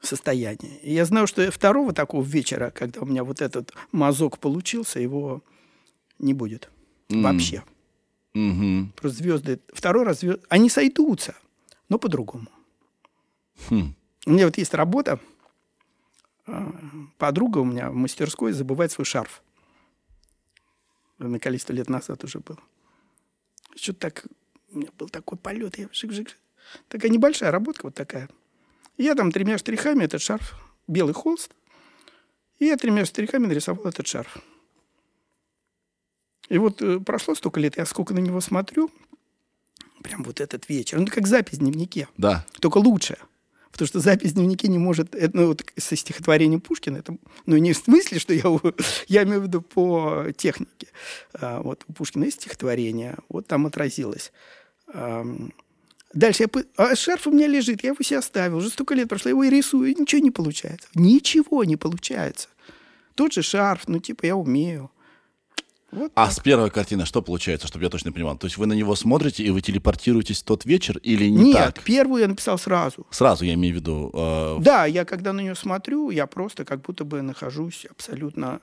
состоянии. 0.00 0.78
И 0.82 0.92
я 0.92 1.04
знаю, 1.04 1.26
что 1.26 1.50
второго 1.50 1.92
такого 1.92 2.24
вечера, 2.24 2.70
когда 2.70 3.00
у 3.00 3.06
меня 3.06 3.24
вот 3.24 3.40
этот 3.40 3.72
мазок 3.92 4.38
получился, 4.38 5.00
его 5.00 5.42
не 6.18 6.34
будет 6.34 6.70
вообще. 7.08 7.64
Просто 8.32 9.18
звезды... 9.18 9.60
Второй 9.72 10.04
раз 10.04 10.20
звезды... 10.20 10.42
Они 10.48 10.68
сойдутся, 10.68 11.34
но 11.88 11.98
по-другому. 11.98 12.48
У 13.70 14.30
меня 14.30 14.44
вот 14.44 14.58
есть 14.58 14.74
работа. 14.74 15.18
Э, 16.46 16.70
подруга 17.16 17.58
у 17.58 17.64
меня 17.64 17.90
в 17.90 17.94
мастерской 17.94 18.52
забывает 18.52 18.92
свой 18.92 19.04
шарф. 19.04 19.42
На 21.18 21.40
количество 21.40 21.72
лет 21.72 21.88
назад 21.88 22.22
уже 22.24 22.38
был. 22.38 22.58
Что-то 23.74 23.98
так 23.98 24.26
меня 24.70 24.88
был 24.98 25.08
такой 25.08 25.38
полет, 25.38 25.78
я 25.78 25.88
жик 25.92 26.10
-жик. 26.10 26.30
Такая 26.88 27.10
небольшая 27.10 27.50
работка 27.50 27.86
вот 27.86 27.94
такая. 27.94 28.28
Я 28.96 29.14
там 29.14 29.32
тремя 29.32 29.58
штрихами 29.58 30.04
этот 30.04 30.20
шарф, 30.20 30.54
белый 30.86 31.14
холст, 31.14 31.52
и 32.58 32.66
я 32.66 32.76
тремя 32.76 33.04
штрихами 33.04 33.46
нарисовал 33.46 33.86
этот 33.86 34.06
шарф. 34.06 34.38
И 36.48 36.58
вот 36.58 36.82
э, 36.82 36.98
прошло 37.00 37.34
столько 37.34 37.60
лет, 37.60 37.76
я 37.76 37.86
сколько 37.86 38.14
на 38.14 38.18
него 38.18 38.40
смотрю, 38.40 38.90
прям 40.02 40.22
вот 40.24 40.40
этот 40.40 40.68
вечер. 40.68 40.96
Ну, 40.96 41.04
он 41.04 41.08
как 41.08 41.26
запись 41.26 41.58
в 41.58 41.60
дневнике. 41.60 42.08
Да. 42.16 42.44
Только 42.60 42.78
лучшая 42.78 43.18
потому 43.78 43.88
что 43.88 44.00
запись 44.00 44.32
в 44.32 44.34
дневнике 44.34 44.66
не 44.66 44.78
может... 44.78 45.14
Это, 45.14 45.36
ну, 45.36 45.46
вот 45.46 45.64
со 45.76 45.94
стихотворением 45.94 46.60
Пушкина, 46.60 46.96
это, 46.96 47.16
ну, 47.46 47.56
не 47.58 47.72
в 47.72 47.76
смысле, 47.76 48.18
что 48.18 48.34
я, 48.34 48.42
я 49.06 49.22
имею 49.22 49.40
в 49.40 49.44
виду 49.44 49.62
по 49.62 50.26
технике. 50.36 50.88
А, 51.34 51.62
вот 51.62 51.84
у 51.86 51.92
Пушкина 51.92 52.24
есть 52.24 52.40
стихотворение, 52.40 53.16
вот 53.28 53.46
там 53.46 53.66
отразилось. 53.66 54.32
Дальше 56.12 56.44
я... 56.44 56.62
А 56.76 56.96
шарф 56.96 57.28
у 57.28 57.30
меня 57.30 57.46
лежит, 57.46 57.84
я 57.84 57.90
его 57.90 58.02
себе 58.02 58.18
оставил, 58.18 58.56
уже 58.56 58.70
столько 58.70 58.94
лет 58.94 59.08
прошло, 59.08 59.28
я 59.28 59.30
его 59.30 59.44
и 59.44 59.50
рисую, 59.50 59.90
и 59.90 59.94
ничего 59.94 60.22
не 60.22 60.32
получается. 60.32 60.88
Ничего 60.94 61.62
не 61.62 61.76
получается. 61.76 62.48
Тот 63.14 63.32
же 63.32 63.42
шарф, 63.42 63.86
ну, 63.86 64.00
типа, 64.00 64.26
я 64.26 64.34
умею. 64.34 64.90
Вот 65.90 66.12
а 66.14 66.26
так. 66.26 66.34
с 66.34 66.40
первой 66.40 66.70
картины 66.70 67.06
что 67.06 67.22
получается, 67.22 67.66
чтобы 67.66 67.84
я 67.84 67.90
точно 67.90 68.12
понимал? 68.12 68.36
То 68.36 68.46
есть 68.46 68.58
вы 68.58 68.66
на 68.66 68.74
него 68.74 68.94
смотрите 68.94 69.42
и 69.42 69.50
вы 69.50 69.62
телепортируетесь 69.62 70.42
в 70.42 70.44
тот 70.44 70.64
вечер 70.66 70.98
или 70.98 71.28
не 71.28 71.44
Нет, 71.44 71.56
так? 71.56 71.76
Нет, 71.76 71.84
первую 71.84 72.20
я 72.20 72.28
написал 72.28 72.58
сразу. 72.58 73.06
Сразу, 73.10 73.44
я 73.44 73.54
имею 73.54 73.74
в 73.74 73.78
виду. 73.78 74.10
Э... 74.12 74.56
Да, 74.60 74.84
я 74.84 75.04
когда 75.04 75.32
на 75.32 75.40
нее 75.40 75.54
смотрю, 75.54 76.10
я 76.10 76.26
просто 76.26 76.64
как 76.64 76.82
будто 76.82 77.04
бы 77.04 77.22
нахожусь 77.22 77.86
абсолютно 77.90 78.60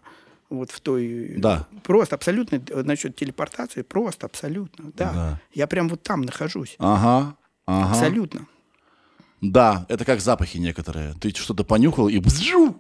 вот 0.50 0.70
в 0.70 0.80
той... 0.82 1.34
Да. 1.38 1.68
Просто 1.84 2.16
абсолютно, 2.16 2.58
э, 2.58 2.84
насчет 2.84 3.16
телепортации, 3.16 3.82
просто 3.82 4.28
абсолютно, 4.28 4.92
да. 4.96 5.12
да. 5.12 5.42
Я 5.54 5.66
прям 5.68 5.90
вот 5.90 6.04
там 6.04 6.22
нахожусь. 6.22 6.76
Ага, 6.78 7.36
ага. 7.66 7.90
Абсолютно. 7.90 8.48
Да, 9.42 9.86
это 9.90 10.06
как 10.06 10.22
запахи 10.22 10.58
некоторые. 10.58 11.14
Ты 11.20 11.30
что-то 11.32 11.64
понюхал 11.64 12.08
и 12.08 12.22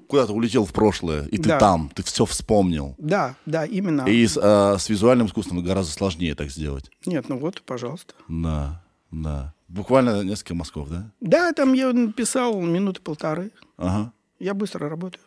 куда-то 0.07 0.33
улетел 0.33 0.65
в 0.65 0.73
прошлое, 0.73 1.25
и 1.27 1.37
ты 1.37 1.49
да. 1.49 1.59
там, 1.59 1.91
ты 1.93 2.03
все 2.03 2.25
вспомнил. 2.25 2.95
Да, 2.97 3.35
да, 3.45 3.65
именно. 3.65 4.01
И 4.03 4.25
с, 4.25 4.37
э, 4.41 4.77
с 4.79 4.89
визуальным 4.89 5.27
искусством 5.27 5.63
гораздо 5.63 5.91
сложнее 5.91 6.33
так 6.35 6.49
сделать. 6.49 6.89
Нет, 7.05 7.29
ну 7.29 7.37
вот, 7.37 7.61
пожалуйста. 7.61 8.13
Да, 8.27 8.81
да. 9.11 9.53
Буквально 9.67 10.23
несколько 10.23 10.55
мазков, 10.55 10.89
да? 10.89 11.11
Да, 11.21 11.51
там 11.53 11.73
я 11.73 11.91
написал 11.91 12.59
минуты 12.61 13.01
полторы. 13.01 13.51
Ага. 13.77 14.11
Я 14.39 14.53
быстро 14.53 14.89
работаю. 14.89 15.23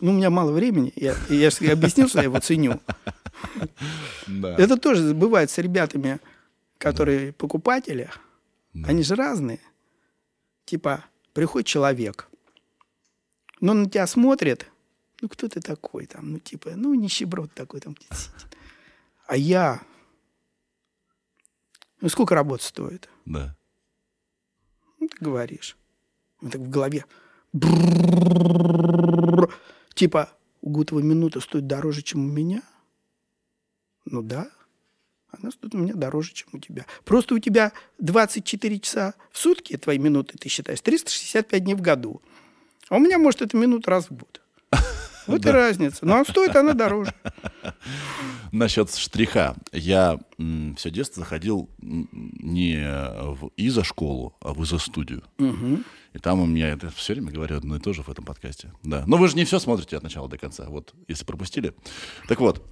Ну, 0.00 0.12
у 0.12 0.14
меня 0.14 0.30
мало 0.30 0.52
времени. 0.52 0.92
Я, 0.96 1.14
я 1.28 1.50
же 1.50 1.70
объяснил, 1.70 2.08
что 2.08 2.18
я 2.18 2.24
его 2.24 2.38
ценю. 2.38 2.80
Это 4.26 4.76
тоже 4.76 5.14
бывает 5.14 5.50
с 5.50 5.58
ребятами, 5.58 6.20
которые 6.78 7.32
покупатели. 7.32 8.08
Они 8.84 9.02
же 9.02 9.16
разные. 9.16 9.60
Типа, 10.68 11.02
приходит 11.32 11.66
человек, 11.66 12.28
но 13.58 13.72
на 13.72 13.88
тебя 13.88 14.06
смотрит, 14.06 14.70
ну 15.22 15.30
кто 15.30 15.48
ты 15.48 15.62
такой 15.62 16.04
там, 16.04 16.32
ну 16.32 16.40
типа, 16.40 16.72
ну 16.76 16.92
нищеброд 16.92 17.54
такой 17.54 17.80
там 17.80 17.96
сидит. 17.96 18.46
А 19.26 19.34
я, 19.34 19.80
ну 22.02 22.10
сколько 22.10 22.34
работа 22.34 22.64
стоит? 22.64 23.08
Да. 23.24 23.56
Ну 25.00 25.08
ты 25.08 25.16
говоришь. 25.24 25.74
Он 26.42 26.50
так 26.50 26.60
в 26.60 26.68
голове. 26.68 27.06
Типа, 29.94 30.30
у 30.60 30.68
Гутова 30.68 31.00
минута 31.00 31.40
стоит 31.40 31.66
дороже, 31.66 32.02
чем 32.02 32.26
у 32.26 32.30
меня? 32.30 32.62
Ну 34.04 34.20
да, 34.20 34.50
она 35.30 35.50
стоит 35.50 35.74
у 35.74 35.78
меня 35.78 35.94
дороже, 35.94 36.32
чем 36.32 36.48
у 36.52 36.58
тебя. 36.58 36.86
Просто 37.04 37.34
у 37.34 37.38
тебя 37.38 37.72
24 37.98 38.80
часа 38.80 39.14
в 39.30 39.38
сутки, 39.38 39.76
твои 39.76 39.98
минуты, 39.98 40.38
ты 40.38 40.48
считаешь, 40.48 40.80
365 40.80 41.64
дней 41.64 41.74
в 41.74 41.80
году. 41.80 42.22
А 42.88 42.96
у 42.96 42.98
меня, 42.98 43.18
может, 43.18 43.42
это 43.42 43.56
минут 43.56 43.86
раз 43.88 44.10
в 44.10 44.14
год. 44.14 44.40
Вот 45.26 45.44
и 45.44 45.50
разница. 45.50 46.06
Но 46.06 46.24
стоит 46.24 46.56
она 46.56 46.72
дороже. 46.72 47.12
Насчет 48.52 48.94
штриха. 48.94 49.56
Я 49.72 50.18
все 50.78 50.90
детство 50.90 51.22
заходил 51.22 51.68
не 51.78 52.78
в 52.78 53.50
изо-школу, 53.58 54.34
а 54.40 54.54
в 54.54 54.62
изо-студию. 54.62 55.22
И 56.14 56.18
там 56.18 56.40
у 56.40 56.46
меня, 56.46 56.68
это 56.68 56.90
все 56.90 57.12
время 57.12 57.30
говорю 57.30 57.58
одно 57.58 57.76
и 57.76 57.78
то 57.78 57.92
же 57.92 58.02
в 58.02 58.08
этом 58.08 58.24
подкасте. 58.24 58.72
Да. 58.82 59.04
Но 59.06 59.18
вы 59.18 59.28
же 59.28 59.36
не 59.36 59.44
все 59.44 59.58
смотрите 59.58 59.98
от 59.98 60.02
начала 60.02 60.30
до 60.30 60.38
конца, 60.38 60.64
вот, 60.70 60.94
если 61.08 61.26
пропустили. 61.26 61.74
Так 62.26 62.40
вот, 62.40 62.66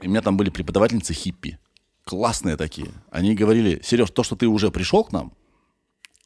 у 0.00 0.08
меня 0.08 0.20
там 0.20 0.36
были 0.36 0.50
преподавательницы 0.50 1.12
хиппи. 1.12 1.58
Классные 2.08 2.56
такие. 2.56 2.88
Они 3.10 3.34
говорили, 3.34 3.82
Сереж, 3.84 4.10
то, 4.10 4.22
что 4.22 4.34
ты 4.34 4.46
уже 4.46 4.70
пришел 4.70 5.04
к 5.04 5.12
нам, 5.12 5.34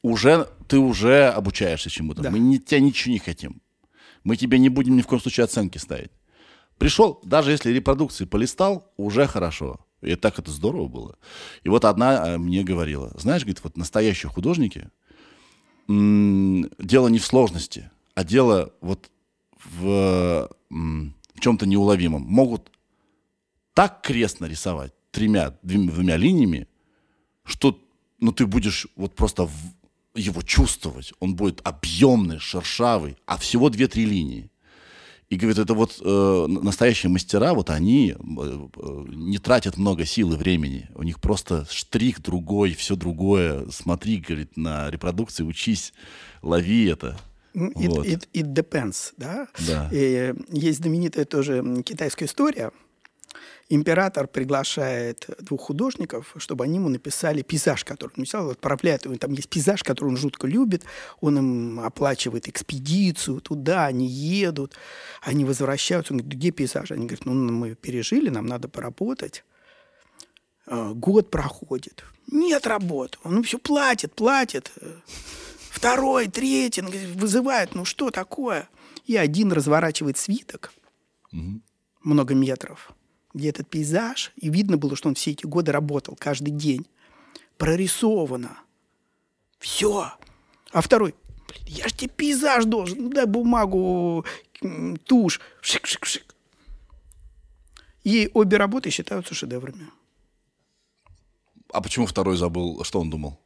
уже, 0.01 0.49
ты 0.69 0.79
уже 0.79 1.27
обучаешься 1.27 1.91
чему-то. 1.91 2.23
Да. 2.23 2.31
Мы 2.31 2.39
не, 2.39 2.61
тебя 2.61 2.79
ничего 2.79 3.13
не 3.13 3.19
хотим. 3.19 3.61
Мы 4.23 4.37
тебе 4.37 4.61
не 4.61 4.69
будем 4.69 4.97
ни 4.97 5.03
в 5.03 5.09
коем 5.09 5.21
случае 5.21 5.43
оценки 5.43 5.79
ставить. 5.79 6.13
Пришел, 6.79 7.19
даже 7.25 7.51
если 7.51 7.73
репродукции 7.73 8.27
полистал, 8.27 8.93
уже 8.97 9.27
хорошо. 9.27 9.85
И 10.03 10.15
так 10.15 10.39
это 10.39 10.53
здорово 10.53 10.87
было. 10.87 11.17
И 11.65 11.69
вот 11.69 11.85
одна 11.85 12.29
э, 12.29 12.39
мне 12.39 12.63
говорила, 12.63 13.11
знаешь, 13.17 13.43
говорит, 13.43 13.65
вот 13.65 13.77
настоящие 13.77 14.31
художники, 14.31 14.89
м, 15.89 16.71
дело 16.79 17.09
не 17.09 17.19
в 17.19 17.27
сложности, 17.27 17.91
а 18.15 18.23
дело 18.23 18.73
вот 18.81 19.11
в, 19.65 20.49
м, 20.71 21.17
в 21.35 21.41
чем-то 21.41 21.67
неуловимом. 21.67 22.23
Могут 22.23 22.71
так 23.75 24.01
крест 24.01 24.39
нарисовать 24.39 24.93
тремя, 25.13 25.57
двумя, 25.63 25.93
двумя 25.93 26.17
линиями, 26.17 26.67
что 27.45 27.79
ну, 28.19 28.33
ты 28.33 28.47
будешь 28.47 28.89
вот 28.97 29.15
просто 29.15 29.47
в- 29.47 29.53
его 30.15 30.43
чувствовать. 30.43 31.13
Он 31.21 31.37
будет 31.37 31.61
объемный, 31.65 32.39
шершавый, 32.39 33.17
а 33.27 33.37
всего 33.39 33.71
две-три 33.71 34.05
линии. 34.05 34.51
И 35.31 35.37
говорит, 35.37 35.59
это 35.59 35.73
вот 35.73 35.99
э, 36.05 36.47
настоящие 36.49 37.09
мастера, 37.11 37.55
вот 37.55 37.71
они 37.71 38.11
э, 38.11 38.17
э, 38.19 39.05
не 39.09 39.39
тратят 39.39 39.79
много 39.79 40.05
сил 40.05 40.35
и 40.35 40.37
времени. 40.37 40.91
У 40.95 41.03
них 41.03 41.21
просто 41.21 41.67
штрих 41.71 42.21
другой, 42.21 42.75
все 42.75 42.97
другое. 42.97 43.65
Смотри, 43.71 44.19
говорит, 44.19 44.57
на 44.59 44.91
репродукции, 44.91 45.43
учись, 45.43 45.95
лови 46.43 46.85
это. 46.85 47.19
It, 47.55 47.73
Вот. 47.75 48.07
it, 48.07 48.29
it 48.35 48.53
depends, 48.53 49.13
да? 49.17 49.49
Да. 49.67 49.89
И 49.91 50.35
есть 50.51 50.81
знаменитая 50.81 51.25
тоже 51.25 51.83
китайская 51.85 52.27
история. 52.27 52.71
Император 53.69 54.27
приглашает 54.29 55.29
двух 55.41 55.63
художников, 55.63 56.35
чтобы 56.37 56.65
они 56.65 56.77
ему 56.77 56.89
написали 56.89 57.43
пейзаж, 57.43 57.85
который 57.85 58.11
он 58.11 58.23
написал, 58.23 58.51
отправляет 58.51 59.05
его. 59.05 59.17
Там 59.17 59.33
есть 59.33 59.49
пейзаж, 59.49 59.83
который 59.83 60.09
он 60.09 60.17
жутко 60.17 60.47
любит. 60.47 60.85
Он 61.21 61.39
им 61.39 61.81
оплачивает 61.81 62.49
экспедицию 62.49 63.41
туда, 63.41 63.87
они 63.87 64.07
едут, 64.07 64.75
они 65.23 65.45
возвращаются. 65.45 66.13
Он 66.13 66.19
говорит, 66.19 66.39
где 66.39 66.51
пейзаж? 66.51 66.91
Они 66.91 67.07
говорят, 67.07 67.25
ну, 67.25 67.33
мы 67.35 67.75
пережили, 67.75 68.29
нам 68.29 68.47
надо 68.47 68.69
поработать. 68.69 69.45
А, 70.67 70.93
Год 70.93 71.31
проходит. 71.31 72.05
Нет 72.31 72.67
работы. 72.67 73.19
Он 73.25 73.43
все 73.43 73.59
платит, 73.59 74.15
платит. 74.15 74.73
Второй, 75.71 76.29
третий. 76.29 76.83
Он 76.83 76.89
говорит, 76.91 77.17
вызывает, 77.17 77.75
ну 77.75 77.85
что 77.85 78.11
такое? 78.11 78.69
И 79.07 79.17
один 79.17 79.53
разворачивает 79.53 80.19
свиток 80.19 80.73
много 82.05 82.35
метров, 82.35 82.93
где 83.35 83.49
этот 83.51 83.69
пейзаж, 83.69 84.33
и 84.37 84.49
видно 84.51 84.77
было, 84.77 84.97
что 84.97 85.09
он 85.09 85.15
все 85.15 85.31
эти 85.33 85.47
годы 85.47 85.73
работал 85.73 86.17
каждый 86.19 86.51
день. 86.51 86.87
Прорисовано. 87.59 88.59
Все. 89.59 90.13
А 90.73 90.81
второй, 90.81 91.15
«Блин, 91.49 91.63
я 91.67 91.89
же 91.89 91.95
тебе 91.95 92.11
пейзаж 92.11 92.65
должен, 92.65 93.03
ну 93.03 93.09
дай 93.11 93.27
бумагу, 93.27 94.25
тушь. 95.07 95.41
Шик-шик-шик. 95.63 96.25
И 98.05 98.31
обе 98.35 98.57
работы 98.57 98.91
считаются 98.91 99.35
шедеврами. 99.35 99.89
А 101.73 101.81
почему 101.81 102.07
второй 102.07 102.37
забыл? 102.37 102.83
Что 102.85 103.01
он 103.01 103.11
думал? 103.11 103.39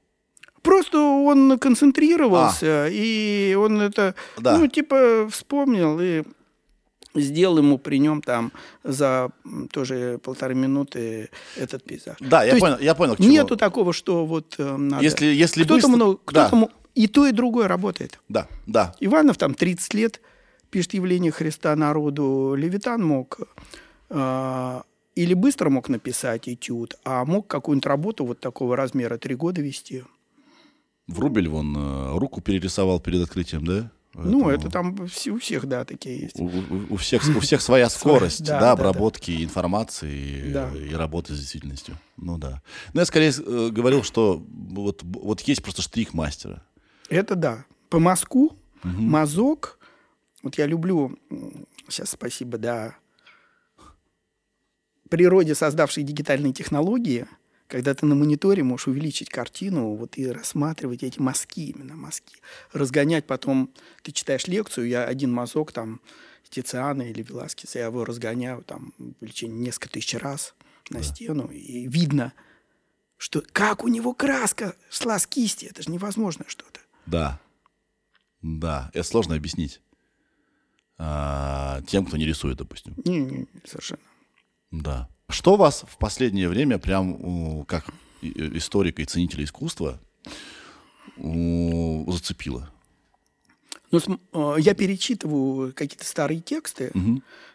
Просто 0.62 0.98
он 0.98 1.58
концентрировался, 1.60 2.88
и 2.88 3.54
он 3.54 3.80
это, 3.80 4.14
Да. 4.38 4.58
ну, 4.58 4.66
типа, 4.66 5.28
вспомнил 5.30 6.00
и 6.00 6.24
сделал 7.20 7.58
ему 7.58 7.78
при 7.78 7.98
нем 7.98 8.22
там 8.22 8.52
за 8.84 9.30
тоже 9.70 10.18
полторы 10.22 10.54
минуты 10.54 11.30
этот 11.56 11.84
пейзаж. 11.84 12.16
Да, 12.20 12.40
То 12.40 12.46
я 12.46 12.52
есть 12.52 12.60
понял, 12.60 12.78
я 12.80 12.94
понял, 12.94 13.14
к 13.14 13.18
чему. 13.18 13.28
Нету 13.30 13.56
такого, 13.56 13.92
что 13.92 14.26
вот 14.26 14.54
э, 14.58 14.76
надо... 14.76 15.02
Если- 15.04 15.26
если 15.26 15.64
кто-то 15.64 15.86
быстро- 15.86 15.96
много, 15.96 16.18
кто-то 16.24 16.56
да. 16.56 16.68
и 16.94 17.06
то, 17.06 17.26
и 17.26 17.32
другое 17.32 17.68
работает. 17.68 18.20
Да, 18.28 18.48
да. 18.66 18.94
Иванов 19.00 19.36
там 19.38 19.54
30 19.54 19.94
лет 19.94 20.20
пишет 20.70 20.94
«Явление 20.94 21.32
Христа 21.32 21.74
народу». 21.76 22.54
Левитан 22.56 23.02
мог 23.04 23.38
э, 24.10 24.80
или 25.14 25.34
быстро 25.34 25.70
мог 25.70 25.88
написать 25.88 26.48
этюд, 26.48 26.96
а 27.04 27.24
мог 27.24 27.46
какую-нибудь 27.46 27.86
работу 27.86 28.24
вот 28.26 28.40
такого 28.40 28.76
размера 28.76 29.16
три 29.18 29.34
года 29.34 29.60
вести. 29.62 30.04
Врубель 31.06 31.48
вон 31.48 31.74
э, 31.76 32.18
руку 32.18 32.40
перерисовал 32.40 33.00
перед 33.00 33.22
открытием, 33.22 33.64
да? 33.64 33.90
Ну, 34.16 34.44
Поэтому 34.44 34.50
это 34.50 34.70
там 34.70 34.96
у 35.00 35.38
всех, 35.38 35.66
да, 35.66 35.84
такие 35.84 36.20
есть. 36.20 36.38
У, 36.40 36.46
у- 36.46 36.94
у 36.94 36.96
всех, 36.96 37.22
у 37.36 37.40
всех 37.40 37.60
своя 37.62 37.88
скорость, 37.90 38.44
да, 38.44 38.54
да, 38.54 38.60
да, 38.60 38.72
обработки 38.72 39.44
информации 39.44 40.52
Да. 40.52 40.70
и 40.74 40.94
работы 40.94 41.34
с 41.34 41.38
действительностью. 41.38 41.96
Ну 42.16 42.38
да. 42.38 42.62
Но 42.94 43.00
я 43.00 43.06
скорее 43.06 43.30
э, 43.30 43.68
говорил, 43.70 44.02
что 44.02 44.42
вот, 44.48 45.02
вот 45.04 45.40
есть 45.42 45.62
просто 45.62 45.82
штрих 45.82 46.14
мастера. 46.14 46.62
Это 47.10 47.34
да. 47.34 47.64
По 47.90 47.98
мазку, 47.98 48.56
мазок. 48.82 49.78
Вот 50.42 50.56
я 50.58 50.66
люблю, 50.66 51.18
сейчас 51.88 52.10
спасибо, 52.10 52.56
да, 52.58 52.94
природе, 55.10 55.54
создавшей 55.54 56.02
дигитальные 56.02 56.52
технологии, 56.52 57.26
когда 57.68 57.94
ты 57.94 58.06
на 58.06 58.14
мониторе 58.14 58.62
можешь 58.62 58.88
увеличить 58.88 59.28
картину 59.28 59.94
вот 59.94 60.18
и 60.18 60.26
рассматривать 60.26 61.02
эти 61.02 61.18
мазки, 61.18 61.70
именно 61.70 61.96
мазки. 61.96 62.36
Разгонять 62.72 63.26
потом, 63.26 63.70
ты 64.02 64.12
читаешь 64.12 64.46
лекцию, 64.46 64.88
я 64.88 65.04
один 65.04 65.32
мазок 65.32 65.72
там 65.72 66.00
Тициана 66.48 67.02
или 67.02 67.22
Веласкеса, 67.22 67.78
я 67.78 67.86
его 67.86 68.04
разгоняю 68.04 68.62
там 68.62 68.94
увеличение 68.98 69.58
несколько 69.58 69.90
тысяч 69.90 70.14
раз 70.14 70.54
на 70.90 71.02
стену, 71.02 71.48
и 71.48 71.88
видно, 71.88 72.32
что 73.16 73.42
как 73.52 73.84
у 73.84 73.88
него 73.88 74.14
краска 74.14 74.76
шла 74.88 75.18
с 75.18 75.26
кисти, 75.26 75.66
это 75.66 75.82
же 75.82 75.90
невозможно 75.90 76.44
что-то. 76.48 76.80
Да. 77.06 77.40
Да. 78.42 78.90
Это 78.94 79.02
сложно 79.02 79.34
объяснить. 79.34 79.80
А, 80.98 81.82
тем, 81.88 82.06
кто 82.06 82.16
не 82.16 82.24
рисует, 82.24 82.56
допустим. 82.56 82.94
Не, 83.04 83.20
не, 83.20 83.48
совершенно. 83.64 84.02
Да. 84.70 85.08
Что 85.28 85.56
вас 85.56 85.84
в 85.88 85.98
последнее 85.98 86.48
время, 86.48 86.78
прям 86.78 87.64
как 87.66 87.86
и- 88.22 88.56
историка 88.58 89.02
и 89.02 89.04
ценителя 89.04 89.44
искусства, 89.44 89.98
зацепило? 91.16 92.70
Ну, 93.90 94.00
э, 94.32 94.56
я 94.60 94.74
перечитываю 94.74 95.72
какие-то 95.72 96.04
старые 96.04 96.40
тексты, 96.40 96.92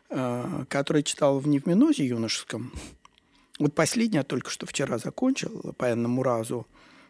э, 0.09 0.65
которые 0.69 1.03
читал 1.03 1.39
в 1.39 1.47
Невминозе 1.47 2.05
юношеском. 2.05 2.71
Вот 3.59 3.75
последний 3.75 4.17
я 4.17 4.23
только 4.23 4.49
что 4.49 4.65
вчера 4.65 4.97
закончил 4.97 5.73
по 5.77 5.85
энному 5.91 6.23
разу. 6.23 6.65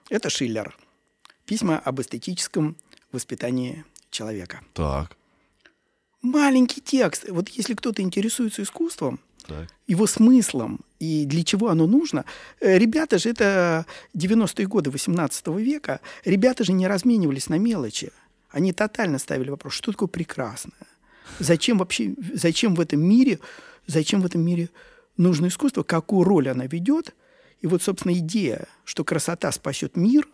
Это 0.10 0.30
Шиллер. 0.30 0.76
Письма 1.46 1.80
об 1.80 2.02
эстетическом 2.02 2.76
воспитании 3.12 3.86
человека. 4.10 4.62
Так. 4.74 5.16
Маленький 6.22 6.82
текст. 6.82 7.28
Вот 7.30 7.50
если 7.50 7.74
кто-то 7.74 8.02
интересуется 8.02 8.62
искусством, 8.62 9.20
Так. 9.48 9.68
его 9.88 10.06
смыслом 10.06 10.82
и 11.00 11.26
для 11.26 11.44
чего 11.44 11.70
оно 11.70 11.88
нужно. 11.88 12.26
Э, 12.60 12.78
Ребята 12.78 13.18
же, 13.18 13.30
это 13.30 13.86
90-е 14.14 14.68
годы 14.68 14.92
18 14.92 15.48
века, 15.58 16.00
ребята 16.26 16.64
же 16.64 16.74
не 16.74 16.88
разменивались 16.88 17.50
на 17.50 17.58
мелочи. 17.58 18.12
Они 18.52 18.72
тотально 18.72 19.18
ставили 19.18 19.50
вопрос, 19.50 19.74
что 19.74 19.92
такое 19.92 20.08
прекрасное? 20.10 20.74
Зачем 21.40 21.78
вообще, 21.78 22.14
зачем 22.34 22.76
в 22.76 22.80
этом 22.82 23.02
мире, 23.02 23.40
зачем 23.88 24.22
в 24.22 24.26
этом 24.26 24.42
мире 24.42 24.70
нужно 25.18 25.48
искусство, 25.48 25.84
какую 25.84 26.24
роль 26.24 26.50
она 26.50 26.68
ведет? 26.68 27.16
И 27.62 27.68
вот, 27.68 27.82
собственно, 27.82 28.14
идея, 28.14 28.68
что 28.84 29.04
красота 29.04 29.52
спасет 29.52 29.96
мир, 29.96 30.28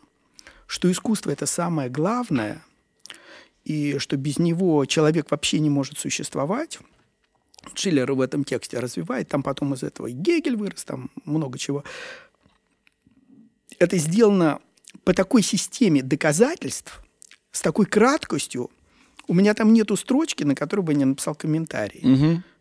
что 0.66 0.92
искусство– 0.92 1.32
это 1.32 1.46
самое 1.46 1.90
главное, 1.90 2.62
и 3.68 3.98
что 3.98 4.16
без 4.16 4.40
него 4.40 4.86
человек 4.86 5.32
вообще 5.32 5.60
не 5.60 5.70
может 5.70 5.98
существовать– 5.98 6.80
Шиллер 7.76 8.12
в 8.14 8.22
этом 8.22 8.44
тексте 8.44 8.80
развивает, 8.80 9.28
там 9.30 9.44
потом 9.44 9.74
из 9.74 9.84
этого 9.84 10.08
и 10.08 10.14
Гегель 10.14 10.56
вырос, 10.56 10.84
там 10.84 11.12
много 11.26 11.58
чего. 11.58 11.84
Это 13.80 13.98
сделано 13.98 14.60
по 15.04 15.14
такой 15.14 15.42
системе 15.42 16.02
доказательств, 16.02 17.02
с 17.52 17.62
такой 17.62 17.86
краткостью. 17.86 18.70
У 19.28 19.34
меня 19.34 19.54
там 19.54 19.74
нету 19.74 19.98
строчки, 19.98 20.44
на 20.44 20.56
которую 20.56 20.86
бы 20.86 20.94
я 20.94 21.00
не 21.00 21.06
написал 21.06 21.36
комментарий. 21.36 22.02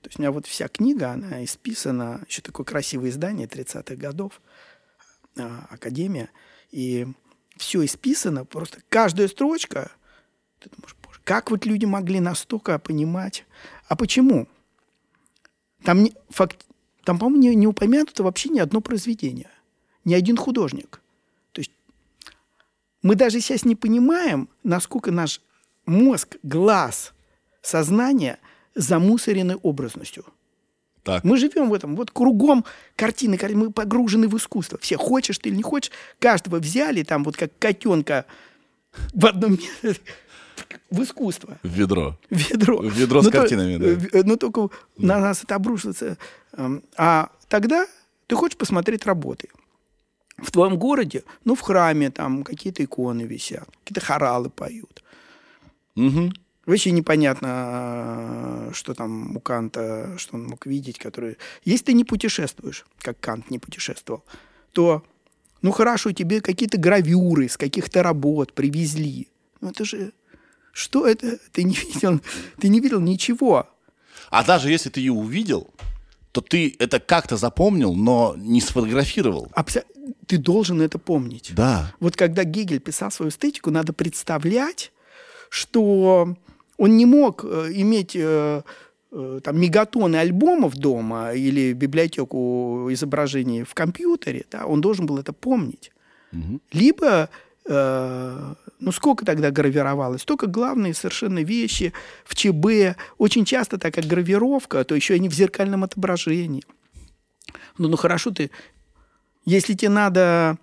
То 0.03 0.09
есть 0.09 0.19
у 0.19 0.23
меня 0.23 0.33
вот 0.33 0.47
вся 0.47 0.69
книга, 0.69 1.13
она 1.13 1.45
исписана, 1.45 2.25
еще 2.29 2.43
такое 2.43 2.65
красивое 2.65 3.11
издание 3.11 3.47
30-х 3.47 3.95
годов, 3.97 4.41
а, 5.39 5.67
Академия, 5.71 6.31
и 6.71 7.07
все 7.57 7.85
исписано, 7.85 8.45
просто 8.45 8.81
каждая 8.89 9.29
строчка, 9.29 9.91
ты 10.59 10.71
думаешь, 10.71 10.97
боже, 11.05 11.21
как 11.25 11.51
вот 11.51 11.67
люди 11.67 11.85
могли 11.85 12.21
настолько 12.21 12.79
понимать? 12.79 13.45
А 13.89 13.97
почему? 13.97 14.49
Там, 15.83 16.03
не, 16.03 16.15
факт, 16.31 16.67
там 17.05 17.19
по-моему, 17.19 17.41
не, 17.41 17.55
не 17.55 17.67
упомянуто 17.67 18.23
вообще 18.23 18.49
ни 18.49 18.59
одно 18.59 18.81
произведение, 18.81 19.51
ни 20.05 20.15
один 20.15 20.37
художник. 20.37 21.01
То 21.53 21.61
есть 21.61 21.71
мы 23.03 23.15
даже 23.15 23.41
сейчас 23.41 23.65
не 23.65 23.77
понимаем, 23.77 24.49
насколько 24.63 25.11
наш 25.11 25.41
мозг, 25.87 26.37
глаз, 26.43 27.13
сознание 27.63 28.39
замусорены 28.75 29.57
образностью. 29.63 30.25
Так. 31.03 31.23
Мы 31.23 31.37
живем 31.37 31.71
в 31.71 31.75
этом. 31.75 31.95
Вот 31.95 32.11
кругом 32.11 32.65
картины, 32.97 33.39
картины, 33.39 33.67
мы 33.67 33.73
погружены 33.73 34.27
в 34.27 34.37
искусство. 34.37 34.77
Все, 34.83 34.97
хочешь 34.97 35.39
ты 35.39 35.51
или 35.51 35.57
не 35.57 35.63
хочешь, 35.63 35.93
каждого 36.19 36.59
взяли 36.59 37.05
там 37.05 37.23
вот 37.23 37.37
как 37.37 37.57
котенка 37.61 38.27
в 39.15 39.25
одном 39.27 39.53
месте 39.53 40.01
в 40.91 41.03
искусство. 41.03 41.59
В 41.63 41.69
ведро. 41.69 42.19
Ведро. 42.31 42.83
Ведро 42.83 43.23
с 43.23 43.25
Ну, 43.25 43.31
то- 43.31 43.39
картинами, 43.39 43.77
да. 43.77 43.87
э, 43.87 43.95
в- 44.23 44.27
Но 44.27 44.37
только 44.37 44.69
на 44.99 45.19
нас 45.21 45.43
это 45.45 45.55
обрушится. 45.55 46.17
Эм, 46.53 46.83
А 46.97 47.29
тогда 47.49 47.87
ты 48.27 48.37
хочешь 48.37 48.57
посмотреть 48.59 49.07
работы. 49.07 49.49
В 50.39 50.51
твоем 50.51 50.77
городе, 50.79 51.23
ну, 51.45 51.55
в 51.55 51.61
храме 51.63 52.11
там 52.11 52.43
какие-то 52.45 52.85
иконы 52.85 53.23
висят, 53.23 53.69
какие-то 53.85 54.01
хоралы 54.05 54.51
поют. 54.51 55.03
Мгм. 55.95 56.33
Вообще 56.67 56.91
непонятно, 56.91 58.69
э, 58.69 58.71
что 58.75 58.93
там 58.95 59.37
у 59.37 59.41
Канта, 59.41 60.15
что 60.19 60.37
он 60.37 60.47
мог 60.47 60.67
видеть. 60.67 60.99
Который... 60.99 61.37
Если 61.65 61.85
ты 61.87 61.93
не 61.95 62.05
путешествуешь, 62.05 62.85
как 62.99 63.19
Кант 63.21 63.51
не 63.51 63.59
путешествовал, 63.59 64.25
то, 64.73 65.03
ну 65.63 65.71
хорошо, 65.73 66.13
тебе 66.13 66.41
какие-то 66.41 66.77
гравюры 66.77 67.49
с 67.49 67.57
каких-то 67.57 68.03
работ 68.03 68.53
привезли. 68.53 69.29
Ну 69.61 69.71
это 69.71 69.85
же... 69.85 70.13
Что 70.77 71.07
это? 71.07 71.39
Ты 71.53 71.63
не 71.65 71.75
видел, 71.95 72.21
ты 72.61 72.69
не 72.69 72.81
видел 72.81 73.01
ничего. 73.01 73.67
А 74.29 74.45
даже 74.45 74.71
если 74.71 74.91
ты 74.91 75.01
ее 75.01 75.13
увидел, 75.13 75.71
то 76.33 76.43
ты 76.43 76.77
это 76.79 77.01
как-то 77.01 77.39
запомнил, 77.39 77.95
но 77.95 78.35
не 78.37 78.61
сфотографировал. 78.61 79.49
Абсо- 79.57 79.85
Ты 80.27 80.37
должен 80.37 80.83
это 80.83 80.99
помнить. 80.99 81.53
Да. 81.55 81.95
Вот 81.99 82.15
когда 82.15 82.45
Гегель 82.45 82.81
писал 82.81 83.11
свою 83.11 83.31
эстетику, 83.31 83.71
надо 83.71 83.95
представлять, 83.95 84.93
что 85.49 86.37
он 86.77 86.97
не 86.99 87.07
мог 87.07 87.43
э, 87.43 87.71
иметь 87.77 88.15
э, 88.15 88.61
э, 89.13 89.41
там 89.43 89.59
мегатоны 89.59 90.17
альбомов 90.17 90.77
дома 90.77 91.33
или 91.33 91.73
библиотеку 91.73 92.89
изображений 92.91 93.63
в 93.63 93.73
компьютере, 93.73 94.45
да, 94.51 94.67
он 94.67 94.83
должен 94.83 95.07
был 95.07 95.17
это 95.17 95.33
помнить. 95.33 95.91
Либо, 96.71 97.07
э, 97.07 97.29
ну 97.69 98.93
сколько 98.93 99.25
тогда 99.25 99.51
гравировалось? 99.51 100.25
Только 100.25 100.47
главные 100.47 100.95
совершенно 100.95 101.41
вещи 101.43 101.93
в 102.25 102.35
ЧБ. 102.35 102.97
Очень 103.19 103.45
часто, 103.45 103.79
так 103.79 103.95
как 103.95 104.05
гравировка, 104.05 104.85
то 104.85 104.95
еще 104.95 105.17
и 105.17 105.21
не 105.21 105.29
в 105.29 105.35
зеркальном 105.35 105.83
отображении. 105.85 106.63
Ну, 107.79 107.89
ну 107.89 107.97
хорошо, 107.97 108.31
ты, 108.31 108.51
если 109.45 109.75
тебе 109.75 109.91
надо 109.91 110.57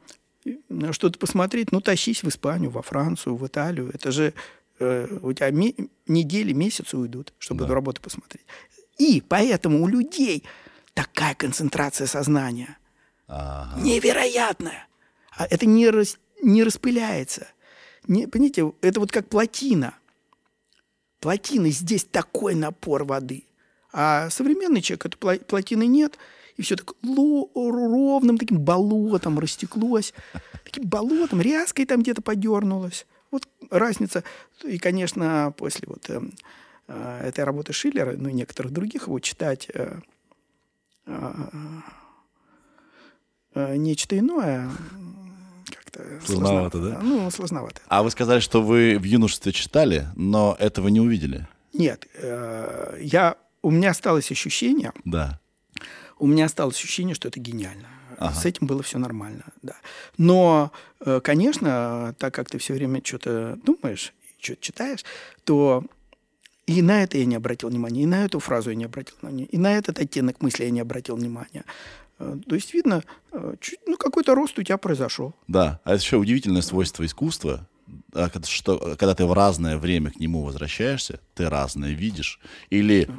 э, 0.46 0.52
что-то 0.92 1.20
посмотреть, 1.20 1.72
ну 1.72 1.82
тащись 1.82 2.24
в 2.24 2.28
Испанию, 2.30 2.72
во 2.72 2.82
Францию, 2.82 3.36
в 3.36 3.46
Италию. 3.46 3.92
Это 3.94 4.12
же 4.12 4.34
э, 4.80 5.08
у 5.22 5.34
тебя 5.34 5.52
ме- 5.52 5.76
недели, 6.08 6.54
месяцы 6.54 6.98
уйдут, 6.98 7.34
чтобы 7.40 7.60
Да. 7.60 7.66
эту 7.66 7.74
работу 7.74 8.02
посмотреть. 8.02 8.46
И 8.98 9.22
поэтому 9.28 9.82
у 9.84 9.88
людей 9.88 10.44
такая 10.94 11.36
концентрация 11.36 12.08
сознания 12.08 12.78
Ага. 13.28 13.80
невероятная. 13.82 14.88
А 15.36 15.46
это 15.50 15.66
не, 15.66 15.90
рас- 15.90 16.18
не 16.44 16.64
распыляется. 16.64 17.48
Не, 18.08 18.28
понимаете, 18.28 18.74
это 18.82 19.00
вот 19.00 19.12
как 19.12 19.30
плотина. 19.30 19.96
Плотины 21.20 21.72
здесь 21.72 22.04
такой 22.04 22.54
напор 22.54 23.06
воды. 23.06 23.46
А 23.94 24.30
современный 24.30 24.82
человек, 24.82 25.06
это 25.06 25.18
плотины 25.18 25.86
нет, 25.86 26.18
и 26.58 26.62
все 26.62 26.76
так 26.76 26.94
ровным 27.04 28.38
таким 28.38 28.60
болотом 28.60 29.40
растеклось, 29.40 30.14
таким 30.64 30.88
болотом, 30.88 31.42
ряской 31.42 31.86
там 31.86 32.02
где-то 32.02 32.22
подернулось. 32.22 33.06
Вот 33.32 33.48
разница. 33.72 34.24
И, 34.64 34.78
конечно, 34.78 35.54
после 35.58 35.88
вот 35.88 36.10
э, 36.10 36.22
э, 36.88 37.28
этой 37.28 37.44
работы 37.44 37.74
Шиллера, 37.74 38.16
ну 38.18 38.30
и 38.30 38.34
некоторых 38.34 38.72
других, 38.72 39.08
его 39.08 39.20
читать 39.20 39.70
э, 39.74 40.00
э, 41.06 41.32
нечто 43.76 44.18
иное 44.18 44.70
как-то 46.02 46.26
Сложновато, 46.26 46.78
сложно- 46.78 46.92
да? 46.92 47.00
Ну, 47.02 47.32
сложновато. 47.32 47.82
А 47.88 48.04
вы 48.04 48.12
сказали, 48.12 48.40
что 48.40 48.62
вы 48.62 48.98
в 49.00 49.04
юношестве 49.04 49.52
читали, 49.52 50.08
но 50.16 50.56
этого 50.60 50.88
не 50.90 51.00
увидели. 51.00 51.48
Нет, 51.74 52.08
э, 52.16 52.98
я, 53.02 53.36
у 53.62 53.72
меня 53.72 53.92
осталось 53.92 54.32
ощущение, 54.32 54.92
Да. 55.06 55.40
у 56.20 56.28
меня 56.28 56.46
осталось 56.46 56.76
ощущение, 56.78 57.16
что 57.16 57.28
это 57.28 57.40
гениально. 57.40 57.88
Ага. 58.18 58.36
С 58.36 58.46
этим 58.46 58.68
было 58.68 58.84
все 58.84 59.00
нормально, 59.00 59.44
да. 59.64 59.76
Но, 60.18 60.72
э, 61.06 61.20
конечно, 61.24 62.16
так 62.20 62.34
как 62.34 62.50
ты 62.50 62.58
все 62.60 62.74
время 62.74 63.02
что-то 63.04 63.58
думаешь, 63.66 64.14
что-то 64.40 64.62
читаешь, 64.62 65.04
то 65.46 65.84
и 66.68 66.82
на 66.82 67.04
это 67.04 67.18
я 67.18 67.26
не 67.26 67.36
обратил 67.36 67.70
внимания, 67.70 68.04
и 68.04 68.06
на 68.06 68.24
эту 68.26 68.40
фразу 68.40 68.70
я 68.70 68.76
не 68.76 68.86
обратил 68.86 69.16
внимания, 69.22 69.46
и 69.46 69.58
на 69.58 69.76
этот 69.78 70.00
оттенок 70.00 70.42
мысли 70.42 70.64
я 70.66 70.70
не 70.70 70.80
обратил 70.80 71.16
внимания. 71.16 71.66
Э, 72.24 72.38
То 72.48 72.56
есть, 72.56 72.74
видно, 72.74 73.04
э, 73.32 73.56
чуть- 73.60 73.80
ну, 73.88 73.98
какой-то 73.98 74.36
рост 74.36 74.58
у 74.60 74.64
тебя 74.64 74.78
произошел. 74.78 75.34
Да, 75.48 75.80
а 75.84 75.94
это 75.94 76.02
еще 76.04 76.18
удивительное 76.18 76.62
свойство 76.62 77.04
искусства, 77.06 77.68
а, 78.14 78.30
что 78.46 78.78
когда 78.98 79.14
ты 79.14 79.26
в 79.26 79.34
разное 79.34 79.78
время 79.78 80.12
к 80.12 80.20
нему 80.20 80.44
возвращаешься, 80.44 81.20
ты 81.36 81.50
разное 81.50 81.92
видишь, 81.92 82.40
или 82.70 83.10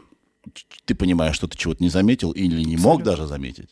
ты 0.84 0.94
понимаешь, 0.94 1.36
что 1.36 1.46
ты 1.48 1.56
чего-то 1.56 1.82
не 1.82 1.90
заметил, 1.90 2.32
или 2.32 2.62
не 2.64 2.76
мог 2.76 3.02
даже 3.02 3.26
заметить. 3.26 3.70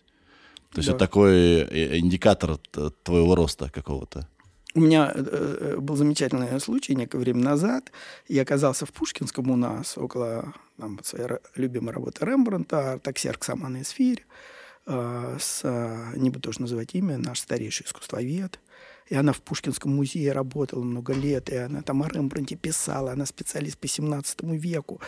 То 0.71 0.79
есть 0.79 0.89
Да. 0.89 0.95
это 0.97 0.99
такой 1.07 1.35
э, 1.61 1.99
индикатор 1.99 2.59
твоего 3.03 3.35
роста 3.35 3.71
какого-то. 3.71 4.27
У 4.75 4.81
меня 4.81 5.13
э, 5.15 5.77
был 5.79 5.97
замечательный 5.97 6.59
случай 6.61 6.95
некое 6.97 7.19
время 7.19 7.41
назад. 7.45 7.93
Я 8.29 8.43
оказался 8.43 8.87
в 8.87 8.91
Пушкинском 8.93 9.51
у 9.51 9.57
нас, 9.57 9.99
около 9.99 10.55
там, 10.79 10.99
своей 11.05 11.29
любимой 11.57 11.93
работы 11.93 12.25
Рембрандта, 12.25 12.99
«Таксерк 13.03 13.45
Самана 13.45 13.83
эсфирь», 13.83 14.25
с, 14.87 15.61
э, 15.63 16.13
не 16.17 16.31
буду 16.31 16.41
тоже 16.41 16.61
называть 16.61 16.95
имя, 16.95 17.19
наш 17.19 17.41
старейший 17.41 17.87
искусствовед. 17.87 18.59
И 19.09 19.15
она 19.15 19.33
в 19.33 19.41
Пушкинском 19.43 19.95
музее 19.95 20.33
работала 20.33 20.83
много 20.83 21.13
лет, 21.13 21.51
и 21.51 21.57
она 21.57 21.83
там 21.83 22.03
о 22.03 22.09
Рембрандте 22.09 22.57
писала, 22.57 23.13
она 23.13 23.27
специалист 23.27 23.79
по 23.79 23.87
17 23.87 24.43
веку. 24.57 25.01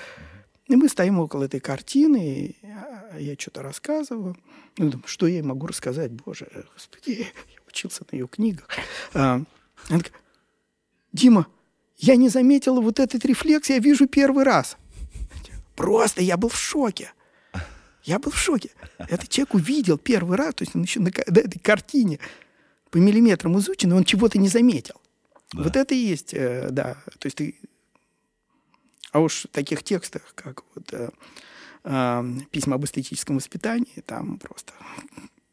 И 0.66 0.76
мы 0.76 0.88
стоим 0.88 1.18
около 1.18 1.44
этой 1.44 1.60
картины, 1.60 2.36
и 2.36 2.56
я- 3.18 3.36
что-то 3.38 3.62
рассказываю. 3.62 4.36
Ну, 4.78 4.90
думаю, 4.90 5.06
что 5.06 5.26
я 5.26 5.34
ей 5.34 5.42
могу 5.42 5.66
рассказать? 5.66 6.12
Боже, 6.12 6.48
господи, 6.72 7.26
я 7.54 7.60
учился 7.68 8.04
на 8.10 8.16
ее 8.16 8.28
книгах. 8.28 8.68
А, 9.12 9.42
она 9.88 9.98
такая, 9.98 10.20
Дима, 11.12 11.46
я 11.96 12.16
не 12.16 12.28
заметила 12.28 12.80
вот 12.80 12.98
этот 13.00 13.24
рефлекс, 13.24 13.70
я 13.70 13.78
вижу 13.78 14.06
первый 14.06 14.44
раз. 14.44 14.76
Просто 15.76 16.22
я 16.22 16.36
был 16.36 16.48
в 16.48 16.56
шоке. 16.56 17.12
Я 18.04 18.18
был 18.18 18.30
в 18.30 18.38
шоке. 18.38 18.70
Этот 18.98 19.28
человек 19.28 19.54
увидел 19.54 19.98
первый 19.98 20.36
раз, 20.36 20.54
то 20.54 20.62
есть 20.62 20.76
он 20.76 20.82
еще 20.82 21.00
на, 21.00 21.10
на 21.26 21.38
этой 21.38 21.58
картине 21.58 22.20
по 22.90 22.98
миллиметрам 22.98 23.58
изучен, 23.58 23.92
и 23.92 23.94
он 23.94 24.04
чего-то 24.04 24.38
не 24.38 24.48
заметил. 24.48 25.00
Вот 25.52 25.76
это 25.76 25.94
и 25.94 25.98
есть, 25.98 26.34
э, 26.34 26.68
да. 26.70 26.96
То 27.18 27.26
есть 27.26 27.36
ты... 27.36 27.54
А 29.12 29.20
уж 29.20 29.44
в 29.44 29.48
таких 29.48 29.82
текстах, 29.82 30.32
как 30.34 30.62
вот 30.74 30.92
э, 30.92 31.10
э, 31.84 32.24
письма 32.50 32.74
об 32.76 32.84
эстетическом 32.84 33.36
воспитании, 33.36 34.02
там 34.04 34.38
просто... 34.38 34.72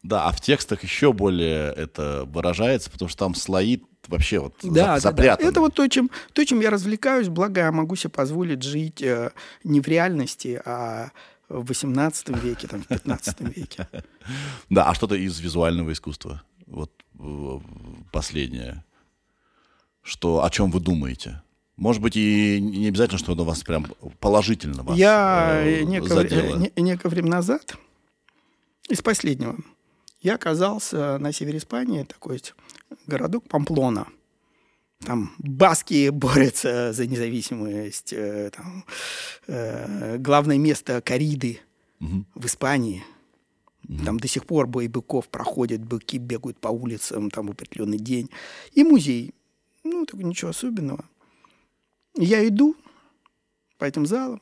Да, 0.04 0.28
а 0.28 0.32
в 0.32 0.42
текстах 0.42 0.82
еще 0.84 1.14
более 1.14 1.72
это 1.74 2.24
выражается, 2.26 2.90
потому 2.90 3.08
что 3.10 3.20
там 3.20 3.36
слои 3.36 3.82
вообще 4.08 4.40
вот 4.40 4.56
Да, 4.64 4.70
да, 4.70 4.94
да. 4.96 5.00
запрятаны. 5.00 5.48
Это 5.48 5.62
вот 5.62 5.76
то 5.76 5.88
чем, 5.88 6.10
то, 6.34 6.44
чем 6.44 6.60
я 6.60 6.72
развлекаюсь, 6.72 7.30
благо 7.30 7.62
я 7.62 7.72
могу 7.72 7.96
себе 7.96 8.10
позволить 8.10 8.64
жить 8.64 9.02
э, 9.02 9.32
не 9.64 9.80
в 9.80 9.88
реальности, 9.88 10.60
а 10.66 11.12
в 11.60 11.66
18 11.68 12.30
веке, 12.44 12.68
там, 12.68 12.82
в 12.84 12.88
15 12.88 13.42
веке. 13.42 13.88
Да, 14.70 14.90
а 14.90 14.94
что-то 14.96 15.16
из 15.16 15.40
визуального 15.40 15.92
искусства? 15.92 16.42
Вот 16.68 16.92
э, 17.20 17.60
последнее. 18.12 18.84
Что, 20.02 20.44
о 20.44 20.50
чем 20.50 20.72
вы 20.72 20.80
думаете? 20.80 21.42
Может 21.78 22.02
быть, 22.02 22.16
и 22.16 22.60
не 22.62 22.88
обязательно, 22.88 23.18
что 23.20 23.34
оно 23.34 23.44
вас 23.44 23.64
прям 23.64 23.86
положительно 24.20 24.84
вас 24.84 24.98
Я 24.98 25.62
э, 25.64 25.84
некое, 25.84 26.08
задело. 26.08 26.58
не- 26.58 26.72
некое 26.82 27.10
время 27.10 27.30
назад, 27.30 27.76
из 28.90 29.02
последнего, 29.02 29.58
я 30.22 30.36
оказался 30.36 31.18
на 31.18 31.32
севере 31.32 31.58
Испании, 31.58 32.04
такой 32.04 32.42
городок 33.08 33.48
Памплона. 33.48 34.08
Там 35.06 35.34
баски 35.40 36.10
борются 36.10 36.94
за 36.94 37.08
независимость. 37.08 38.14
э, 38.14 38.52
там, 38.56 38.86
э, 39.48 40.18
главное 40.18 40.58
место 40.58 41.02
кориды 41.02 41.60
Мгм. 42.00 42.26
в 42.36 42.46
Испании. 42.46 43.04
Там 44.06 44.20
до 44.20 44.28
сих 44.28 44.46
пор 44.46 44.68
бои 44.68 44.88
быков 44.88 45.28
проходят, 45.28 45.82
быки 45.84 46.18
бегают 46.18 46.60
по 46.60 46.70
улицам 46.70 47.30
там 47.30 47.48
в 47.48 47.52
определенный 47.52 47.98
день. 47.98 48.30
И 48.74 48.84
музей. 48.84 49.34
Ну, 49.84 50.06
так 50.06 50.22
ничего 50.22 50.52
особенного. 50.52 51.04
Я 52.16 52.48
иду 52.48 52.76
по 53.78 53.86
этим 53.86 54.06
залам, 54.06 54.42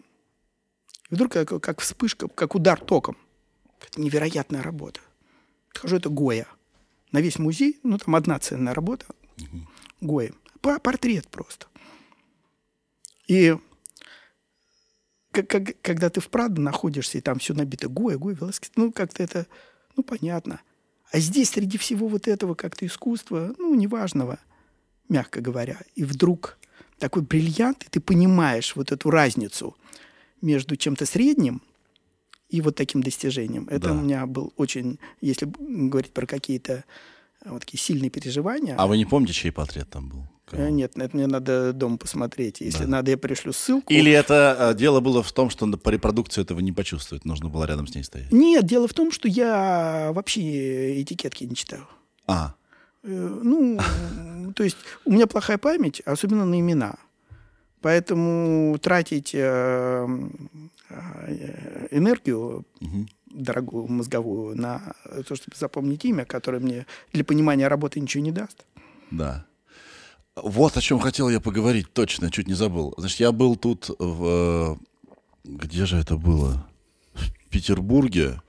и 1.10 1.16
вдруг 1.16 1.32
как, 1.32 1.62
как 1.62 1.80
вспышка, 1.82 2.28
как 2.28 2.54
удар 2.56 2.80
током. 2.80 3.18
Это 3.80 4.02
невероятная 4.02 4.62
работа. 4.62 5.00
Хожу, 5.74 5.96
это 5.96 6.10
Гоя. 6.10 6.48
На 7.12 7.22
весь 7.22 7.40
музей, 7.40 7.80
ну, 7.84 7.98
там 7.98 8.16
одна 8.16 8.38
ценная 8.40 8.74
работа. 8.74 9.06
Гоя. 10.02 10.34
По- 10.62 10.80
Портрет 10.80 11.28
просто. 11.30 11.68
И 13.28 13.56
как, 15.32 15.48
как- 15.48 15.82
когда 15.82 16.10
ты 16.10 16.20
в 16.22 16.30
Прадо 16.30 16.62
находишься, 16.62 17.18
и 17.18 17.22
там 17.22 17.40
все 17.40 17.54
набито 17.54 17.88
Гоя, 17.88 18.18
Гоя, 18.18 18.36
Веласкес, 18.36 18.72
ну, 18.76 18.92
как-то 18.92 19.22
это, 19.24 19.46
ну, 19.96 20.04
понятно. 20.04 20.62
А 21.12 21.20
здесь 21.20 21.50
среди 21.50 21.78
всего 21.78 22.08
вот 22.08 22.28
этого 22.28 22.56
как-то 22.56 22.86
искусства, 22.86 23.54
ну, 23.58 23.74
неважного, 23.76 24.40
мягко 25.08 25.42
говоря, 25.42 25.80
и 25.96 26.04
вдруг 26.04 26.58
такой 26.98 27.22
бриллиант, 27.24 27.84
и 27.86 27.90
ты 27.90 28.00
понимаешь 28.00 28.76
вот 28.76 28.92
эту 28.92 29.10
разницу 29.10 29.76
между 30.42 30.76
чем-то 30.76 31.06
средним 31.06 31.62
и 32.50 32.62
вот 32.62 32.76
таким 32.76 33.02
достижением. 33.04 33.68
Это 33.70 33.88
Да. 33.90 33.92
у 33.94 33.96
меня 34.02 34.26
был 34.26 34.54
очень, 34.58 35.00
если 35.22 35.46
говорить 35.60 36.14
про 36.14 36.26
какие-то 36.26 36.84
вот 37.46 37.60
такие 37.62 37.80
сильные 37.80 38.10
переживания. 38.10 38.76
А 38.78 38.88
вы 38.88 38.98
не 38.98 39.06
помните, 39.06 39.34
чей 39.34 39.52
портрет 39.52 39.90
там 39.90 40.10
был? 40.10 40.28
Э, 40.52 40.70
Нет, 40.70 40.94
это 40.98 41.16
мне 41.16 41.28
надо 41.28 41.74
дома 41.74 41.98
посмотреть. 41.98 42.60
Если 42.62 42.84
Да. 42.86 42.90
надо, 42.90 43.12
я 43.12 43.18
пришлю 43.18 43.54
ссылку. 43.54 43.94
Или 43.94 44.12
это 44.12 44.56
э, 44.60 44.74
дело 44.78 45.00
было 45.00 45.22
в 45.22 45.32
том, 45.32 45.50
что 45.50 45.68
по 45.78 45.90
репродукции 45.90 46.42
этого 46.42 46.60
не 46.60 46.72
почувствовать, 46.72 47.24
нужно 47.26 47.50
было 47.50 47.66
рядом 47.66 47.86
с 47.88 47.94
ней 47.96 48.04
стоять? 48.04 48.32
Нет, 48.32 48.66
дело 48.66 48.88
в 48.88 48.94
том, 48.94 49.12
что 49.12 49.28
я 49.28 50.12
вообще 50.14 51.02
этикетки 51.02 51.44
не 51.44 51.56
читаю. 51.56 51.88
А, 52.28 52.56
Э, 53.04 53.40
Ну, 53.44 53.80
то 54.56 54.64
есть 54.64 54.78
у 55.06 55.12
меня 55.12 55.28
плохая 55.28 55.58
память, 55.58 56.02
особенно 56.02 56.46
на 56.46 56.60
имена. 56.60 56.96
Поэтому 57.82 58.78
тратить 58.80 59.32
э, 59.34 60.08
э, 60.90 61.88
энергию 61.92 62.66
дорогую 63.30 63.88
мозговую 63.88 64.56
на 64.56 64.94
то, 65.28 65.36
чтобы 65.36 65.56
запомнить 65.58 66.06
имя, 66.06 66.26
которое 66.26 66.60
мне 66.60 66.86
для 67.14 67.24
понимания 67.24 67.68
работы 67.68 68.00
ничего 68.00 68.24
не 68.24 68.32
даст. 68.32 68.66
Да. 69.12 69.46
Вот 70.36 70.78
о 70.78 70.82
чем 70.82 71.00
хотел 71.00 71.30
я 71.30 71.40
поговорить, 71.40 71.92
точно, 71.94 72.32
чуть 72.32 72.48
не 72.48 72.54
забыл. 72.54 72.94
Значит, 72.98 73.20
я 73.20 73.32
был 73.32 73.56
тут 73.56 73.90
в... 74.00 74.26
э, 74.26 74.76
Где 75.44 75.86
же 75.86 75.98
это 75.98 76.16
было? 76.18 76.66
В 77.14 77.50
Петербурге 77.50 78.42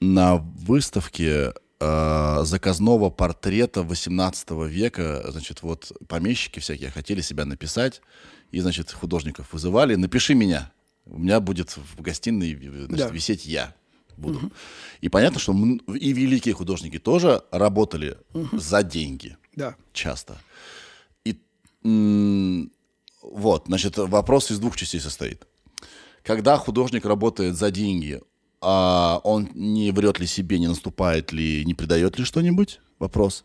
на 0.00 0.36
выставке 0.36 1.54
э, 1.80 2.38
заказного 2.42 3.10
портрета 3.10 3.82
18 3.82 4.50
века. 4.68 5.24
Значит, 5.30 5.62
вот 5.62 5.92
помещики 6.08 6.58
всякие 6.60 6.90
хотели 6.90 7.20
себя 7.22 7.44
написать, 7.44 8.02
и, 8.50 8.60
значит, 8.60 8.92
художников 8.92 9.52
вызывали. 9.52 9.94
Напиши 9.94 10.34
меня. 10.34 10.70
У 11.06 11.18
меня 11.18 11.40
будет 11.40 11.76
в 11.76 12.00
гостиной 12.02 12.54
значит, 12.56 12.96
Да. 12.96 13.08
висеть 13.08 13.46
я 13.46 13.74
буду. 14.16 14.50
И 15.00 15.08
понятно, 15.08 15.38
что 15.38 15.52
и 15.94 16.12
великие 16.12 16.54
художники 16.54 16.98
тоже 16.98 17.42
работали 17.50 18.18
за 18.52 18.82
деньги 18.82 19.36
Да. 19.54 19.76
часто. 19.92 20.38
И 21.24 21.38
вот, 23.22 23.64
значит, 23.66 23.96
вопрос 23.98 24.50
из 24.50 24.58
двух 24.58 24.76
частей 24.76 25.00
состоит. 25.00 25.46
Когда 26.22 26.56
художник 26.56 27.04
работает 27.04 27.56
за 27.56 27.70
деньги, 27.70 28.20
а 28.60 29.20
он 29.22 29.48
не 29.54 29.92
врет 29.92 30.18
ли 30.18 30.26
себе, 30.26 30.58
не 30.58 30.66
наступает 30.66 31.32
ли, 31.32 31.64
не 31.64 31.74
предает 31.74 32.18
ли 32.18 32.24
что-нибудь? 32.24 32.80
Вопрос. 32.98 33.44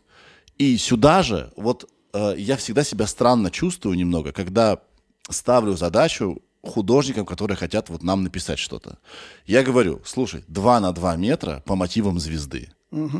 И 0.58 0.76
сюда 0.78 1.22
же, 1.22 1.52
вот 1.56 1.88
э, 2.12 2.34
я 2.38 2.56
всегда 2.56 2.82
себя 2.82 3.06
странно 3.06 3.50
чувствую 3.50 3.96
немного, 3.96 4.32
когда 4.32 4.80
ставлю 5.28 5.76
задачу 5.76 6.42
художникам, 6.62 7.26
которые 7.26 7.56
хотят 7.56 7.88
вот 7.88 8.02
нам 8.02 8.22
написать 8.22 8.58
что-то. 8.58 8.98
Я 9.46 9.62
говорю, 9.62 10.00
слушай, 10.04 10.44
2 10.48 10.80
на 10.80 10.92
2 10.92 11.16
метра 11.16 11.62
по 11.66 11.74
мотивам 11.74 12.18
звезды. 12.18 12.70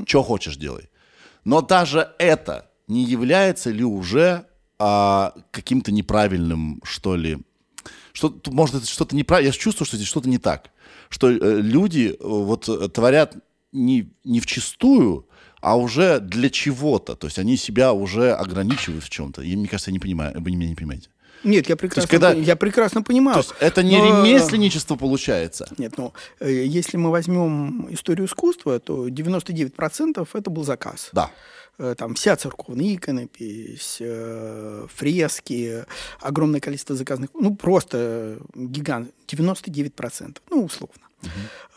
Что 0.06 0.22
хочешь 0.22 0.56
делай. 0.56 0.88
Но 1.44 1.60
даже 1.60 2.12
это 2.18 2.70
не 2.86 3.04
является 3.04 3.70
ли 3.70 3.84
уже 3.84 4.46
а, 4.78 5.34
каким-то 5.50 5.92
неправильным, 5.92 6.80
что 6.84 7.16
ли? 7.16 7.38
Что, 8.12 8.34
может, 8.46 8.76
это 8.76 8.86
что-то 8.86 9.16
неправильно. 9.16 9.48
Я 9.48 9.52
чувствую, 9.52 9.86
что 9.86 9.96
здесь 9.96 10.08
что-то 10.08 10.28
не 10.28 10.38
так. 10.38 10.70
Что 11.08 11.30
э, 11.30 11.60
люди 11.60 12.14
э, 12.14 12.16
вот 12.20 12.68
э, 12.68 12.88
творят 12.88 13.36
не, 13.72 14.12
не 14.24 14.40
вчистую, 14.40 15.26
а 15.62 15.76
уже 15.78 16.20
для 16.20 16.50
чего-то. 16.50 17.14
То 17.16 17.26
есть 17.28 17.38
они 17.38 17.56
себя 17.56 17.92
уже 17.94 18.32
ограничивают 18.32 19.04
в 19.04 19.08
чем-то. 19.08 19.40
И 19.42 19.56
мне 19.56 19.68
кажется, 19.68 19.90
я 19.90 19.92
не 19.92 19.98
понимаю, 20.00 20.34
вы 20.38 20.50
меня 20.50 20.68
не 20.68 20.74
понимаете. 20.74 21.08
Нет, 21.44 21.68
я 21.68 21.74
прекрасно, 21.76 22.08
когда- 22.08 22.32
пони- 22.32 22.44
я 22.44 22.54
прекрасно 22.54 23.02
понимаю. 23.02 23.34
То 23.34 23.40
есть 23.40 23.54
это 23.60 23.82
не 23.82 23.96
Но- 23.98 24.24
ремесленничество 24.24 24.96
получается. 24.96 25.66
Нет, 25.78 25.94
ну, 25.98 26.12
если 26.40 26.96
мы 26.98 27.10
возьмем 27.10 27.88
историю 27.92 28.26
искусства, 28.26 28.78
то 28.78 29.08
99% 29.08 30.28
это 30.34 30.50
был 30.50 30.64
заказ. 30.64 31.08
Да. 31.12 31.30
Э, 31.78 31.94
Там 31.98 32.14
вся 32.14 32.36
церковная 32.36 32.94
иконопись, 32.94 33.96
э, 34.00 34.86
фрески, 34.94 35.84
огромное 36.20 36.60
количество 36.60 36.94
заказанных, 36.94 37.30
ну, 37.34 37.56
просто 37.56 38.38
гигант, 38.54 39.10
99%, 39.26 40.42
ну, 40.50 40.64
условно. 40.64 41.02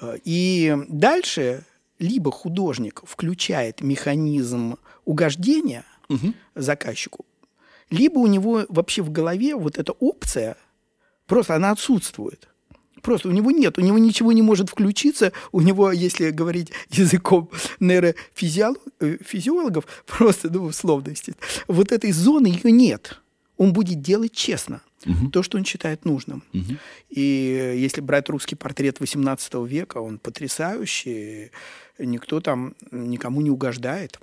Э, 0.02 0.18
И 0.26 0.76
дальше 0.90 1.64
либо 2.00 2.32
художник 2.32 3.02
включает 3.06 3.82
механизм 3.82 4.78
угождения 5.06 5.86
заказчику, 6.56 7.26
либо 7.90 8.20
у 8.20 8.28
него 8.28 8.66
вообще 8.70 9.02
в 9.02 9.12
голове 9.12 9.56
вот 9.56 9.78
эта 9.78 9.94
опция, 9.94 10.58
просто 11.26 11.56
она 11.56 11.72
отсутствует. 11.72 12.50
Просто 13.02 13.30
у 13.30 13.32
него 13.32 13.52
нет, 13.52 13.78
у 13.78 13.82
него 13.82 14.00
ничего 14.00 14.32
не 14.32 14.42
может 14.42 14.70
включиться, 14.70 15.32
у 15.52 15.62
него, 15.62 15.92
если 15.92 16.32
говорить 16.32 16.72
языком 16.90 17.52
нейрофизиологов, 17.80 19.86
просто, 20.08 20.50
ну, 20.52 20.64
условно, 20.64 21.14
вот 21.68 21.92
этой 21.92 22.12
зоны 22.12 22.48
ее 22.48 22.72
нет. 22.72 23.22
Он 23.58 23.74
будет 23.74 24.02
делать 24.02 24.34
честно 24.34 24.82
то, 25.32 25.44
что 25.44 25.58
он 25.58 25.66
считает 25.66 26.06
нужным. 26.06 26.44
И 27.10 27.76
если 27.78 28.02
брать 28.02 28.30
русский 28.30 28.56
портрет 28.56 29.00
XVIII 29.00 29.68
века, 29.68 30.00
он 30.00 30.18
потрясающий, 30.20 31.52
никто 32.00 32.40
там 32.42 32.76
никому 32.92 33.42
не 33.42 33.50
угождает. 33.52 34.20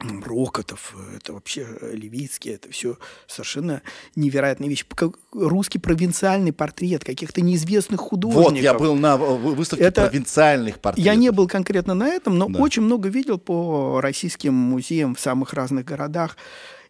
Рокотов, 0.00 0.94
это 1.16 1.32
вообще 1.32 1.66
Левицкий, 1.92 2.52
это 2.52 2.70
все 2.70 2.96
совершенно 3.26 3.82
невероятная 4.14 4.68
вещь. 4.68 4.84
Как 4.94 5.14
русский 5.32 5.80
провинциальный 5.80 6.52
портрет 6.52 7.02
каких-то 7.02 7.40
неизвестных 7.40 7.98
художников. 8.00 8.52
Вот, 8.52 8.58
я 8.60 8.74
был 8.74 8.94
на 8.94 9.14
э, 9.14 9.16
выставке 9.16 9.84
Это- 9.86 10.06
провинциальных 10.08 10.78
портретов. 10.78 11.04
Я 11.04 11.16
не 11.16 11.32
был 11.32 11.48
конкретно 11.48 11.94
на 11.94 12.06
этом, 12.10 12.38
но 12.38 12.48
Да. 12.48 12.60
очень 12.60 12.82
много 12.82 13.08
видел 13.08 13.38
по 13.38 14.00
российским 14.00 14.54
музеям 14.54 15.16
в 15.16 15.20
самых 15.20 15.52
разных 15.52 15.84
городах. 15.84 16.36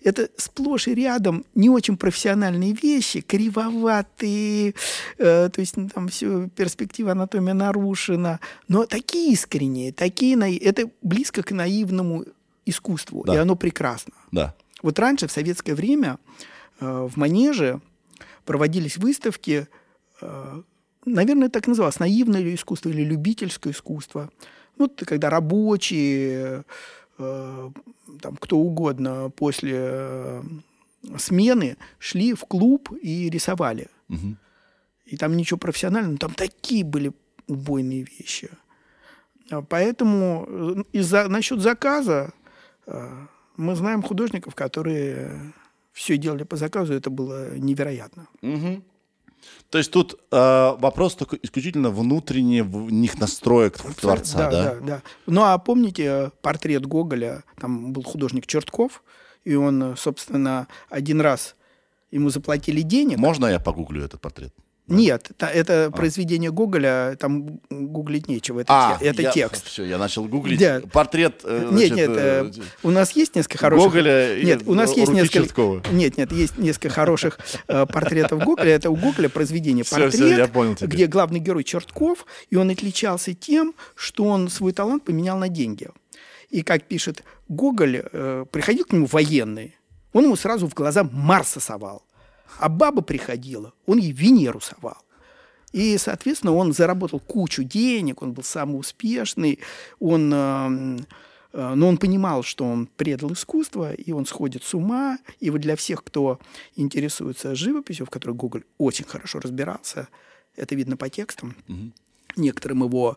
Это 0.04 0.28
сплошь 0.36 0.86
и 0.88 0.94
рядом 0.94 1.44
не 1.54 1.68
очень 1.70 1.96
профессиональные 1.96 2.72
вещи, 2.72 3.20
кривоватые, 3.20 4.74
э, 5.18 5.48
то 5.52 5.60
есть 5.60 5.76
ну, 5.76 5.88
там 5.88 6.08
все, 6.08 6.48
перспектива 6.54 7.12
анатомия 7.12 7.54
нарушена, 7.54 8.40
но 8.68 8.86
такие 8.86 9.32
искренние, 9.32 9.92
такие 9.92 10.36
наи- 10.36 10.58
это 10.58 10.88
близко 11.02 11.42
к 11.42 11.50
наивному 11.52 12.24
искусству, 12.66 13.24
Да. 13.26 13.34
и 13.34 13.36
оно 13.38 13.56
прекрасно. 13.56 14.12
Да. 14.30 14.54
Вот 14.82 14.98
раньше, 14.98 15.26
в 15.26 15.32
советское 15.32 15.74
время, 15.74 16.18
э, 16.80 17.08
в 17.10 17.16
Манеже 17.16 17.80
проводились 18.44 18.96
выставки, 18.98 19.66
э, 20.20 20.62
наверное, 21.04 21.48
так 21.48 21.66
называлось, 21.66 21.98
наивное 21.98 22.54
искусство 22.54 22.90
или 22.90 23.02
любительское 23.02 23.72
искусство. 23.72 24.30
Ну, 24.76 24.84
Вот 24.84 25.02
когда 25.06 25.28
рабочие, 25.28 26.64
там 27.18 28.36
кто 28.40 28.58
угодно 28.58 29.30
после 29.30 29.76
э, 29.76 30.42
смены 31.18 31.76
шли 31.98 32.34
в 32.34 32.44
клуб 32.44 32.92
и 33.02 33.28
рисовали. 33.30 33.88
И 35.06 35.16
там 35.16 35.36
ничего 35.36 35.58
профессионального, 35.58 36.12
но 36.12 36.18
там 36.18 36.34
такие 36.34 36.84
были 36.84 37.12
убойные 37.46 38.02
вещи. 38.02 38.50
А 39.50 39.62
Поэтому 39.62 40.46
э, 40.46 40.82
из-за, 40.92 41.28
насчет 41.28 41.60
заказа 41.60 42.32
э, 42.86 43.26
мы 43.56 43.74
знаем 43.74 44.02
художников, 44.02 44.54
которые 44.54 45.52
все 45.92 46.16
делали 46.16 46.44
по 46.44 46.56
заказу, 46.56 46.92
это 46.92 47.10
было 47.10 47.56
невероятно. 47.56 48.28
То 49.70 49.78
есть 49.78 49.90
тут 49.90 50.18
э, 50.30 50.36
вопрос 50.78 51.14
только 51.14 51.36
исключительно 51.42 51.90
внутренних 51.90 53.18
настроек 53.18 53.78
творца, 54.00 54.50
да? 54.50 54.74
да, 54.74 54.80
да. 54.80 55.02
Ну 55.26 55.42
а 55.42 55.58
помните 55.58 56.04
э, 56.04 56.30
портрет 56.40 56.86
Гоголя? 56.86 57.44
Там 57.60 57.92
был 57.92 58.02
художник 58.02 58.46
Чертков, 58.46 59.02
и 59.44 59.54
он, 59.54 59.92
э, 59.92 59.96
собственно, 59.96 60.68
один 60.88 61.20
раз 61.20 61.54
ему 62.10 62.30
заплатили 62.30 62.80
денег. 62.82 63.18
Можно 63.18 63.46
я 63.46 63.60
погуглю 63.60 64.04
этот 64.04 64.20
портрет? 64.20 64.54
Нет, 64.88 65.30
это 65.38 65.90
произведение 65.90 66.50
Гоголя, 66.50 67.16
там 67.20 67.60
гуглить 67.70 68.26
нечего, 68.26 68.60
это, 68.60 68.72
А, 68.72 68.96
те- 68.98 69.06
это 69.06 69.22
я- 69.22 69.30
текст. 69.32 69.66
Все, 69.66 69.84
я 69.84 69.98
начал 69.98 70.24
гуглить. 70.24 70.58
Да. 70.58 70.80
Портрет, 70.92 71.42
э, 71.44 71.68
Нет, 71.70 71.88
значит, 71.88 71.96
нет, 71.96 72.10
э, 72.10 72.50
э, 72.56 72.62
у 72.82 72.90
нас 72.90 73.12
есть 73.12 73.36
несколько 73.36 73.58
хороших... 73.58 73.86
Гоголя 73.92 74.42
Нет, 74.42 74.62
у 74.66 74.74
нас 74.74 74.96
есть 74.96 75.12
несколько... 75.12 75.40
Черткова. 75.40 75.82
Нет, 75.92 76.16
нет, 76.16 76.32
есть 76.32 76.56
несколько 76.58 76.88
хороших 76.88 77.38
э, 77.68 77.86
портретов 77.86 78.42
Гоголя. 78.42 78.70
Это 78.74 78.90
у 78.90 78.96
Гоголя 78.96 79.28
произведение 79.28 79.84
Всё, 79.84 79.96
портрет, 79.96 80.14
всё, 80.14 80.26
я 80.36 80.48
понял 80.48 80.74
тебя. 80.74 80.88
где 80.88 81.06
главный 81.06 81.40
герой 81.40 81.64
Чертков, 81.64 82.24
и 82.50 82.56
он 82.56 82.70
отличался 82.70 83.34
тем, 83.34 83.74
что 83.94 84.24
он 84.24 84.48
свой 84.48 84.72
талант 84.72 85.04
поменял 85.04 85.36
на 85.38 85.48
деньги. 85.48 85.88
И 86.50 86.62
как 86.62 86.84
пишет 86.84 87.24
Гоголь, 87.48 88.02
э, 88.10 88.46
приходил 88.50 88.86
к 88.86 88.92
нему 88.92 89.04
военный, 89.06 89.76
он 90.14 90.24
ему 90.24 90.36
сразу 90.36 90.66
в 90.66 90.72
глаза 90.74 91.04
Марса 91.04 91.60
совал. 91.60 92.02
А 92.58 92.68
баба 92.68 93.02
приходила, 93.02 93.72
он 93.86 93.98
ей 93.98 94.12
Венеру 94.12 94.60
совал. 94.60 94.98
И, 95.72 95.98
соответственно, 95.98 96.54
он 96.54 96.72
заработал 96.72 97.20
кучу 97.20 97.62
денег, 97.62 98.22
он 98.22 98.32
был 98.32 98.42
самый 98.42 98.78
успешный, 98.78 99.58
он, 100.00 100.32
эм, 100.32 100.96
э, 101.52 101.74
но 101.74 101.88
он 101.88 101.98
понимал, 101.98 102.42
что 102.42 102.64
он 102.64 102.86
предал 102.86 103.32
искусство, 103.32 103.92
и 103.92 104.12
он 104.12 104.24
сходит 104.24 104.64
с 104.64 104.74
ума. 104.74 105.18
И 105.40 105.50
вот 105.50 105.60
для 105.60 105.76
всех, 105.76 106.02
кто 106.04 106.40
интересуется 106.74 107.54
живописью, 107.54 108.06
в 108.06 108.10
которой 108.10 108.32
Гоголь 108.32 108.64
очень 108.78 109.04
хорошо 109.04 109.40
разбирался, 109.40 110.08
это 110.56 110.74
видно 110.74 110.96
по 110.96 111.08
текстам, 111.08 111.54
некоторым 112.36 112.84
его... 112.84 113.16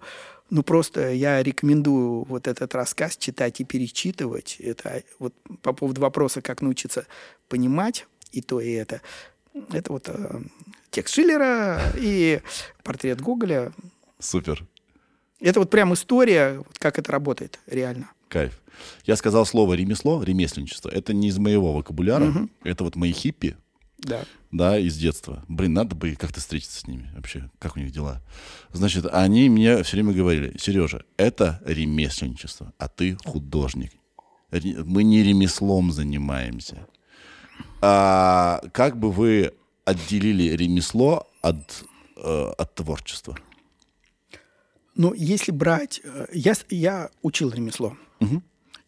Ну, 0.50 0.64
просто 0.64 1.14
я 1.14 1.42
рекомендую 1.42 2.26
вот 2.26 2.46
этот 2.46 2.76
рассказ 2.76 3.16
читать 3.16 3.62
и 3.62 3.64
перечитывать. 3.64 4.58
Это 4.60 5.02
вот 5.18 5.34
по 5.62 5.72
поводу 5.72 6.02
вопроса, 6.02 6.42
как 6.42 6.62
научиться 6.62 7.08
понимать 7.48 8.06
и 8.32 8.42
то, 8.42 8.60
и 8.60 8.72
это. 8.72 9.02
Это 9.72 9.92
вот 9.92 10.08
э, 10.08 10.42
текст 10.90 11.14
Шиллера 11.14 11.80
и 11.96 12.42
портрет 12.84 13.22
Гоголя. 13.22 13.74
Супер. 14.20 14.66
Это 15.40 15.60
вот 15.60 15.70
прям 15.70 15.94
история, 15.94 16.64
как 16.78 17.00
это 17.00 17.12
работает 17.12 17.60
реально. 17.66 18.12
Кайф. 18.30 18.62
Я 19.06 19.16
сказал 19.16 19.46
слово 19.46 19.74
ремесло, 19.74 20.24
ремесленничество. 20.24 20.90
Это 20.90 21.14
не 21.14 21.28
из 21.28 21.38
моего 21.38 21.74
вокабуляра. 21.74 22.48
Это 22.64 22.84
вот 22.84 22.96
мои 22.96 23.12
хиппи. 23.12 23.58
Да. 23.98 24.24
да, 24.52 24.80
из 24.80 24.98
детства. 24.98 25.46
Блин, 25.48 25.74
надо 25.74 25.96
бы 25.96 26.16
как-то 26.16 26.40
встретиться 26.40 26.80
с 26.80 26.88
ними 26.88 27.12
вообще. 27.16 27.52
Как 27.60 27.76
у 27.76 27.80
них 27.80 27.92
дела? 27.92 28.22
Значит, 28.74 29.06
они 29.06 29.48
мне 29.48 29.84
все 29.84 29.98
время 29.98 30.14
говорили, 30.14 30.58
Сережа, 30.58 31.04
это 31.18 31.62
ремесленничество, 31.66 32.74
а 32.80 32.88
ты 32.88 33.16
художник. 33.24 33.92
Мы 34.52 35.04
не 35.04 35.22
ремеслом 35.22 35.92
занимаемся. 35.92 36.88
А 37.82 38.62
как 38.74 38.98
бы 38.98 39.12
вы 39.12 39.54
отделили 39.86 40.56
ремесло 40.56 41.28
от, 41.42 41.84
э, 42.18 42.52
от 42.58 42.76
творчества? 42.76 43.38
Но 44.96 45.14
если 45.16 45.52
брать... 45.52 46.02
э, 46.04 46.28
Я, 46.34 46.54
я 46.70 47.10
учил 47.22 47.50
ремесло. 47.52 47.98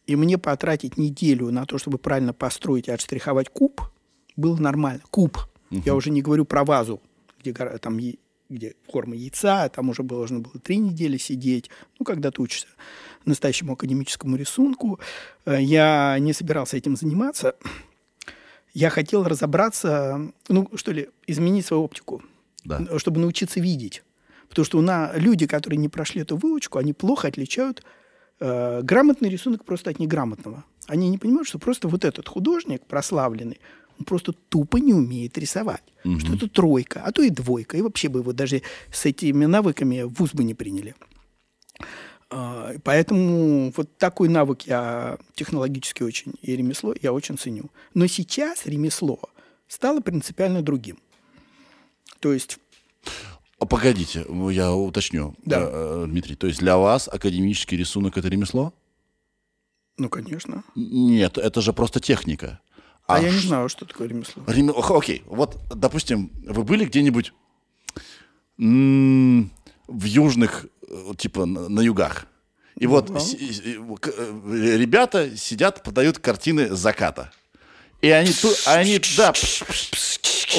И 0.05 0.15
мне 0.17 0.37
потратить 0.37 0.97
неделю 0.97 1.49
на 1.49 1.65
то, 1.65 1.77
чтобы 1.77 1.97
правильно 1.97 2.33
построить 2.33 2.87
и 2.89 2.91
отштриховать 2.91 3.47
куб, 3.49 3.81
было 4.35 4.57
нормально. 4.57 5.01
Куб. 5.09 5.37
Я 5.71 5.95
уже 5.95 6.11
не 6.11 6.21
говорю 6.21 6.43
про 6.45 6.63
вазу, 6.65 7.01
где, 7.39 7.53
там, 7.53 7.97
где 8.49 8.75
форма 8.91 9.15
яйца, 9.15 9.69
там 9.69 9.89
уже 9.89 10.03
было- 10.03 10.19
должно 10.19 10.39
было 10.41 10.59
три 10.59 10.77
недели 10.77 11.17
сидеть. 11.17 11.69
Ну, 11.97 12.05
когда 12.05 12.29
ты 12.31 12.41
учишься 12.41 12.67
настоящему 13.25 13.73
академическому 13.73 14.35
рисунку. 14.35 14.99
Э, 15.45 15.57
Я 15.61 16.17
не 16.19 16.33
собирался 16.33 16.75
этим 16.77 16.95
заниматься. 16.97 17.55
Я 18.74 18.89
хотел 18.89 19.24
разобраться, 19.24 20.32
ну, 20.49 20.69
что 20.76 20.91
ли, 20.91 21.09
изменить 21.28 21.65
свою 21.65 21.84
оптику 21.84 22.24
Да. 22.65 22.99
чтобы 22.99 23.19
научиться 23.19 23.59
видеть. 23.59 24.03
Потому 24.49 24.65
что 24.65 24.78
у 24.78 24.82
нас 24.82 25.11
люди, 25.15 25.47
которые 25.47 25.78
не 25.78 25.89
прошли 25.89 26.21
эту 26.21 26.38
выучку, 26.38 26.78
они 26.80 26.93
плохо 26.93 27.28
отличают 27.28 27.84
э, 28.39 28.82
грамотный 28.84 29.30
рисунок 29.30 29.63
просто 29.65 29.89
от 29.91 29.99
неграмотного. 29.99 30.63
Они 30.88 31.09
не 31.09 31.17
понимают, 31.17 31.47
что 31.47 31.59
просто 31.59 31.88
вот 31.88 32.03
этот 32.05 32.28
художник 32.28 32.82
прославленный, 32.86 33.59
он 33.99 34.05
просто 34.05 34.34
тупо 34.49 34.78
не 34.78 34.93
умеет 34.93 35.38
рисовать. 35.38 35.84
Что 36.19 36.34
это 36.34 36.49
тройка, 36.49 37.03
а 37.05 37.11
то 37.11 37.21
и 37.21 37.30
двойка. 37.30 37.78
И 37.78 37.82
вообще 37.82 38.09
бы 38.09 38.19
его 38.19 38.34
даже 38.34 38.61
с 38.91 39.05
этими 39.05 39.45
навыками 39.45 40.01
в 40.03 40.09
ВУЗ 40.19 40.34
бы 40.34 40.43
не 40.43 40.53
приняли. 40.55 40.95
А, 42.64 42.74
Поэтому 42.84 43.72
вот 43.76 43.97
такой 43.97 44.30
навык 44.30 44.61
я 44.64 45.18
технологически 45.36 46.03
очень, 46.03 46.34
и 46.41 46.55
ремесло 46.55 46.93
я 47.01 47.11
очень 47.14 47.38
ценю. 47.38 47.66
Но 47.93 48.07
сейчас 48.07 48.66
ремесло 48.66 49.20
стало 49.68 49.99
принципиально 50.01 50.61
другим. 50.61 50.97
То 52.20 52.32
есть 52.34 52.57
А, 53.59 53.66
Погодите, 53.66 54.26
ну, 54.30 54.49
я 54.49 54.74
уточню, 54.74 55.36
Да. 55.45 55.59
э, 55.61 56.03
э, 56.03 56.05
Дмитрий. 56.07 56.36
То 56.36 56.47
есть 56.47 56.59
для 56.59 56.78
вас 56.78 57.07
академический 57.07 57.78
рисунок 57.78 58.18
это 58.18 58.28
ремесло? 58.30 58.74
Ну, 59.97 60.09
конечно. 60.09 60.64
Нет, 60.76 61.38
это 61.38 61.61
же 61.61 61.72
просто 61.74 61.99
техника. 61.99 62.59
А, 63.05 63.22
я 63.22 63.30
не 63.32 63.38
знаю, 63.39 63.70
что 63.70 63.86
такое 63.86 64.07
ремесло. 64.07 64.43
Реме- 64.47 64.72
Ох, 64.72 64.91
Окей, 64.91 65.24
вот, 65.28 65.57
допустим, 65.76 66.32
вы 66.47 66.64
были 66.64 66.86
где-нибудь 66.86 67.34
в 68.57 70.03
южных, 70.05 70.66
э, 70.88 71.11
типа 71.18 71.45
на 71.45 71.82
югах, 71.82 72.28
и 72.76 72.88
вот 72.88 74.07
э, 74.07 74.76
ребята 74.78 75.36
сидят, 75.38 75.84
подают 75.84 76.19
картины 76.19 76.69
заката. 76.76 77.32
И 78.01 78.09
они, 78.09 78.32
ту- 78.34 78.51
они 78.65 78.99
да, 79.17 79.32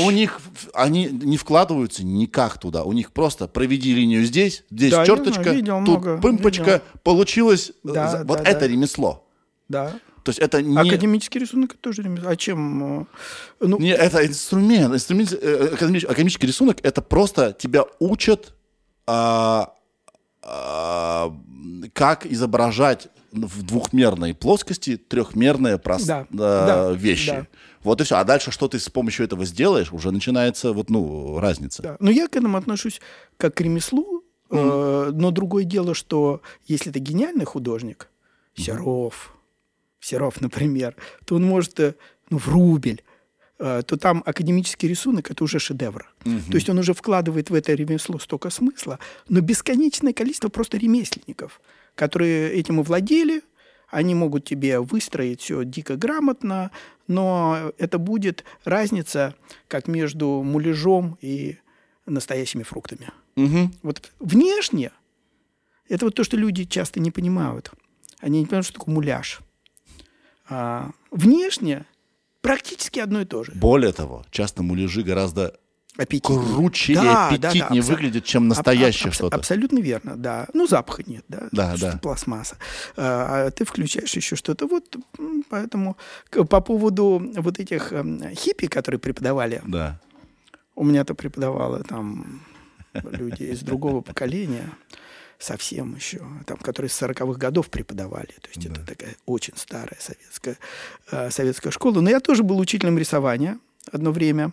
у 0.03 0.11
них, 0.11 0.41
они 0.73 1.07
не 1.07 1.37
вкладываются 1.37 2.05
никак 2.05 2.59
туда. 2.59 2.85
У 2.85 2.93
них 2.93 3.13
просто 3.13 3.49
проведи 3.49 3.95
линию 3.95 4.25
здесь, 4.25 4.65
здесь 4.71 4.93
Да, 4.93 5.05
черточка, 5.05 5.51
видел 5.51 5.79
тут 5.81 5.89
много, 5.89 6.19
пымпочка, 6.19 6.65
видел. 6.65 6.83
получилось. 7.03 7.71
э, 7.85 7.89
Да, 7.93 8.09
за- 8.09 8.19
да, 8.19 8.25
вот 8.25 8.43
да. 8.43 8.51
это 8.51 8.67
ремесло. 8.67 9.27
Да. 9.69 9.93
То 10.23 10.31
есть 10.31 10.39
это 10.39 10.63
не... 10.63 10.75
Академический 10.79 11.39
рисунок 11.39 11.73
это 11.73 11.81
тоже 11.81 12.03
ремесло. 12.03 12.31
А 12.31 12.37
чем? 12.37 13.03
э, 13.03 13.05
Ну, 13.61 13.79
Не, 13.79 13.91
это 13.93 14.27
инструмент. 14.27 14.95
инструмент 14.95 15.33
э, 15.35 15.75
академич- 15.75 16.07
академический 16.07 16.49
рисунок 16.49 16.79
это 16.83 17.03
просто 17.03 17.53
тебя 17.53 17.85
учат, 17.99 18.55
а, 19.07 19.75
как 21.93 22.27
изображать 22.27 23.09
в 23.33 23.63
двухмерной 23.65 24.35
плоскости 24.35 24.97
трехмерные 24.97 25.77
прос- 25.77 26.07
Да, 26.07 26.27
э, 26.31 26.37
да, 26.37 26.93
вещи. 26.93 27.31
да. 27.33 27.47
Вот 27.83 28.01
и 28.01 28.05
все. 28.05 28.17
А 28.17 28.25
дальше, 28.25 28.51
что 28.53 28.69
ты 28.69 28.79
с 28.79 28.89
помощью 28.89 29.25
этого 29.27 29.45
сделаешь, 29.45 29.93
уже 29.93 30.11
начинается 30.13 30.73
вот, 30.73 30.89
ну, 30.91 31.39
разница. 31.41 31.83
да. 31.83 31.97
Но 32.01 32.11
я 32.11 32.29
к 32.29 32.37
этому 32.37 32.57
отношусь 32.57 33.01
как 33.37 33.55
к 33.55 33.61
ремеслу. 33.61 34.23
э, 34.51 35.11
но 35.13 35.31
другое 35.33 35.65
дело, 35.65 35.95
что 35.95 36.41
если 36.67 36.91
это 36.91 37.01
гениальный 37.01 37.45
художник, 37.45 38.09
Серов, 38.55 39.35
Серов, 40.01 40.41
например, 40.41 40.95
то 41.25 41.35
он 41.37 41.45
может, 41.45 41.81
э, 41.81 41.95
ну, 42.31 42.39
в 42.39 42.47
рубль, 42.49 43.01
то 43.59 43.97
там 43.97 44.23
академический 44.27 44.89
рисунок– 44.89 45.31
это 45.33 45.45
уже 45.45 45.59
шедевр. 45.59 46.13
То 46.25 46.55
есть 46.55 46.69
он 46.69 46.79
уже 46.79 46.93
вкладывает 46.93 47.51
в 47.51 47.55
это 47.55 47.75
ремесло 47.75 48.19
столько 48.19 48.51
смысла, 48.51 48.99
но 49.29 49.41
бесконечное 49.41 50.13
количество 50.13 50.49
просто 50.49 50.77
ремесленников, 50.77 51.61
которые 51.95 52.53
этим 52.53 52.81
овладели, 52.81 53.43
они 53.89 54.15
могут 54.15 54.45
тебе 54.45 54.81
выстроить 54.81 55.41
все 55.41 55.65
дико 55.65 55.97
грамотно, 55.97 56.73
но 57.07 57.73
это 57.79 57.99
будет 57.99 58.45
разница 58.65 59.35
как 59.69 59.87
между 59.87 60.43
муляжом 60.43 61.17
и 61.21 61.59
настоящими 62.07 62.65
фруктами. 62.65 63.11
Мгм. 63.37 63.73
Вот 63.83 64.11
внешне 64.19 64.91
это 65.89 66.07
вот 66.07 66.15
то, 66.15 66.25
что 66.25 66.37
люди 66.37 66.65
часто 66.65 66.99
не 66.99 67.11
понимают. 67.11 67.71
Они 68.19 68.41
не 68.41 68.47
понимают, 68.47 68.67
что 68.67 68.75
такое 68.75 68.95
муляж. 68.95 69.41
А 70.49 70.91
внешне 71.11 71.87
практически 72.45 73.01
одно 73.01 73.21
и 73.23 73.25
то 73.25 73.43
же. 73.43 73.53
Более 73.55 73.93
того, 73.93 74.25
часто 74.31 74.63
муляжи 74.63 75.03
гораздо 75.03 75.55
Аппетитнее. 75.97 76.41
круче 76.55 76.95
Да, 76.95 77.01
и 77.01 77.05
да, 77.05 77.13
да, 77.39 77.49
аппетитнее 77.49 77.83
абсо- 77.83 77.91
выглядит, 77.91 78.25
чем 78.25 78.43
Аб- 78.45 78.49
настоящее 78.49 79.09
аб- 79.09 79.15
что-то. 79.15 79.37
Абсолютно 79.37 79.79
верно, 79.79 80.17
да. 80.17 80.47
Ну, 80.53 80.67
запаха 80.67 81.03
нет, 81.07 81.25
да. 81.29 81.49
Да, 81.53 81.75
да. 81.81 81.99
Пластмасса. 82.03 82.57
А, 82.97 83.47
а 83.47 83.51
ты 83.51 83.65
включаешь 83.65 84.15
еще 84.15 84.37
что-то. 84.37 84.67
Вот 84.67 84.97
поэтому 85.49 85.97
по 86.31 86.61
поводу 86.61 87.33
вот 87.37 87.59
этих 87.61 87.93
эм, 87.93 88.23
хиппи, 88.35 88.67
которые 88.67 88.99
преподавали, 88.99 89.63
Да. 89.67 90.01
у 90.75 90.85
меня-то 90.85 91.15
преподавало 91.15 91.83
там 91.85 92.41
люди 92.93 93.45
из 93.45 93.61
другого 93.61 94.01
поколения, 94.01 94.69
совсем 95.45 95.95
еще, 95.95 96.21
там, 96.47 96.57
которые 96.57 96.89
с 96.89 97.01
40-х 97.01 97.39
годов 97.39 97.69
преподавали. 97.69 98.33
То 98.41 98.49
есть 98.55 98.67
это 98.67 98.85
такая 98.85 99.15
очень 99.27 99.55
старая 99.57 99.99
советская, 100.01 100.59
э, 101.11 101.31
советская 101.31 101.71
школа. 101.71 102.01
Но 102.01 102.11
я 102.11 102.21
тоже 102.21 102.43
был 102.43 102.59
учителем 102.59 102.99
рисования 102.99 103.59
одно 103.93 104.11
время. 104.11 104.53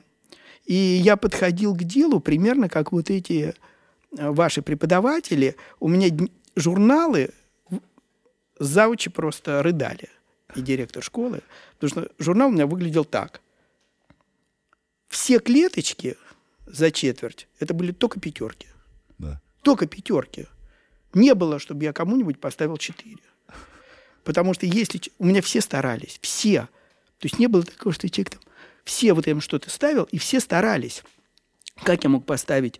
И 0.65 0.75
я 0.75 1.15
подходил 1.15 1.75
к 1.75 1.83
делу 1.83 2.19
примерно 2.19 2.69
как 2.69 2.91
вот 2.91 3.09
эти 3.09 3.53
э, 4.17 4.29
ваши 4.29 4.61
преподаватели. 4.61 5.55
У 5.79 5.87
меня 5.87 6.27
журналы 6.55 7.31
заучи 8.59 9.09
просто 9.09 9.63
рыдали. 9.63 10.09
И 10.55 10.61
директор 10.61 11.01
школы. 11.01 11.41
Потому 11.79 11.89
что 12.03 12.11
журнал 12.19 12.49
у 12.49 12.51
меня 12.51 12.67
выглядел 12.67 13.05
так. 13.05 13.41
Все 15.07 15.39
клеточки 15.39 16.17
за 16.65 16.91
четверть, 16.91 17.47
это 17.59 17.73
были 17.73 17.91
только 17.91 18.19
пятерки. 18.19 18.67
Да. 19.17 19.41
Только 19.61 19.87
пятерки. 19.87 20.47
Не 21.14 21.34
было, 21.36 21.59
чтобы 21.59 21.84
я 21.84 21.93
кому-нибудь 21.93 22.39
поставил 22.39 22.78
четыре. 22.78 23.18
Потому 24.24 24.53
что 24.53 24.66
если... 24.66 25.01
У 25.20 25.26
меня 25.26 25.41
все 25.41 25.62
старались, 25.62 26.20
все. 26.22 26.62
То 27.20 27.26
есть 27.28 27.39
не 27.39 27.47
было 27.47 27.64
такого, 27.64 27.93
что 27.93 28.09
человек 28.09 28.32
там... 28.32 28.41
Все 28.84 29.14
вот 29.14 29.28
им 29.28 29.41
что-то 29.41 29.70
ставил, 29.70 30.03
и 30.05 30.18
все 30.18 30.39
старались. 30.39 31.03
Как 31.84 32.03
я 32.03 32.09
мог 32.09 32.26
поставить 32.26 32.80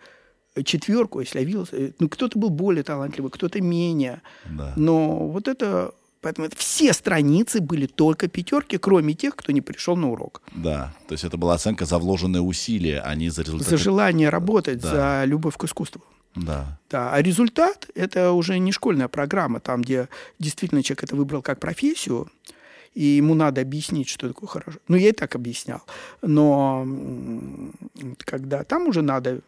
э, 0.56 0.64
четверку, 0.64 1.20
если 1.20 1.40
я 1.40 1.46
видел... 1.46 1.68
э, 1.72 1.92
Ну, 2.00 2.10
кто-то 2.10 2.38
был 2.40 2.50
более 2.50 2.84
талантливый, 2.84 3.32
кто-то 3.32 3.62
менее. 3.62 4.22
Да. 4.46 4.74
Но 4.76 5.28
вот 5.28 5.48
это... 5.48 5.94
Поэтому 6.22 6.46
это 6.46 6.56
все 6.56 6.94
страницы 6.94 7.62
были 7.62 7.88
только 7.88 8.28
пятерки, 8.28 8.78
кроме 8.78 9.16
тех, 9.16 9.36
кто 9.36 9.52
не 9.52 9.62
пришел 9.62 9.96
на 9.96 10.12
урок. 10.12 10.44
Да. 10.52 10.94
То 11.08 11.14
есть 11.14 11.24
это 11.24 11.36
была 11.38 11.56
оценка 11.56 11.86
за 11.86 11.98
вложенные 11.98 12.42
усилия, 12.42 13.02
а 13.02 13.16
не 13.16 13.30
за 13.30 13.42
результат. 13.42 13.68
За 13.68 13.78
желание 13.78 14.30
работать, 14.30 14.80
Да. 14.82 14.90
за 15.22 15.26
любовь 15.26 15.58
к 15.58 15.64
искусству. 15.64 16.04
Да. 16.36 16.80
Да, 16.90 17.14
а 17.14 17.22
результат– 17.22 17.90
это 17.96 18.32
уже 18.32 18.58
не 18.60 18.72
школьная 18.72 19.08
программа, 19.08 19.60
там, 19.60 19.82
где 19.82 20.08
действительно 20.40 20.84
человек 20.84 21.04
это 21.04 21.16
выбрал 21.16 21.42
как 21.42 21.60
профессию, 21.60 22.32
и 22.94 23.04
ему 23.04 23.34
надо 23.34 23.62
объяснить, 23.62 24.10
что 24.10 24.28
такое 24.28 24.48
хорошо. 24.48 24.80
Ну, 24.88 24.98
я 24.98 25.10
и 25.10 25.14
так 25.14 25.36
объяснял. 25.36 25.82
Но 26.22 26.86
когда 28.26 28.64
там 28.64 28.88
уже 28.88 29.02
надо 29.02 29.42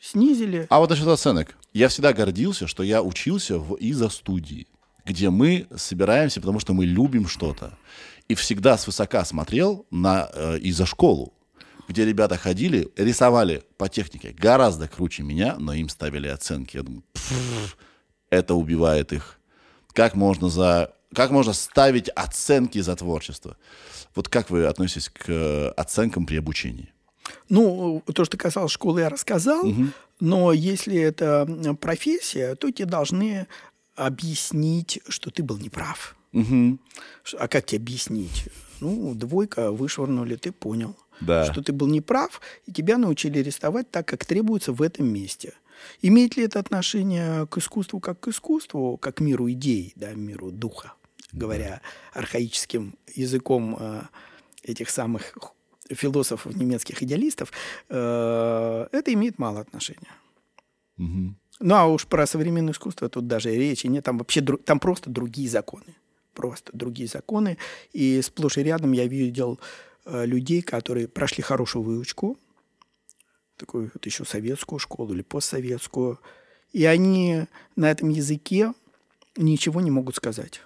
снизили. 0.00 0.66
А 0.70 0.78
вот 0.78 0.90
насчет 0.90 1.06
оценок. 1.06 1.56
Я 1.72 1.88
всегда 1.88 2.12
гордился, 2.12 2.66
что 2.66 2.82
я 2.82 3.02
учился 3.02 3.58
в 3.58 3.74
изо-студии, 3.76 4.66
где 5.04 5.30
мы 5.30 5.66
собираемся, 5.76 6.40
потому 6.40 6.58
что 6.58 6.72
мы 6.72 6.84
любим 6.84 7.28
что-то. 7.28 7.78
И 8.28 8.34
всегда 8.34 8.78
свысока 8.78 9.24
смотрел 9.24 9.86
на 9.90 10.30
э, 10.32 10.58
изо-школу, 10.58 11.32
где 11.90 12.04
ребята 12.06 12.36
ходили, 12.38 12.88
рисовали 12.96 13.62
по 13.76 13.88
технике 13.88 14.30
гораздо 14.32 14.86
круче 14.88 15.24
меня, 15.24 15.56
но 15.58 15.72
им 15.74 15.88
ставили 15.88 16.28
оценки. 16.28 16.76
Я 16.76 16.84
думаю, 16.84 17.02
«Пф, 17.12 17.76
это 18.30 18.54
убивает 18.54 19.12
их. 19.12 19.40
Как 19.92 20.14
можно 20.14 20.48
за... 20.48 20.94
Как 21.12 21.32
можно 21.32 21.52
ставить 21.52 22.08
оценки 22.10 22.78
за 22.80 22.94
творчество? 22.94 23.56
Вот 24.14 24.28
как 24.28 24.50
вы 24.50 24.66
относитесь 24.66 25.08
к 25.08 25.24
э, 25.28 25.68
оценкам 25.76 26.26
при 26.26 26.36
обучении? 26.36 26.92
Ну, 27.48 28.02
то, 28.14 28.24
что 28.24 28.36
касалось 28.36 28.70
школы, 28.72 29.00
я 29.00 29.08
рассказал. 29.08 29.64
Но 30.20 30.52
если 30.52 30.96
это 30.96 31.46
профессия, 31.80 32.54
то 32.54 32.70
тебе 32.70 32.86
должны 32.86 33.48
объяснить, 33.96 35.00
что 35.08 35.30
ты 35.30 35.42
был 35.42 35.58
неправ. 35.58 36.16
Ш- 37.24 37.36
А 37.38 37.48
как 37.48 37.66
тебе 37.66 37.80
объяснить? 37.82 38.44
Ну, 38.80 39.14
двойка 39.14 39.72
вышвырнули, 39.72 40.36
ты 40.36 40.52
понял, 40.52 40.96
Да. 41.20 41.50
что 41.50 41.62
ты 41.62 41.72
был 41.72 41.86
неправ, 41.86 42.40
и 42.66 42.72
тебя 42.72 42.98
научили 42.98 43.40
арестовать 43.40 43.90
так, 43.90 44.06
как 44.06 44.24
требуется 44.24 44.72
в 44.72 44.82
этом 44.82 45.06
месте. 45.06 45.54
Имеет 46.02 46.36
ли 46.36 46.44
это 46.44 46.58
отношение 46.58 47.46
к 47.46 47.58
искусству 47.58 48.00
как 48.00 48.20
к 48.20 48.28
искусству, 48.28 48.96
как 48.98 49.16
к 49.16 49.20
миру 49.20 49.50
идей, 49.50 49.92
да, 49.96 50.12
миру 50.12 50.50
духа, 50.50 50.92
говоря 51.32 51.80
архаическим 52.12 52.94
языком 53.14 53.76
э, 53.78 54.02
этих 54.62 54.90
самых 54.90 55.34
философов 55.88 56.54
немецких 56.54 57.02
идеалистов, 57.02 57.52
э, 57.88 58.86
это 58.92 59.12
имеет 59.12 59.38
мало 59.38 59.60
отношения. 59.60 60.12
Мгм. 60.96 61.36
Ну, 61.60 61.74
а 61.74 61.86
уж 61.86 62.06
про 62.06 62.26
современное 62.26 62.72
искусство 62.72 63.08
тут 63.08 63.26
даже 63.26 63.54
речи 63.54 63.86
нет. 63.86 64.04
Там 64.04 64.18
вообще 64.18 64.40
там 64.40 64.80
просто 64.80 65.10
другие 65.10 65.48
законы. 65.48 65.94
Просто 66.34 66.70
другие 66.72 67.08
законы. 67.08 67.58
И 67.92 68.22
сплошь 68.22 68.58
и 68.58 68.62
рядом 68.62 68.92
я 68.92 69.06
видел 69.06 69.58
э, 69.60 69.89
людей, 70.06 70.62
которые 70.62 71.08
прошли 71.08 71.42
хорошую 71.42 71.82
выучку, 71.82 72.38
такую 73.56 73.90
вот 73.92 74.04
еще 74.06 74.24
советскую 74.24 74.78
школу 74.78 75.12
или 75.12 75.22
постсоветскую, 75.22 76.18
и 76.72 76.84
они 76.84 77.46
на 77.76 77.90
этом 77.90 78.08
языке 78.08 78.72
ничего 79.36 79.80
не 79.80 79.90
могут 79.90 80.16
сказать. 80.16 80.62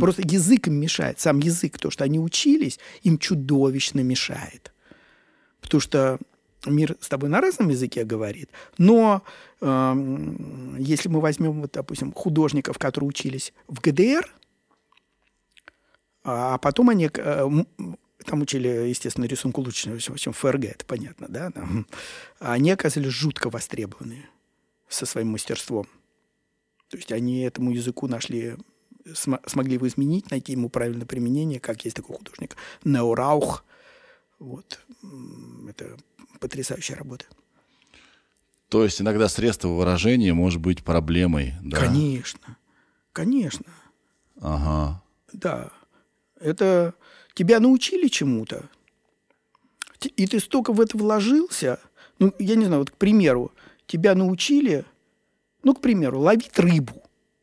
Просто 0.00 0.22
язык 0.22 0.66
им 0.66 0.74
мешает. 0.74 1.20
Сам 1.20 1.38
язык, 1.38 1.78
то, 1.78 1.90
что 1.90 2.02
они 2.02 2.18
учились, 2.18 2.80
им 3.02 3.16
чудовищно 3.16 4.00
мешает. 4.00 4.72
Потому 5.60 5.80
что 5.80 6.18
мир 6.66 6.96
с 7.00 7.08
тобой 7.08 7.28
на 7.28 7.40
разном 7.40 7.68
языке 7.68 8.04
говорит, 8.04 8.50
но 8.76 9.22
эм, 9.60 10.76
если 10.78 11.08
мы 11.08 11.20
возьмем, 11.20 11.60
вот, 11.60 11.72
допустим, 11.72 12.12
художников, 12.12 12.78
которые 12.78 13.08
учились 13.08 13.52
в 13.68 13.80
ГДР, 13.80 14.28
а 16.24 16.58
потом 16.58 16.90
они 16.90 17.08
э, 17.12 17.48
там 18.24 18.42
учили, 18.42 18.68
естественно, 18.68 19.24
рисунку 19.26 19.60
лучше, 19.62 19.90
в 19.98 20.10
общем, 20.10 20.32
ФРГ, 20.32 20.64
это 20.64 20.84
понятно, 20.84 21.26
да? 21.28 21.52
А 22.40 22.52
Они 22.52 22.70
оказались 22.70 23.10
жутко 23.12 23.50
востребованные 23.50 24.28
со 24.88 25.06
своим 25.06 25.28
мастерством. 25.28 25.86
То 26.88 26.96
есть 26.96 27.12
они 27.12 27.40
этому 27.42 27.70
языку 27.72 28.06
нашли, 28.08 28.56
см- 29.04 29.42
смогли 29.48 29.74
его 29.74 29.86
изменить, 29.86 30.30
найти 30.30 30.52
ему 30.52 30.68
правильное 30.70 31.06
применение, 31.06 31.60
как 31.60 31.84
есть 31.84 31.96
такой 31.96 32.16
художник 32.16 32.56
Неураух. 32.84 33.64
Вот. 34.38 34.80
Это 35.68 35.96
потрясающая 36.40 36.96
работа. 36.96 37.26
То 38.68 38.84
есть 38.84 39.00
иногда 39.00 39.28
средство 39.28 39.68
выражения 39.68 40.32
может 40.34 40.60
быть 40.60 40.82
проблемой. 40.82 41.54
Да? 41.62 41.78
Конечно. 41.78 42.56
Конечно. 43.12 43.66
Ага. 44.40 45.02
Да. 45.32 45.70
Это 46.40 46.94
тебя 47.38 47.60
научили 47.60 48.08
чему-то. 48.08 48.68
И 50.16 50.26
ты 50.26 50.40
столько 50.40 50.72
в 50.72 50.80
это 50.80 50.98
вложился. 50.98 51.78
Ну, 52.18 52.34
я 52.40 52.56
не 52.56 52.64
знаю, 52.64 52.80
вот, 52.80 52.90
к 52.90 52.96
примеру, 52.96 53.52
тебя 53.86 54.16
научили, 54.16 54.84
ну, 55.62 55.72
к 55.72 55.80
примеру, 55.80 56.18
ловить 56.18 56.58
рыбу. 56.58 57.00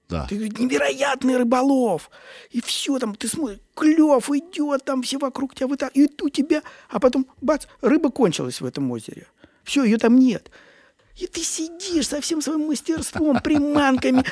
Да. 0.10 0.28
Ты 0.28 0.50
невероятный 0.50 1.38
рыболов. 1.38 2.10
И 2.52 2.62
все 2.62 3.00
там, 3.00 3.16
ты 3.16 3.30
смотришь, 3.30 3.60
клев 3.74 4.30
идет, 4.32 4.84
там 4.84 5.02
все 5.02 5.18
вокруг 5.18 5.56
тебя 5.56 5.68
вытягивают. 5.68 6.22
И 6.22 6.24
у 6.26 6.30
тебя, 6.30 6.62
а 6.90 7.00
потом, 7.00 7.26
бац, 7.40 7.66
рыба 7.80 8.12
кончилась 8.12 8.60
в 8.60 8.66
этом 8.66 8.92
озере. 8.92 9.28
Все, 9.64 9.86
ее 9.86 9.98
там 9.98 10.18
нет. 10.18 10.52
И 11.16 11.28
ты 11.28 11.42
сидишь 11.42 12.10
со 12.10 12.20
всем 12.20 12.42
своим 12.42 12.68
мастерством, 12.68 13.40
приманками, 13.40 14.24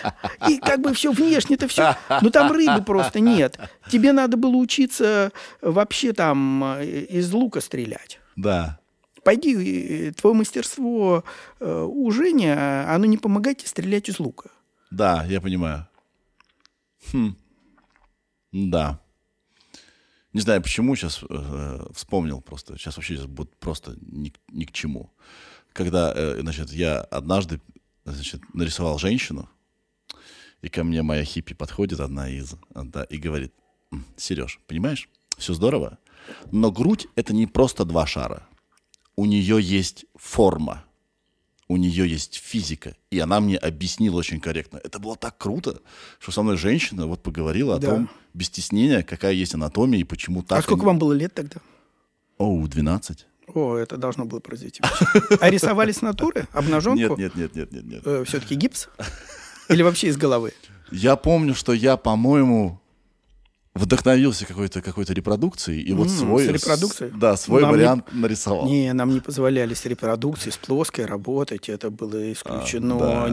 и 0.50 0.58
как 0.58 0.82
бы 0.82 0.94
все 0.94 1.14
внешне-то 1.14 1.68
все. 1.70 1.96
Но 2.22 2.30
там 2.30 2.52
рыбы 2.52 2.84
просто 2.84 3.22
нет. 3.22 3.58
Тебе 3.90 4.12
надо 4.12 4.36
было 4.36 4.56
учиться 4.58 5.32
вообще 5.62 6.12
там 6.12 6.64
э, 6.78 7.06
из 7.10 7.32
лука 7.32 7.62
стрелять. 7.62 8.20
Да. 8.36 8.80
Пойди, 9.24 10.12
твое 10.12 10.36
мастерство 10.36 11.24
э, 11.62 11.88
у 11.90 12.12
Жени, 12.12 12.48
а, 12.48 12.94
оно 12.94 13.06
не 13.06 13.18
помогает 13.18 13.60
тебе 13.60 13.70
стрелять 13.70 14.10
из 14.10 14.20
лука. 14.20 14.50
Да, 14.92 15.24
я 15.24 15.40
понимаю. 15.40 15.88
Хм. 17.14 17.38
Да. 18.52 19.00
Не 20.34 20.42
знаю, 20.42 20.62
почему 20.62 20.96
сейчас 20.96 21.22
вспомнил 21.94 22.42
просто. 22.42 22.78
Сейчас 22.78 22.98
вообще 22.98 23.16
сейчас 23.16 23.28
будет 23.28 23.56
просто 23.58 23.96
ни, 24.02 24.34
ни 24.52 24.66
к 24.66 24.72
чему. 24.72 25.12
Когда, 25.74 26.14
э, 26.16 26.40
значит, 26.42 26.72
я 26.72 27.00
однажды, 27.02 27.60
значит, 28.06 28.42
нарисовал 28.54 29.00
женщину, 29.00 29.50
и 30.62 30.70
ко 30.70 30.84
мне 30.84 31.02
моя 31.02 31.26
хиппи 31.26 31.54
подходит, 31.54 32.00
одна 32.00 32.30
из, 32.30 32.56
да, 32.74 33.04
и 33.06 33.18
говорит, 33.18 33.54
Сереж, 34.16 34.60
понимаешь, 34.68 35.10
все 35.38 35.54
здорово, 35.54 35.98
но 36.52 36.72
грудь— 36.72 37.08
это 37.16 37.34
не 37.34 37.48
просто 37.48 37.86
два 37.86 38.06
шара. 38.08 38.48
У 39.16 39.26
нее 39.26 39.60
есть 39.62 40.06
форма 40.16 40.86
у 41.70 41.78
нее 41.78 42.08
есть 42.08 42.36
физика. 42.36 42.96
И 43.10 43.18
она 43.20 43.40
мне 43.40 43.58
объяснила 43.58 44.18
очень 44.18 44.40
корректно. 44.40 44.80
Это 44.84 45.00
было 45.00 45.16
так 45.16 45.38
круто, 45.38 45.82
что 46.20 46.32
со 46.32 46.44
мной 46.44 46.58
женщина 46.58 47.08
вот 47.08 47.24
поговорила 47.24 47.76
о 47.78 47.80
Да. 47.80 47.88
том, 47.90 48.10
без 48.34 48.48
стеснения, 48.48 49.02
какая 49.02 49.32
есть 49.34 49.56
анатомия 49.56 50.00
и 50.02 50.04
почему 50.04 50.44
так. 50.44 50.60
а 50.60 50.62
сколько 50.62 50.82
они- 50.82 50.88
вам 50.88 51.00
было 51.00 51.14
лет 51.14 51.34
тогда? 51.34 51.62
Оу, 52.38 52.68
12. 52.68 53.26
О, 53.48 53.76
это 53.76 53.98
должно 53.98 54.26
было 54.26 54.40
произойти. 54.40 54.82
А 55.40 55.50
рисовали 55.50 55.92
с 55.92 56.02
натуры? 56.02 56.48
Обнаженку? 56.54 57.18
Нет, 57.18 57.18
нет, 57.18 57.36
нет, 57.36 57.56
нет, 57.56 57.72
нет, 57.72 58.06
нет. 58.06 58.28
все-таки 58.28 58.56
гипс? 58.56 58.90
Или 59.70 59.82
вообще 59.82 60.08
из 60.08 60.18
головы? 60.18 60.54
Я 60.92 61.16
помню, 61.16 61.56
что 61.56 61.74
я, 61.74 61.98
по-моему, 61.98 62.80
вдохновился 63.74 64.46
какой-то 64.46 64.82
какой 64.82 65.06
репродукцией, 65.06 65.82
и 65.82 65.94
вот 65.94 66.10
свой... 66.10 66.46
с 66.46 66.48
репродукцией? 66.48 67.12
Да, 67.16 67.36
свой 67.38 67.64
вариант 67.64 68.06
нарисовал. 68.12 68.66
Не, 68.68 68.94
нам 68.94 69.10
не 69.14 69.20
позволяли 69.20 69.74
с 69.74 69.86
репродукцией, 69.86 70.52
с 70.54 70.58
плоской 70.58 71.06
работать. 71.06 71.70
Это 71.70 71.90
было 71.90 72.32
исключено. 72.32 73.26
А, 73.26 73.30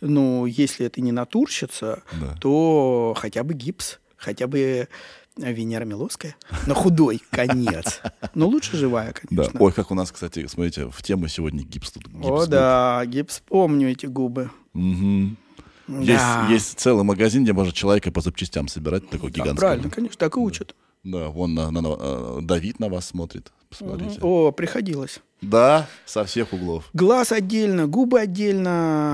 Ну, 0.00 0.46
если 0.46 0.86
это 0.86 1.00
не 1.00 1.12
натурщица, 1.12 2.02
то 2.40 3.14
хотя 3.16 3.42
бы 3.44 3.54
гипс, 3.54 3.98
хотя 4.16 4.46
бы 4.46 4.88
Венера 5.36 5.84
Милоская. 5.84 6.36
На 6.66 6.74
худой 6.74 7.22
конец. 7.30 8.00
Но 8.34 8.46
лучше 8.48 8.76
живая, 8.76 9.14
Да. 9.14 9.20
конечно. 9.44 9.60
Ой, 9.60 9.72
как 9.72 9.90
у 9.90 9.94
нас, 9.94 10.12
кстати, 10.12 10.46
смотрите, 10.46 10.88
в 10.90 11.02
тему 11.02 11.28
сегодня 11.28 11.62
гипс 11.64 11.90
тут. 11.92 12.06
Гипс 12.08 12.26
О, 12.26 12.36
будет. 12.36 12.50
да, 12.50 13.02
гипс, 13.06 13.42
помню 13.48 13.90
эти 13.90 14.06
губы. 14.06 14.50
Есть, 14.74 16.06
Да. 16.06 16.46
есть 16.48 16.78
целый 16.78 17.02
магазин, 17.04 17.42
где 17.44 17.52
можно 17.52 17.72
человека 17.72 18.10
по 18.12 18.20
запчастям 18.20 18.68
собирать, 18.68 19.08
такой 19.10 19.30
Да, 19.30 19.36
гигантский. 19.40 19.58
правильно, 19.58 19.90
конечно, 19.90 20.16
так 20.18 20.36
и 20.36 20.38
учат. 20.40 20.74
Да, 21.02 21.28
вон 21.28 21.54
на, 21.54 21.70
на- 21.70 21.80
на- 21.80 21.96
э, 21.98 22.38
Давид 22.42 22.78
на 22.78 22.88
вас 22.88 23.06
смотрит. 23.06 23.50
Посмотрите. 23.68 24.18
О, 24.22 24.52
приходилось. 24.52 25.18
Да, 25.40 25.88
со 26.06 26.24
всех 26.24 26.52
углов. 26.52 26.88
Глаз 26.92 27.32
отдельно, 27.32 27.86
губы 27.88 28.20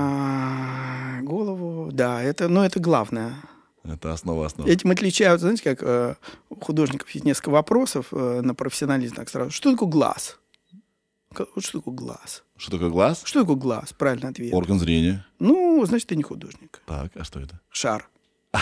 отдельно, 0.09 1.19
голову. 1.23 1.89
Да, 1.91 2.21
это, 2.21 2.47
ну, 2.47 2.61
это 2.61 2.79
главное. 2.79 3.33
Это 3.93 4.13
основа 4.13 4.45
основ. 4.45 4.67
Этим 4.67 4.91
отличаются, 4.91 5.47
знаете, 5.47 5.63
как 5.63 5.79
э, 5.81 6.15
у 6.49 6.55
художников 6.55 7.09
есть 7.11 7.25
несколько 7.25 7.49
вопросов 7.49 8.07
э, 8.11 8.41
на 8.41 8.53
профессионализм. 8.53 9.15
Так 9.15 9.29
сразу. 9.29 9.51
Что 9.51 9.71
такое 9.71 9.89
глаз? 9.89 10.37
Что 11.33 11.79
такое 11.79 11.93
глаз? 11.93 12.43
Что 12.57 12.71
такое 12.71 12.89
глаз? 12.89 13.21
Что 13.23 13.41
такое 13.41 13.55
глаз? 13.55 13.93
Правильный 13.93 14.29
ответ. 14.29 14.53
Орган 14.53 14.79
зрения. 14.79 15.25
Ну, 15.39 15.83
значит, 15.85 16.07
ты 16.07 16.15
не 16.15 16.23
художник. 16.23 16.81
Так, 16.85 17.11
а 17.15 17.23
что 17.23 17.39
это? 17.39 17.59
Шар. 17.69 18.07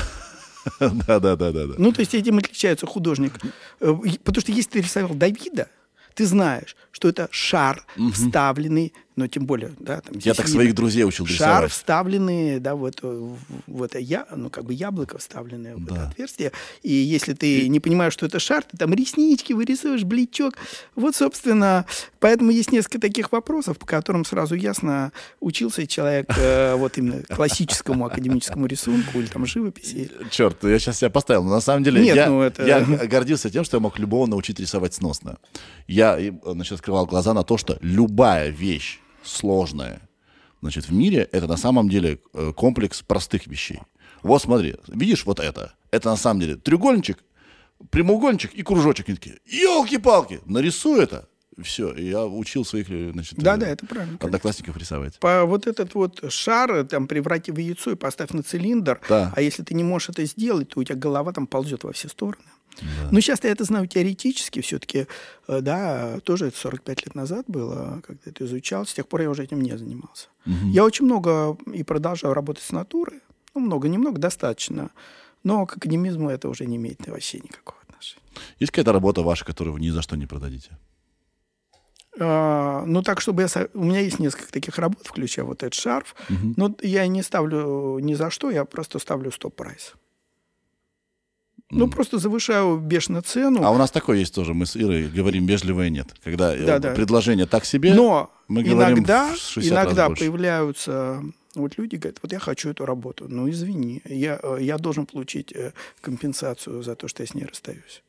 Да, 0.80 1.20
да, 1.20 1.38
да, 1.38 1.52
да, 1.54 1.66
да. 1.66 1.76
Ну, 1.78 1.94
то 1.94 2.02
есть 2.02 2.14
этим 2.14 2.40
отличается 2.40 2.86
художник. 2.86 3.34
Э, 3.80 3.94
Потому 4.24 4.42
что 4.42 4.52
если 4.52 4.72
ты 4.72 4.82
рисовал 4.82 5.16
Давида, 5.16 5.70
ты 6.14 6.26
знаешь, 6.26 6.76
что 6.92 7.08
это 7.08 7.30
шар, 7.32 7.86
вставленный, 8.14 8.94
но 9.18 9.28
тем 9.28 9.46
более, 9.46 9.72
да, 9.80 10.00
там 10.00 10.16
Я 10.24 10.34
так 10.34 10.46
видно. 10.46 10.62
своих 10.62 10.76
друзей 10.76 11.04
учил 11.04 11.26
Шар 11.26 11.36
рисовать. 11.36 11.72
вставленный, 11.72 12.60
да, 12.60 12.76
в 12.76 12.86
это, 12.86 13.08
в, 13.08 13.38
в 13.68 13.84
это 13.84 14.00
я, 14.00 14.26
ну, 14.34 14.50
как 14.50 14.64
бы 14.64 14.74
яблоко 14.74 15.18
вставленное 15.18 15.76
в 15.76 15.84
Да. 15.84 15.96
это 15.96 16.08
отверстие. 16.08 16.52
И 16.84 16.94
если 16.94 17.34
ты 17.34 17.68
не 17.68 17.80
понимаешь, 17.82 18.14
что 18.14 18.26
это 18.28 18.40
шар, 18.40 18.64
ты 18.64 18.78
там 18.78 18.94
реснички 18.94 19.52
вырисовываешь, 19.54 20.04
бличок. 20.06 20.54
Вот, 20.96 21.16
собственно, 21.16 21.86
поэтому 22.20 22.52
есть 22.52 22.72
несколько 22.72 23.00
таких 23.00 23.32
вопросов, 23.32 23.78
по 23.78 23.86
которым 23.86 24.24
сразу 24.24 24.56
ясно, 24.56 25.12
учился 25.40 25.86
человек 25.88 26.28
э, 26.38 26.76
вот 26.76 26.98
именно 26.98 27.24
классическому 27.24 28.06
академическому 28.06 28.68
рисунку 28.68 29.20
или 29.20 29.26
там 29.26 29.46
живописи. 29.46 30.12
Черт, 30.30 30.64
я 30.64 30.78
сейчас 30.80 31.00
себя 31.00 31.10
поставил. 31.10 31.44
Но 31.44 31.50
на 31.50 31.62
самом 31.62 31.84
деле 31.84 32.02
Нет, 32.02 32.16
я, 32.16 32.28
ну 32.30 32.42
это- 32.42 32.66
я 32.66 32.80
гордился 32.82 33.50
тем, 33.50 33.64
что 33.64 33.78
я 33.78 33.82
мог 33.82 33.98
любого 34.00 34.28
научить 34.28 34.60
рисовать 34.60 34.94
сносно. 34.94 35.38
Я 35.88 36.20
и, 36.20 36.32
значит, 36.46 36.74
открывал 36.74 37.08
глаза 37.08 37.34
на 37.34 37.44
то, 37.44 37.58
что 37.58 37.78
любая 37.82 38.50
вещь 38.50 39.00
сложная 39.28 40.02
значит, 40.62 40.88
в 40.90 40.94
мире, 40.94 41.28
это 41.32 41.48
на 41.48 41.58
самом 41.58 41.90
деле 41.90 42.20
э, 42.34 42.52
комплекс 42.56 43.02
простых 43.02 43.48
вещей. 43.48 43.80
Вот 44.24 44.42
смотри, 44.42 44.76
видишь 44.88 45.26
вот 45.26 45.40
это? 45.40 45.74
Это 45.92 46.10
на 46.10 46.18
самом 46.18 46.40
деле 46.42 46.56
треугольничек, 46.56 47.24
прямоугольничек 47.92 48.54
и 48.54 48.64
кружочек. 48.64 49.10
И 49.10 49.14
такие, 49.14 49.38
елки-палки, 49.46 50.40
нарисуй 50.46 51.02
это. 51.04 51.28
все. 51.64 51.94
Я 51.96 52.26
учил 52.26 52.66
своих 52.66 52.90
э, 52.90 53.12
значит, 53.14 53.38
Да, 53.38 53.56
э, 53.56 53.58
да, 53.58 53.68
это 53.68 53.86
правильно. 53.86 54.18
конечно. 54.18 54.28
одноклассников 54.28 54.78
рисовать. 54.78 55.20
По 55.20 55.46
вот 55.46 55.68
этот 55.68 55.94
вот 55.96 56.24
шар 56.32 56.72
э, 56.72 56.84
там 56.84 57.08
преврати 57.08 57.52
в 57.52 57.58
яйцо 57.58 57.92
и 57.92 57.96
поставь 57.96 58.32
на 58.32 58.44
цилиндр. 58.44 59.00
Да. 59.10 59.32
А 59.36 59.42
если 59.42 59.64
ты 59.64 59.74
не 59.76 59.84
можешь 59.84 60.10
это 60.10 60.26
сделать, 60.26 60.70
то 60.70 60.80
у 60.80 60.84
тебя 60.84 60.96
голова 60.96 61.32
там 61.34 61.48
ползет 61.48 61.84
во 61.84 61.92
все 61.94 62.10
стороны. 62.10 62.44
Ну, 63.12 63.22
сейчас 63.22 63.44
я 63.44 63.52
это 63.52 63.64
знаю 63.64 63.88
теоретически 63.88 64.62
все-таки, 64.62 65.08
да, 65.48 66.20
тоже 66.22 66.48
это 66.48 66.58
45 66.58 67.06
лет 67.06 67.16
назад 67.16 67.46
было, 67.48 68.02
когда 68.06 68.22
это 68.26 68.46
изучал, 68.46 68.86
с 68.86 68.94
тех 68.94 69.08
пор 69.08 69.22
я 69.22 69.30
уже 69.30 69.44
этим 69.44 69.62
не 69.62 69.78
занимался. 69.78 70.28
Я 70.46 70.84
очень 70.84 71.06
много 71.06 71.58
и 71.74 71.84
продолжаю 71.84 72.34
работать 72.34 72.64
с 72.64 72.72
натурой, 72.72 73.22
ну, 73.56 73.62
много, 73.62 73.88
немного, 73.88 74.20
достаточно, 74.20 74.92
но 75.44 75.66
к 75.66 75.78
академизму 75.78 76.30
это 76.30 76.50
уже 76.50 76.66
не 76.66 76.76
имеет 76.78 77.08
вообще 77.08 77.40
никакого 77.40 77.80
отношения. 77.88 78.24
Есть 78.60 78.72
какая-то 78.72 78.94
работа 78.94 79.22
ваша, 79.22 79.46
которую 79.46 79.74
вы 79.74 79.80
ни 79.80 79.90
за 79.90 80.02
что 80.02 80.16
не 80.16 80.26
продадите? 80.26 80.78
А, 82.20 82.84
ну, 82.86 83.02
так, 83.04 83.22
чтобы 83.22 83.44
я... 83.44 83.68
У 83.74 83.84
меня 83.84 84.00
есть 84.00 84.20
несколько 84.20 84.52
таких 84.52 84.80
работ, 84.80 85.06
включая 85.06 85.46
вот 85.46 85.64
этот 85.64 85.76
шарф. 85.76 86.16
Но 86.30 86.76
я 86.82 87.06
не 87.08 87.22
ставлю 87.24 88.00
ни 88.00 88.16
за 88.16 88.30
что, 88.30 88.50
я 88.50 88.66
просто 88.66 89.00
ставлю 89.00 89.32
стоп-прайс. 89.32 89.94
Ну, 91.70 91.90
просто 91.90 92.18
завышаю 92.18 92.78
бешено 92.78 93.22
цену. 93.22 93.64
А 93.64 93.72
у 93.72 93.78
нас 93.78 93.92
такое 93.92 94.20
есть 94.20 94.34
тоже. 94.34 94.54
Мы 94.54 94.66
с 94.66 94.78
Ирой 94.78 95.10
говорим 95.10 95.46
вежливое 95.46 95.90
нет. 95.90 96.16
Когда 96.24 96.56
э, 96.56 96.66
Да, 96.66 96.80
да. 96.80 96.94
предложение 96.94 97.46
так 97.46 97.66
себе, 97.66 97.94
Но 97.94 98.32
мы 98.48 98.64
говорим 98.64 99.00
иногда, 99.00 99.34
в 99.34 99.38
60 99.38 99.74
раз 99.74 99.86
иногда 99.86 100.10
появляются 100.10 101.22
вот 101.56 101.78
люди 101.78 101.96
говорят, 101.96 102.20
вот 102.22 102.32
я 102.32 102.40
хочу 102.40 102.70
эту 102.70 102.86
работу, 102.86 103.26
ну 103.28 103.50
извини, 103.50 104.02
я, 104.06 104.40
э, 104.42 104.58
я 104.62 104.78
должен 104.78 105.06
получить 105.06 105.52
э, 105.52 105.74
компенсацию 106.02 106.84
за 106.84 106.96
то, 106.96 107.08
что 107.08 107.24
я 107.24 107.28
с 107.28 107.34
ней 107.34 107.46
расстаюсь. 107.46 108.04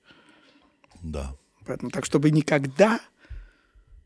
Да. 1.03 1.35
Поэтому 1.67 1.91
так, 1.91 2.05
чтобы 2.05 2.31
никогда, 2.31 3.01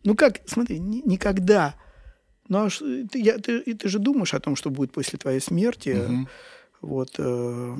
ну 0.04 0.14
как, 0.14 0.40
смотри, 0.46 0.78
ни- 0.78 1.02
никогда, 1.04 1.74
ну 2.48 2.66
а 2.66 2.68
ты, 2.70 3.18
я- 3.20 3.38
ты, 3.38 3.62
ты 3.74 3.88
же 3.88 3.98
думаешь 3.98 4.32
о 4.34 4.40
том, 4.40 4.56
что 4.56 4.70
будет 4.70 4.92
после 4.92 5.18
твоей 5.18 5.40
смерти, 5.40 6.26
вот, 6.82 7.14
э, 7.18 7.74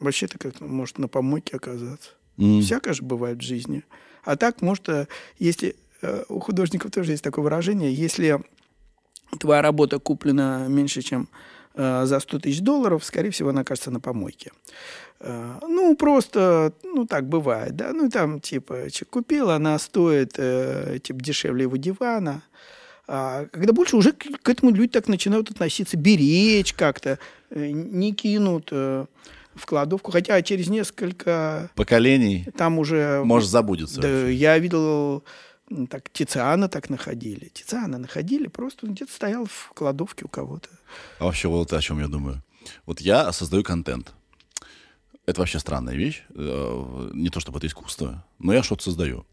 вообще-то 0.00 0.38
как 0.38 0.60
может 0.60 0.98
на 0.98 1.08
помойке 1.08 1.56
оказаться. 1.56 2.10
М. 2.38 2.62
Всякое 2.62 2.94
же 2.94 3.02
бывает 3.02 3.38
в 3.38 3.42
жизни. 3.42 3.84
А 4.24 4.36
так, 4.36 4.62
может, 4.62 4.88
э, 4.88 5.06
если 5.38 5.76
э, 6.02 6.24
у 6.28 6.40
художников 6.40 6.90
тоже 6.90 7.12
есть 7.12 7.22
такое 7.22 7.44
выражение, 7.44 7.92
если 7.92 8.40
твоя 9.38 9.62
работа 9.62 9.98
куплена 9.98 10.66
меньше, 10.68 11.02
чем 11.02 11.28
э, 11.74 12.06
за 12.06 12.20
100 12.20 12.40
тысяч 12.40 12.60
долларов, 12.60 13.04
скорее 13.04 13.30
всего, 13.30 13.50
она 13.50 13.60
окажется 13.60 13.90
на 13.90 14.00
помойке. 14.00 14.52
Э, 15.20 15.58
ну, 15.62 15.94
просто, 15.96 16.72
ну, 16.82 17.06
так 17.06 17.28
бывает, 17.28 17.76
да, 17.76 17.92
ну, 17.92 18.08
там, 18.08 18.40
типа, 18.40 18.90
человек 18.90 19.10
купил, 19.10 19.50
она 19.50 19.78
стоит, 19.78 20.34
э, 20.38 20.98
типа, 21.02 21.20
дешевле 21.20 21.62
его 21.64 21.76
дивана, 21.76 22.42
а 23.12 23.46
когда 23.46 23.72
больше 23.72 23.96
уже 23.96 24.12
к, 24.12 24.24
к 24.40 24.48
этому 24.48 24.70
люди 24.70 24.92
так 24.92 25.08
начинают 25.08 25.50
относиться, 25.50 25.96
беречь 25.96 26.72
как-то, 26.74 27.18
э, 27.50 27.70
не 27.70 28.14
кинут 28.14 28.68
э, 28.70 29.06
в 29.56 29.66
кладовку, 29.66 30.12
хотя 30.12 30.40
через 30.42 30.68
несколько 30.68 31.72
Поколений 31.74 32.46
там 32.56 32.78
уже... 32.78 33.22
может 33.24 33.50
забудется. 33.50 34.00
Да, 34.00 34.06
вообще. 34.08 34.34
я 34.34 34.56
видел, 34.58 35.24
так 35.88 36.08
Тициана 36.12 36.68
так 36.68 36.88
находили. 36.88 37.50
Тициана 37.52 37.98
находили, 37.98 38.46
просто 38.46 38.86
он 38.86 38.94
где-то 38.94 39.12
стоял 39.12 39.44
в 39.44 39.72
кладовке 39.74 40.26
у 40.26 40.28
кого-то. 40.28 40.68
А 41.18 41.24
вообще 41.24 41.48
вот 41.48 41.72
о 41.72 41.80
чем 41.80 41.98
я 41.98 42.06
думаю. 42.06 42.44
Вот 42.86 43.00
я 43.00 43.32
создаю 43.32 43.64
контент. 43.64 44.12
Это 45.26 45.40
вообще 45.40 45.58
странная 45.58 45.96
вещь. 45.96 46.22
Э, 46.36 47.10
Не 47.12 47.30
то 47.30 47.40
чтобы 47.40 47.58
это 47.58 47.66
искусство, 47.66 48.24
но 48.38 48.52
я 48.52 48.62
что-то 48.62 48.84
создаю. 48.84 49.26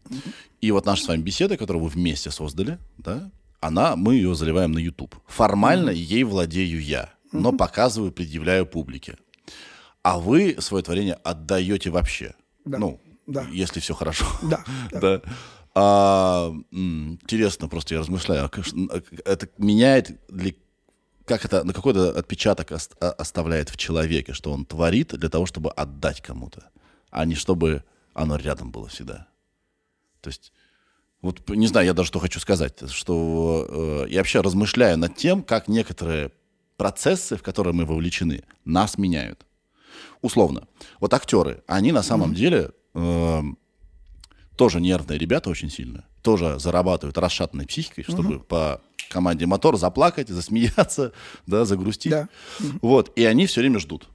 И 0.60 0.72
вот 0.72 0.84
наша 0.84 1.04
с 1.04 1.06
вами 1.06 1.22
беседа, 1.22 1.56
которую 1.56 1.84
вы 1.84 1.90
вместе 1.90 2.32
создали, 2.32 2.78
да, 2.96 3.30
она, 3.60 3.96
мы 3.96 4.14
ее 4.16 4.34
заливаем 4.34 4.72
на 4.72 4.78
YouTube. 4.78 5.16
Формально 5.26 5.90
ей 5.90 6.24
владею 6.24 6.80
я, 6.82 7.10
но 7.32 7.52
показываю, 7.52 8.12
предъявляю 8.12 8.66
публике. 8.66 9.16
А 10.02 10.18
вы 10.18 10.56
свое 10.60 10.82
творение 10.84 11.14
отдаете 11.14 11.90
вообще. 11.90 12.34
Да. 12.64 12.78
Ну, 12.78 13.00
Да. 13.26 13.46
если 13.50 13.80
все 13.80 13.94
хорошо. 13.94 14.26
Да, 14.42 14.64
да. 14.92 15.00
Да. 15.00 15.22
А, 15.74 16.52
интересно, 16.70 17.68
просто 17.68 17.94
я 17.94 18.00
размышляю, 18.00 18.44
а 18.44 18.50
а 18.50 19.02
это 19.30 19.48
меняет 19.58 20.18
ли, 20.30 20.56
как 21.24 21.44
это, 21.44 21.62
на 21.62 21.72
какой-то 21.72 22.10
отпечаток 22.18 22.72
ост- 22.72 22.96
а- 23.00 23.10
оставляет 23.12 23.68
в 23.70 23.76
человеке, 23.76 24.32
что 24.32 24.50
он 24.52 24.64
творит 24.64 25.08
для 25.16 25.28
того, 25.28 25.46
чтобы 25.46 25.70
отдать 25.70 26.20
кому-то, 26.20 26.70
а 27.10 27.24
не 27.26 27.34
чтобы 27.34 27.84
оно 28.14 28.36
рядом 28.36 28.70
было 28.72 28.88
всегда. 28.88 29.28
То 30.20 30.30
есть, 30.30 30.52
вот 31.20 31.48
не 31.48 31.66
знаю, 31.66 31.86
я 31.86 31.94
даже 31.94 32.08
что 32.08 32.20
хочу 32.20 32.38
сказать, 32.38 32.90
что 32.90 33.66
э, 33.68 34.06
я 34.10 34.18
вообще 34.20 34.40
размышляю 34.40 34.96
над 34.98 35.16
тем, 35.16 35.42
как 35.42 35.68
некоторые 35.68 36.30
процессы, 36.76 37.36
в 37.36 37.42
которые 37.42 37.74
мы 37.74 37.84
вовлечены, 37.84 38.44
нас 38.64 38.98
меняют. 38.98 39.44
Условно. 40.22 40.68
Вот 41.00 41.12
актеры, 41.14 41.62
они 41.66 41.92
на 41.92 42.02
самом 42.02 42.34
деле 42.34 42.70
эм, 42.94 43.58
тоже 44.56 44.80
нервные 44.80 45.18
ребята 45.18 45.50
очень 45.50 45.70
сильно, 45.70 46.04
тоже 46.22 46.58
зарабатывают 46.58 47.18
расшатанной 47.18 47.66
психикой, 47.66 48.04
чтобы 48.04 48.40
по 48.40 48.80
команде 49.10 49.46
мотор 49.46 49.76
заплакать, 49.76 50.28
засмеяться, 50.28 51.12
да, 51.46 51.64
загрустить. 51.64 52.12
Да. 52.12 52.28
Вот, 52.80 53.12
и 53.16 53.24
они 53.24 53.46
все 53.46 53.60
время 53.60 53.78
ждут. 53.80 54.08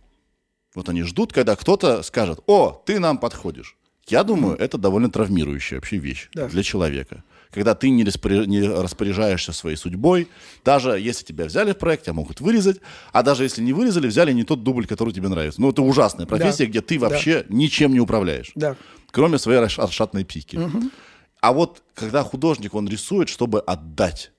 Вот 0.76 0.90
они 0.90 1.04
ждут, 1.04 1.34
когда 1.34 1.56
кто-то 1.56 2.02
скажет, 2.02 2.40
о, 2.48 2.72
ты 2.86 3.00
нам 3.00 3.18
подходишь. 3.18 3.78
Я 4.08 4.24
думаю, 4.24 4.58
это 4.58 4.78
довольно 4.78 5.10
травмирующая 5.10 5.78
вообще 5.78 5.98
вещь 5.98 6.30
Да. 6.34 6.48
для 6.50 6.62
человека. 6.64 7.24
Когда 7.52 7.74
ты 7.76 7.90
не, 7.90 8.04
распоря- 8.04 8.46
не 8.46 8.62
распоряжаешься 8.68 9.54
своей 9.54 9.78
судьбой, 9.78 10.28
даже 10.66 10.90
если 11.00 11.24
тебя 11.24 11.46
взяли 11.46 11.72
в 11.72 11.78
проект, 11.78 12.04
тебя 12.06 12.14
могут 12.14 12.42
вырезать, 12.42 12.80
а 13.12 13.22
даже 13.24 13.44
если 13.44 13.62
не 13.62 13.74
вырезали, 13.74 14.08
взяли 14.08 14.34
не 14.34 14.44
тот 14.44 14.64
дубль, 14.64 14.88
который 14.88 15.14
тебе 15.14 15.30
нравится. 15.30 15.62
Ну, 15.62 15.70
это 15.70 15.82
ужасная 15.84 16.26
профессия, 16.26 16.66
где 16.66 16.82
ты 16.82 17.00
Да. 17.00 17.08
вообще 17.10 17.46
ничем 17.50 17.94
не 17.94 18.00
управляешь 18.00 18.52
Да. 18.56 18.76
кроме 19.12 19.38
своей 19.38 19.60
расш- 19.60 19.80
расшатанной 19.80 20.26
психики. 20.26 20.60
А 21.42 21.54
вот 21.54 21.84
когда 21.94 22.24
художник, 22.24 22.74
он 22.74 22.88
рисует, 22.90 23.30
чтобы 23.30 23.60
отдать, 23.62 24.32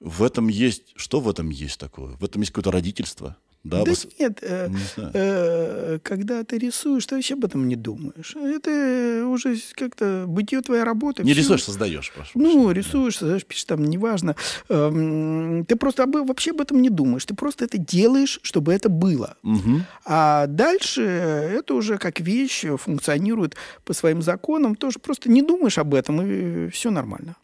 в 0.00 0.22
этом 0.22 0.48
есть... 0.48 0.92
Что 0.96 1.20
в 1.20 1.28
этом 1.30 1.48
есть 1.50 1.78
такое? 1.80 2.16
В 2.16 2.24
этом 2.24 2.42
есть 2.42 2.52
какое-то 2.52 2.72
родительство? 2.72 3.36
Да, 3.64 3.82
Да 3.82 3.90
вос- 3.92 4.12
нет, 4.18 4.38
э, 4.42 4.68
э, 5.14 5.98
когда 6.02 6.44
ты 6.44 6.58
рисуешь, 6.58 7.06
ты 7.06 7.14
вообще 7.14 7.32
об 7.34 7.44
этом 7.46 7.66
не 7.66 7.76
думаешь. 7.76 8.36
Это 8.36 9.26
уже 9.26 9.56
как-то 9.74 10.24
бытие 10.28 10.60
твоей 10.60 10.82
работы. 10.82 11.22
Не 11.24 11.32
всё. 11.32 11.40
рисуешь, 11.40 11.64
создаешь, 11.64 12.12
прошу. 12.14 12.30
Ну, 12.34 12.42
прощения. 12.64 12.72
рисуешь, 12.74 13.16
создаешь, 13.18 13.44
пишешь, 13.46 13.64
там, 13.64 13.82
неважно. 13.84 14.36
Эм, 14.68 15.64
Ты 15.66 15.76
просто 15.76 16.02
об- 16.02 16.14
вообще 16.28 16.50
об 16.50 16.60
этом 16.60 16.82
не 16.82 16.90
думаешь. 16.90 17.24
Ты 17.24 17.34
просто 17.34 17.64
это 17.64 17.78
делаешь, 17.78 18.38
чтобы 18.42 18.72
это 18.74 18.88
было. 18.90 19.36
Мгм. 19.42 19.86
А 20.04 20.46
дальше 20.46 21.02
это 21.02 21.74
уже 21.74 21.96
как 21.98 22.20
вещь 22.20 22.64
функционирует 22.78 23.56
по 23.84 23.94
своим 23.94 24.20
законам. 24.22 24.74
Тоже 24.76 24.98
просто 24.98 25.30
не 25.30 25.40
думаешь 25.42 25.78
об 25.78 25.94
этом, 25.94 26.20
и 26.20 26.68
все 26.68 26.90
нормально. 26.90 27.36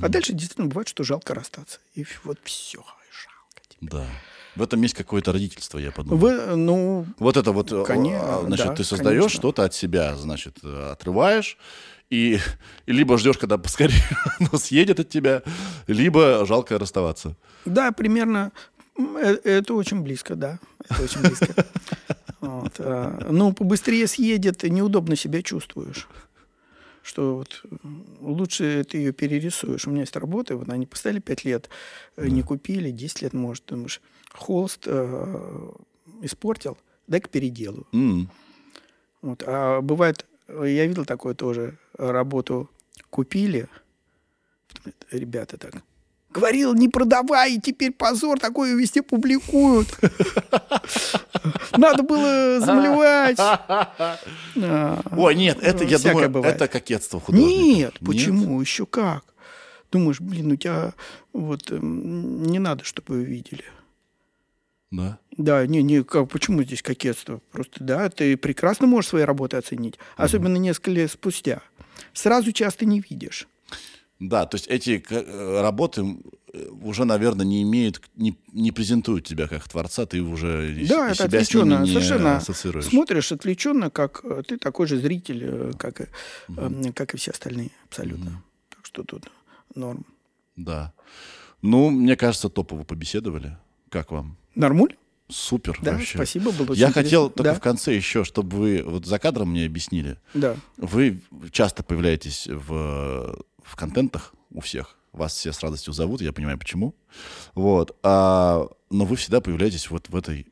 А 0.00 0.08
дальше 0.08 0.32
действительно 0.34 0.68
бывает, 0.68 0.88
что 0.88 1.02
жалко 1.04 1.34
расстаться. 1.34 1.80
И 1.96 2.06
вот 2.22 2.38
все, 2.44 2.78
жалко 2.78 3.60
тебе. 3.68 3.88
Да. 3.90 4.06
В 4.56 4.62
этом 4.62 4.80
есть 4.82 4.94
какое-то 4.94 5.32
родительство, 5.32 5.78
я 5.78 5.90
подумал. 5.90 6.18
Вы, 6.18 6.56
ну, 6.56 7.06
Вот 7.18 7.36
это 7.36 7.52
вот, 7.52 7.72
э, 7.72 7.84
Конечно, 7.84 8.38
а, 8.38 8.42
значит, 8.46 8.66
да, 8.66 8.74
ты 8.74 8.84
создаешь 8.84 9.32
что-то 9.32 9.64
от 9.64 9.74
себя, 9.74 10.14
значит, 10.16 10.58
э, 10.62 10.90
отрываешь, 10.92 11.58
и, 12.10 12.38
и 12.86 12.92
либо 12.92 13.18
ждешь, 13.18 13.38
когда 13.38 13.58
поскорее 13.58 14.02
оно 14.38 14.56
съедет 14.58 15.00
от 15.00 15.08
тебя, 15.08 15.42
либо 15.88 16.44
жалко 16.46 16.78
расставаться. 16.78 17.36
да, 17.64 17.90
примерно 17.92 18.52
э- 18.96 19.38
это 19.44 19.74
очень 19.74 20.02
близко, 20.02 20.34
да. 20.36 20.60
Это 20.88 21.02
очень 21.02 21.20
близко. 21.20 21.66
Вот, 22.40 22.78
Ну, 23.30 23.54
побыстрее 23.54 24.06
съедет, 24.06 24.64
неудобно 24.64 25.16
себя 25.16 25.40
чувствуешь. 25.40 26.06
Что 27.02 27.36
вот 27.36 27.62
лучше 28.20 28.84
ты 28.84 28.98
ее 28.98 29.12
перерисуешь. 29.12 29.86
У 29.86 29.90
меня 29.90 30.02
есть 30.02 30.14
работа, 30.16 30.54
вот 30.56 30.68
они 30.68 30.84
поставили 30.84 31.20
5 31.20 31.44
лет, 31.44 31.70
э, 32.16 32.28
не 32.28 32.42
купили, 32.42 32.90
10 32.90 33.22
лет, 33.22 33.32
может, 33.32 33.64
думаешь, 33.66 34.02
холст 34.34 34.84
э, 34.86 35.70
испортил, 36.22 36.76
дай-ка 37.06 37.28
переделаю. 37.28 37.86
М. 37.92 38.28
Вот. 39.22 39.42
А 39.46 39.80
бывает, 39.80 40.26
я 40.48 40.86
видел 40.86 41.04
такое 41.04 41.34
тоже, 41.34 41.78
работу 41.96 42.68
купили, 43.10 43.68
ребята 45.10 45.56
так, 45.56 45.82
говорил, 46.30 46.74
не 46.74 46.88
продавай, 46.88 47.54
и 47.54 47.60
теперь 47.60 47.92
позор, 47.92 48.38
такое 48.40 48.74
везде 48.74 49.02
публикуют. 49.02 49.88
Надо 51.76 52.02
было 52.02 52.60
замлевать. 52.60 53.38
А, 54.56 55.00
Ой, 55.16 55.34
нет, 55.34 55.58
это, 55.60 55.84
я 55.84 55.98
думаю, 55.98 56.44
это 56.44 56.68
кокетство 56.68 57.20
художника. 57.20 57.50
Нет, 57.50 57.94
почему? 58.00 58.60
Еще 58.60 58.86
как? 58.86 59.24
Думаешь, 59.90 60.20
блин, 60.20 60.52
у 60.52 60.56
тебя 60.56 60.94
вот 61.32 61.70
эм, 61.70 62.44
не 62.44 62.58
надо, 62.58 62.84
чтобы 62.84 63.14
вы 63.14 63.24
видели. 63.24 63.64
Да. 64.90 65.18
Да, 65.36 65.66
не, 65.66 65.82
не, 65.82 66.04
как, 66.04 66.28
почему 66.30 66.62
здесь 66.62 66.82
кокетство? 66.82 67.40
Просто, 67.50 67.82
да, 67.82 68.08
ты 68.08 68.36
прекрасно 68.36 68.86
можешь 68.86 69.08
свои 69.10 69.22
работы 69.24 69.56
оценить, 69.56 69.98
особенно 70.16 70.56
несколько 70.56 70.90
лет 70.92 71.10
спустя. 71.10 71.62
сразу 72.12 72.52
часто 72.52 72.84
не 72.86 73.00
видишь. 73.00 73.48
Да, 74.20 74.46
то 74.46 74.54
есть 74.54 74.68
эти 74.68 75.04
э, 75.10 75.60
работы 75.60 76.02
э, 76.52 76.68
уже, 76.82 77.04
наверное, 77.04 77.44
не 77.44 77.62
имеют, 77.62 78.00
не, 78.14 78.38
не 78.52 78.70
презентуют 78.70 79.26
тебя 79.26 79.48
как 79.48 79.68
творца, 79.68 80.06
ты 80.06 80.22
уже 80.22 80.72
Да, 80.88 81.10
это 81.10 81.24
себя 81.28 81.44
с 81.44 81.52
ними 81.52 81.74
отвлеченно. 81.74 81.82
не 81.84 81.88
Совершенно 81.92 82.36
ассоциируешь. 82.36 82.84
смотришь 82.86 83.32
отвлеченно, 83.32 83.90
как 83.90 84.20
э, 84.24 84.42
ты 84.46 84.56
такой 84.56 84.86
же 84.86 84.98
зритель, 84.98 85.74
как, 85.76 86.00
э, 86.00 86.06
как 86.94 87.14
и 87.14 87.16
все 87.16 87.32
остальные, 87.32 87.70
абсолютно. 87.88 88.40
Так 88.70 88.86
что 88.86 89.02
тут 89.02 89.28
норм. 89.74 90.06
Да. 90.54 90.92
Ну, 91.60 91.90
мне 91.90 92.16
кажется, 92.16 92.48
топово 92.48 92.84
побеседовали. 92.84 93.58
Как 93.94 94.10
вам? 94.10 94.36
Нормуль? 94.56 94.96
Супер 95.28 95.78
Да, 95.80 95.92
вообще. 95.92 96.16
спасибо, 96.18 96.50
было 96.50 96.72
очень 96.72 96.80
Я 96.80 96.90
хотел 96.90 97.26
интересно. 97.26 97.36
только 97.36 97.50
Да. 97.52 97.54
в 97.54 97.60
конце 97.60 97.94
еще, 97.94 98.24
чтобы 98.24 98.56
вы 98.56 98.82
вот 98.84 99.06
за 99.06 99.20
кадром 99.20 99.50
мне 99.52 99.66
объяснили. 99.66 100.18
Да. 100.34 100.56
Вы 100.78 101.20
часто 101.52 101.84
появляетесь 101.84 102.48
в, 102.48 103.38
в 103.62 103.76
контентах 103.76 104.34
у 104.50 104.60
всех. 104.60 104.98
Вас 105.12 105.32
все 105.36 105.52
с 105.52 105.60
радостью 105.60 105.92
зовут, 105.92 106.22
я 106.22 106.32
понимаю, 106.32 106.58
почему. 106.58 106.96
Вот. 107.54 107.96
А, 108.02 108.66
но 108.90 109.04
вы 109.04 109.14
всегда 109.14 109.40
появляетесь 109.40 109.88
вот 109.90 110.08
в 110.08 110.16
этой, 110.16 110.48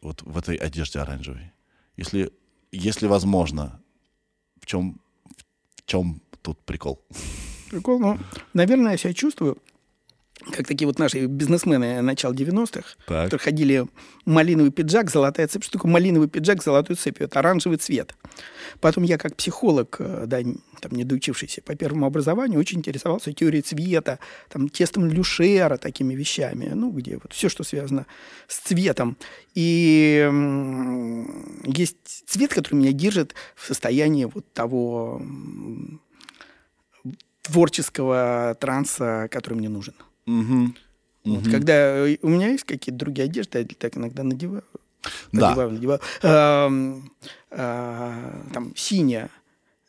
вот 0.00 0.22
в 0.22 0.38
этой 0.38 0.54
одежде 0.54 1.00
оранжевой. 1.00 1.50
Если, 1.96 2.30
если 2.70 3.08
возможно, 3.08 3.80
в 4.60 4.66
чем, 4.66 5.00
в 5.74 5.84
чем 5.84 6.22
тут 6.42 6.60
прикол? 6.60 7.04
Прикол, 7.70 7.98
ну, 7.98 8.18
наверное, 8.54 8.92
я 8.92 8.96
себя 8.98 9.12
чувствую, 9.14 9.58
как 10.52 10.66
такие 10.66 10.86
вот 10.86 10.98
наши 10.98 11.26
бизнесмены 11.26 12.00
начала 12.00 12.32
90-х, 12.32 12.96
Так. 13.06 13.24
которые 13.24 13.44
ходили 13.44 13.86
малиновый 14.24 14.70
пиджак, 14.70 15.10
золотая 15.10 15.48
цепь. 15.48 15.64
Что 15.64 15.74
такое 15.74 15.90
малиновый 15.92 16.28
пиджак, 16.28 16.62
золотой 16.62 16.96
цепью? 16.96 17.26
Это 17.26 17.40
оранжевый 17.40 17.78
цвет. 17.78 18.14
Потом 18.80 19.04
я 19.04 19.18
как 19.18 19.36
психолог, 19.36 19.96
э, 19.98 20.24
да, 20.26 20.38
там, 20.80 20.92
не 20.92 21.04
доучившийся 21.04 21.62
по 21.62 21.74
первому 21.74 22.06
образованию, 22.06 22.60
очень 22.60 22.78
интересовался 22.78 23.32
теорией 23.32 23.62
цвета, 23.62 24.18
там, 24.48 24.68
тестом 24.68 25.06
Люшера, 25.06 25.76
такими 25.76 26.14
вещами, 26.14 26.70
ну, 26.74 26.90
где 26.90 27.16
вот 27.16 27.32
все, 27.32 27.48
что 27.48 27.64
связано 27.64 28.06
с 28.46 28.58
цветом. 28.58 29.16
И 29.54 30.30
есть 31.64 31.96
цвет, 32.26 32.54
который 32.54 32.74
меня 32.76 32.92
держит 32.92 33.34
в 33.56 33.66
состоянии 33.66 34.24
вот 34.24 34.50
того 34.52 35.20
творческого 37.42 38.56
транса, 38.60 39.28
который 39.30 39.54
мне 39.54 39.68
нужен. 39.68 39.94
Мгм. 40.28 40.76
Вот, 41.24 41.48
когда 41.48 42.06
э, 42.06 42.18
у 42.22 42.28
меня 42.28 42.48
есть 42.48 42.64
какие-то 42.64 42.98
другие 42.98 43.24
одежды, 43.24 43.58
я 43.58 43.64
так 43.64 43.96
иногда 43.96 44.22
надеваю. 44.22 44.64
Да. 45.32 45.48
Надеваю, 45.48 45.70
надеваю. 45.70 46.00
Эм, 46.22 47.12
а, 47.50 48.46
там 48.52 48.74
синяя. 48.76 49.30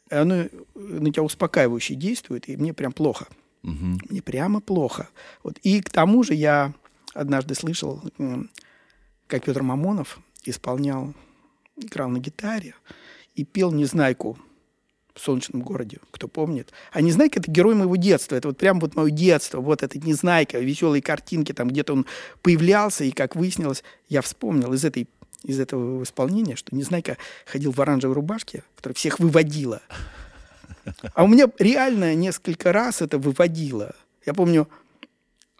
Оно 0.10 0.46
на 0.76 1.12
тебя 1.12 1.24
успокаивающе 1.24 1.96
действует, 1.96 2.48
и 2.50 2.58
мне 2.58 2.74
прям 2.74 2.94
плохо. 2.94 3.28
Мгм. 3.64 4.00
Мне 4.10 4.22
прямо 4.22 4.62
плохо. 4.62 5.10
Вот. 5.44 5.58
И 5.60 5.82
к 5.82 5.90
тому 5.90 6.24
же 6.24 6.34
я 6.34 6.74
однажды 7.14 7.54
слышал, 7.54 8.02
как 9.28 9.44
Петр 9.44 9.62
Мамонов 9.62 10.20
исполнял, 10.46 11.14
играл 11.76 12.10
на 12.10 12.20
гитаре 12.20 12.76
и 13.36 13.44
пел 13.44 13.72
«Незнайку» 13.72 14.38
в 15.14 15.20
«Солнечном 15.20 15.62
городе», 15.62 16.00
кто 16.12 16.28
помнит. 16.28 16.72
А 16.92 17.02
«Незнайка»— 17.02 17.40
это 17.42 17.52
герой 17.52 17.76
моего 17.76 17.96
детства. 17.96 18.36
Это 18.36 18.50
вот 18.50 18.58
прям 18.58 18.80
вот 18.80 18.96
мое 18.96 19.12
детство. 19.12 19.60
Вот 19.60 19.84
этот 19.84 20.04
«Незнайка», 20.04 20.60
веселые 20.60 21.02
картинки, 21.02 21.52
там 21.52 21.70
где-то 21.70 21.94
он 21.94 22.06
появлялся, 22.42 23.04
и, 23.04 23.12
как 23.12 23.36
выяснилось, 23.36 23.84
я 24.08 24.22
вспомнил 24.22 24.74
из 24.74 24.86
этой 24.86 25.08
из 25.44 25.58
этого 25.58 26.04
исполнения, 26.04 26.58
что 26.58 26.76
Незнайка 26.76 27.18
ходил 27.46 27.72
в 27.72 27.80
оранжевой 27.80 28.14
рубашке, 28.16 28.64
которая 28.76 28.96
всех 28.96 29.20
выводила. 29.20 29.82
А 31.14 31.24
у 31.24 31.28
меня 31.28 31.50
реально 31.60 32.14
несколько 32.16 32.74
раз 32.74 33.02
это 33.02 33.18
выводило. 33.18 33.96
Я 34.26 34.34
помню, 34.34 34.68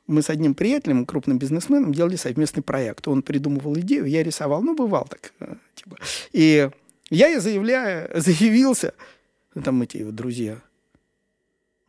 мы 0.08 0.22
с 0.22 0.30
одним 0.30 0.56
приятелем, 0.56 1.06
крупным 1.06 1.38
бизнесменом, 1.38 1.94
делали 1.94 2.16
совместный 2.16 2.64
проект. 2.64 3.08
Он 3.08 3.22
придумывал 3.22 3.78
идею, 3.80 4.06
я 4.06 4.24
рисовал. 4.24 4.62
Ну, 4.62 4.76
бывал 4.76 5.08
так. 5.08 5.32
э, 5.40 5.56
Типа. 5.76 5.98
И 6.32 6.70
я 7.10 7.40
заявляю, 7.40 8.10
заявился, 8.20 8.94
ну, 9.56 9.62
там 9.62 9.82
эти 9.82 9.98
его 9.98 10.12
друзья. 10.12 10.58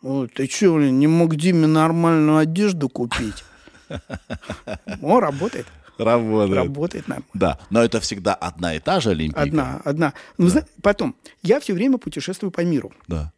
«Ой, 0.02 0.28
ты 0.28 0.46
что, 0.48 0.78
не 0.80 1.06
мог 1.06 1.36
Диме 1.36 1.66
нормальную 1.66 2.38
одежду 2.38 2.88
купить? 2.88 3.44
О, 5.02 5.20
работает. 5.20 5.66
Работает. 5.98 6.56
Работает 6.58 7.08
нормально. 7.08 7.30
Да, 7.34 7.58
но 7.68 7.82
это 7.84 8.00
всегда 8.00 8.34
одна 8.34 8.74
и 8.74 8.78
та 8.80 9.00
же 9.00 9.10
Олимпийка. 9.10 9.42
Одна, 9.42 9.80
одна. 9.84 10.14
Ну, 10.38 10.48
зна- 10.48 10.64
потом, 10.82 11.14
я 11.42 11.60
все 11.60 11.74
время 11.74 11.98
путешествую 11.98 12.50
по 12.50 12.62
миру. 12.62 12.92
Да. 13.08 13.32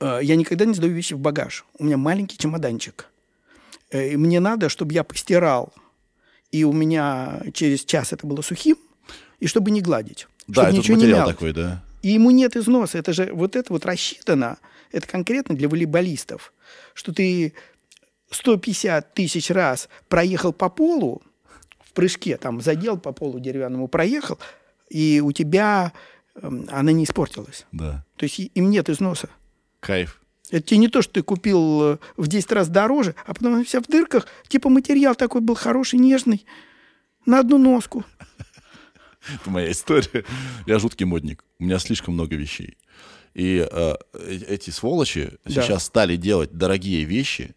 Э, 0.00 0.18
Я 0.22 0.34
никогда 0.34 0.64
не 0.64 0.74
сдаю 0.74 0.92
вещи 0.92 1.14
в 1.14 1.20
багаж. 1.20 1.64
У 1.78 1.84
меня 1.84 1.96
маленький 1.96 2.36
чемоданчик. 2.36 3.06
Э, 3.90 4.08
И 4.12 4.16
мне 4.16 4.40
надо, 4.40 4.68
чтобы 4.68 4.92
я 4.94 5.04
постирал, 5.04 5.72
и 6.50 6.64
у 6.64 6.72
меня 6.72 7.42
через 7.52 7.84
час 7.84 8.12
это 8.12 8.26
было 8.26 8.42
сухим, 8.42 8.76
и 9.38 9.46
чтобы 9.46 9.70
не 9.70 9.80
гладить. 9.80 10.26
Да, 10.48 10.54
чтобы 10.62 10.68
это 10.68 10.76
ничего 10.78 10.96
не 10.96 11.02
материал 11.04 11.18
мялось. 11.20 11.34
такой, 11.36 11.52
да. 11.52 11.84
И 12.04 12.08
ему 12.08 12.30
нет 12.30 12.54
износа. 12.54 12.98
Это 12.98 13.14
же 13.14 13.30
вот 13.32 13.56
это 13.56 13.72
вот 13.72 13.86
рассчитано. 13.86 14.58
Это 14.92 15.08
конкретно 15.08 15.56
для 15.56 15.70
волейболистов. 15.70 16.52
Что 16.92 17.14
ты 17.14 17.54
150 18.30 19.14
тысяч 19.14 19.50
раз 19.50 19.88
проехал 20.10 20.52
по 20.52 20.68
полу 20.68 21.22
в 21.80 21.94
прыжке, 21.94 22.36
там 22.36 22.60
задел 22.60 22.98
по 22.98 23.12
полу 23.12 23.40
деревянному, 23.40 23.88
проехал, 23.88 24.38
и 24.90 25.22
у 25.24 25.32
тебя 25.32 25.94
эм, 26.34 26.68
она 26.70 26.92
не 26.92 27.04
испортилась. 27.04 27.64
Да. 27.72 28.04
То 28.16 28.24
есть 28.24 28.38
им 28.38 28.68
нет 28.68 28.90
износа. 28.90 29.30
Кайф. 29.80 30.20
Это 30.50 30.60
тебе 30.60 30.76
не 30.76 30.88
то, 30.88 31.00
что 31.00 31.14
ты 31.14 31.22
купил 31.22 31.82
э, 31.94 31.98
в 32.18 32.28
10 32.28 32.52
раз 32.52 32.68
дороже, 32.68 33.14
а 33.24 33.32
потом 33.32 33.54
она 33.54 33.64
вся 33.64 33.80
в 33.80 33.86
дырках. 33.86 34.26
Типа 34.48 34.68
материал 34.68 35.14
такой 35.14 35.40
был 35.40 35.54
хороший, 35.54 35.98
нежный, 35.98 36.44
на 37.24 37.38
одну 37.38 37.56
носку. 37.56 38.04
Это 39.32 39.50
моя 39.50 39.70
история. 39.72 40.24
Я 40.66 40.78
жуткий 40.78 41.06
модник. 41.06 41.44
У 41.58 41.64
меня 41.64 41.78
слишком 41.78 42.14
много 42.14 42.36
вещей. 42.36 42.76
И 43.34 43.66
э, 43.70 43.94
э- 44.12 44.38
эти 44.48 44.70
сволочи 44.70 45.32
Да. 45.44 45.50
сейчас 45.62 45.84
стали 45.84 46.16
делать 46.16 46.52
дорогие 46.52 47.04
вещи 47.04 47.54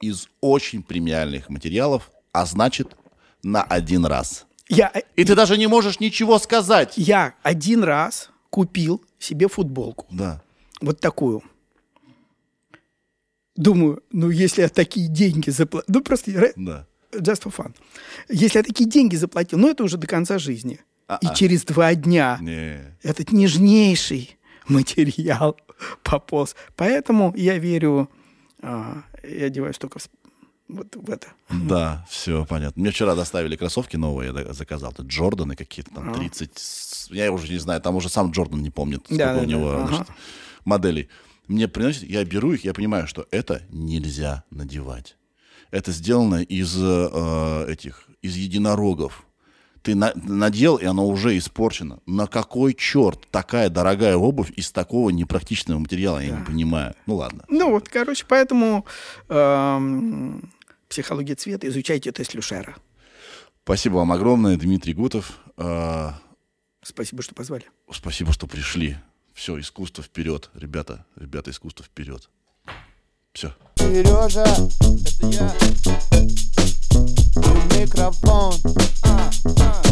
из 0.00 0.28
очень 0.40 0.82
премиальных 0.82 1.48
материалов, 1.48 2.10
а 2.32 2.44
значит, 2.46 2.96
на 3.42 3.62
один 3.62 4.04
раз. 4.06 4.46
Я, 4.68 4.90
э, 4.92 5.02
И 5.14 5.24
ты 5.24 5.34
даже 5.34 5.56
не 5.58 5.68
можешь 5.68 6.00
ничего 6.00 6.38
сказать. 6.38 6.94
я 6.96 7.34
один 7.42 7.84
раз 7.84 8.30
купил 8.50 9.04
себе 9.18 9.48
футболку. 9.48 10.06
Да. 10.10 10.42
Вот 10.80 11.00
такую. 11.00 11.42
Думаю, 13.54 14.02
ну 14.12 14.28
если 14.30 14.62
я 14.62 14.68
такие 14.68 15.08
деньги 15.08 15.50
заплатил... 15.50 15.86
Ну 15.94 16.02
просто 16.02 16.52
Да. 16.56 16.86
Just 17.12 17.42
for 17.44 17.54
fun. 17.54 17.74
Если 18.28 18.58
я 18.58 18.62
такие 18.62 18.88
деньги 18.88 19.16
заплатил, 19.16 19.58
ну 19.58 19.68
это 19.70 19.84
уже 19.84 19.96
до 19.98 20.06
конца 20.06 20.38
жизни. 20.38 20.80
А-а. 21.08 21.18
И 21.32 21.34
через 21.36 21.64
два 21.64 21.94
дня 21.94 22.38
Не. 22.40 22.96
этот 23.02 23.30
нежнейший 23.32 24.36
материал 24.68 25.56
пополз. 26.02 26.56
Поэтому 26.76 27.32
я 27.36 27.58
верю, 27.58 28.10
а, 28.62 29.02
я 29.22 29.46
одеваюсь 29.46 29.78
только 29.78 29.98
в 29.98 30.08
вот 30.68 30.96
в 30.96 31.08
это. 31.10 31.28
Да, 31.48 32.04
все 32.10 32.44
понятно. 32.44 32.82
Мне 32.82 32.90
вчера 32.90 33.14
доставили 33.14 33.54
кроссовки 33.54 33.94
новые, 33.96 34.34
я 34.34 34.52
заказал. 34.52 34.90
Это 34.90 35.02
Джорданы 35.04 35.54
какие-то 35.54 35.94
там 35.94 36.12
30. 36.12 36.58
с- 36.58 37.08
Я 37.12 37.30
уже 37.30 37.52
не 37.52 37.58
знаю, 37.58 37.80
там 37.80 37.94
уже 37.94 38.08
сам 38.08 38.32
Джордан 38.32 38.62
не 38.62 38.70
помнит, 38.70 39.02
сколько 39.04 39.16
Да, 39.34 39.36
у 39.40 39.44
него 39.44 39.70
да, 39.70 39.76
ага. 39.84 39.86
значит, 39.86 40.06
моделей. 40.64 41.08
Мне 41.46 41.68
приносят, 41.68 42.02
я 42.02 42.24
беру 42.24 42.52
их, 42.52 42.64
я 42.64 42.74
понимаю, 42.74 43.06
что 43.06 43.28
это 43.30 43.62
нельзя 43.70 44.42
надевать. 44.50 45.16
Это 45.70 45.92
сделано 45.92 46.42
из 46.42 46.76
э, 46.78 47.66
этих, 47.68 48.08
из 48.22 48.36
единорогов. 48.36 49.24
Ты 49.82 49.94
на- 49.94 50.12
надел, 50.14 50.76
и 50.76 50.84
оно 50.84 51.06
уже 51.06 51.36
испорчено. 51.38 52.00
На 52.06 52.26
какой 52.26 52.74
черт 52.74 53.28
такая 53.30 53.68
дорогая 53.70 54.16
обувь 54.16 54.50
из 54.56 54.72
такого 54.72 55.10
непрактичного 55.10 55.78
материала? 55.78 56.18
Я 56.18 56.30
не 56.38 56.44
понимаю. 56.44 56.94
Ну 57.06 57.16
ладно. 57.16 57.44
Ну 57.48 57.70
вот, 57.70 57.88
короче, 57.88 58.24
поэтому 58.28 58.84
эм, 59.28 60.52
психология 60.88 61.34
цвета 61.36 61.68
изучайте 61.68 62.10
тест 62.12 62.34
Люшера. 62.34 62.76
Спасибо 63.64 63.96
вам 63.96 64.12
огромное, 64.12 64.56
Дмитрий 64.56 64.94
Гутов. 64.94 65.38
Э, 65.56 66.10
Спасибо, 66.82 67.22
что 67.22 67.34
позвали. 67.34 67.64
Спасибо, 67.90 68.32
что 68.32 68.46
пришли. 68.46 68.96
Все, 69.34 69.58
искусство 69.60 70.02
вперед, 70.04 70.50
ребята, 70.54 71.04
ребята, 71.16 71.50
искусство 71.50 71.84
вперед. 71.84 72.28
Все. 73.32 73.54
Сережа, 73.86 74.42
это 74.42 75.26
я. 75.28 75.54
И 77.36 77.78
микрофон. 77.78 78.54
А, 79.04 79.30
а. 79.60 79.82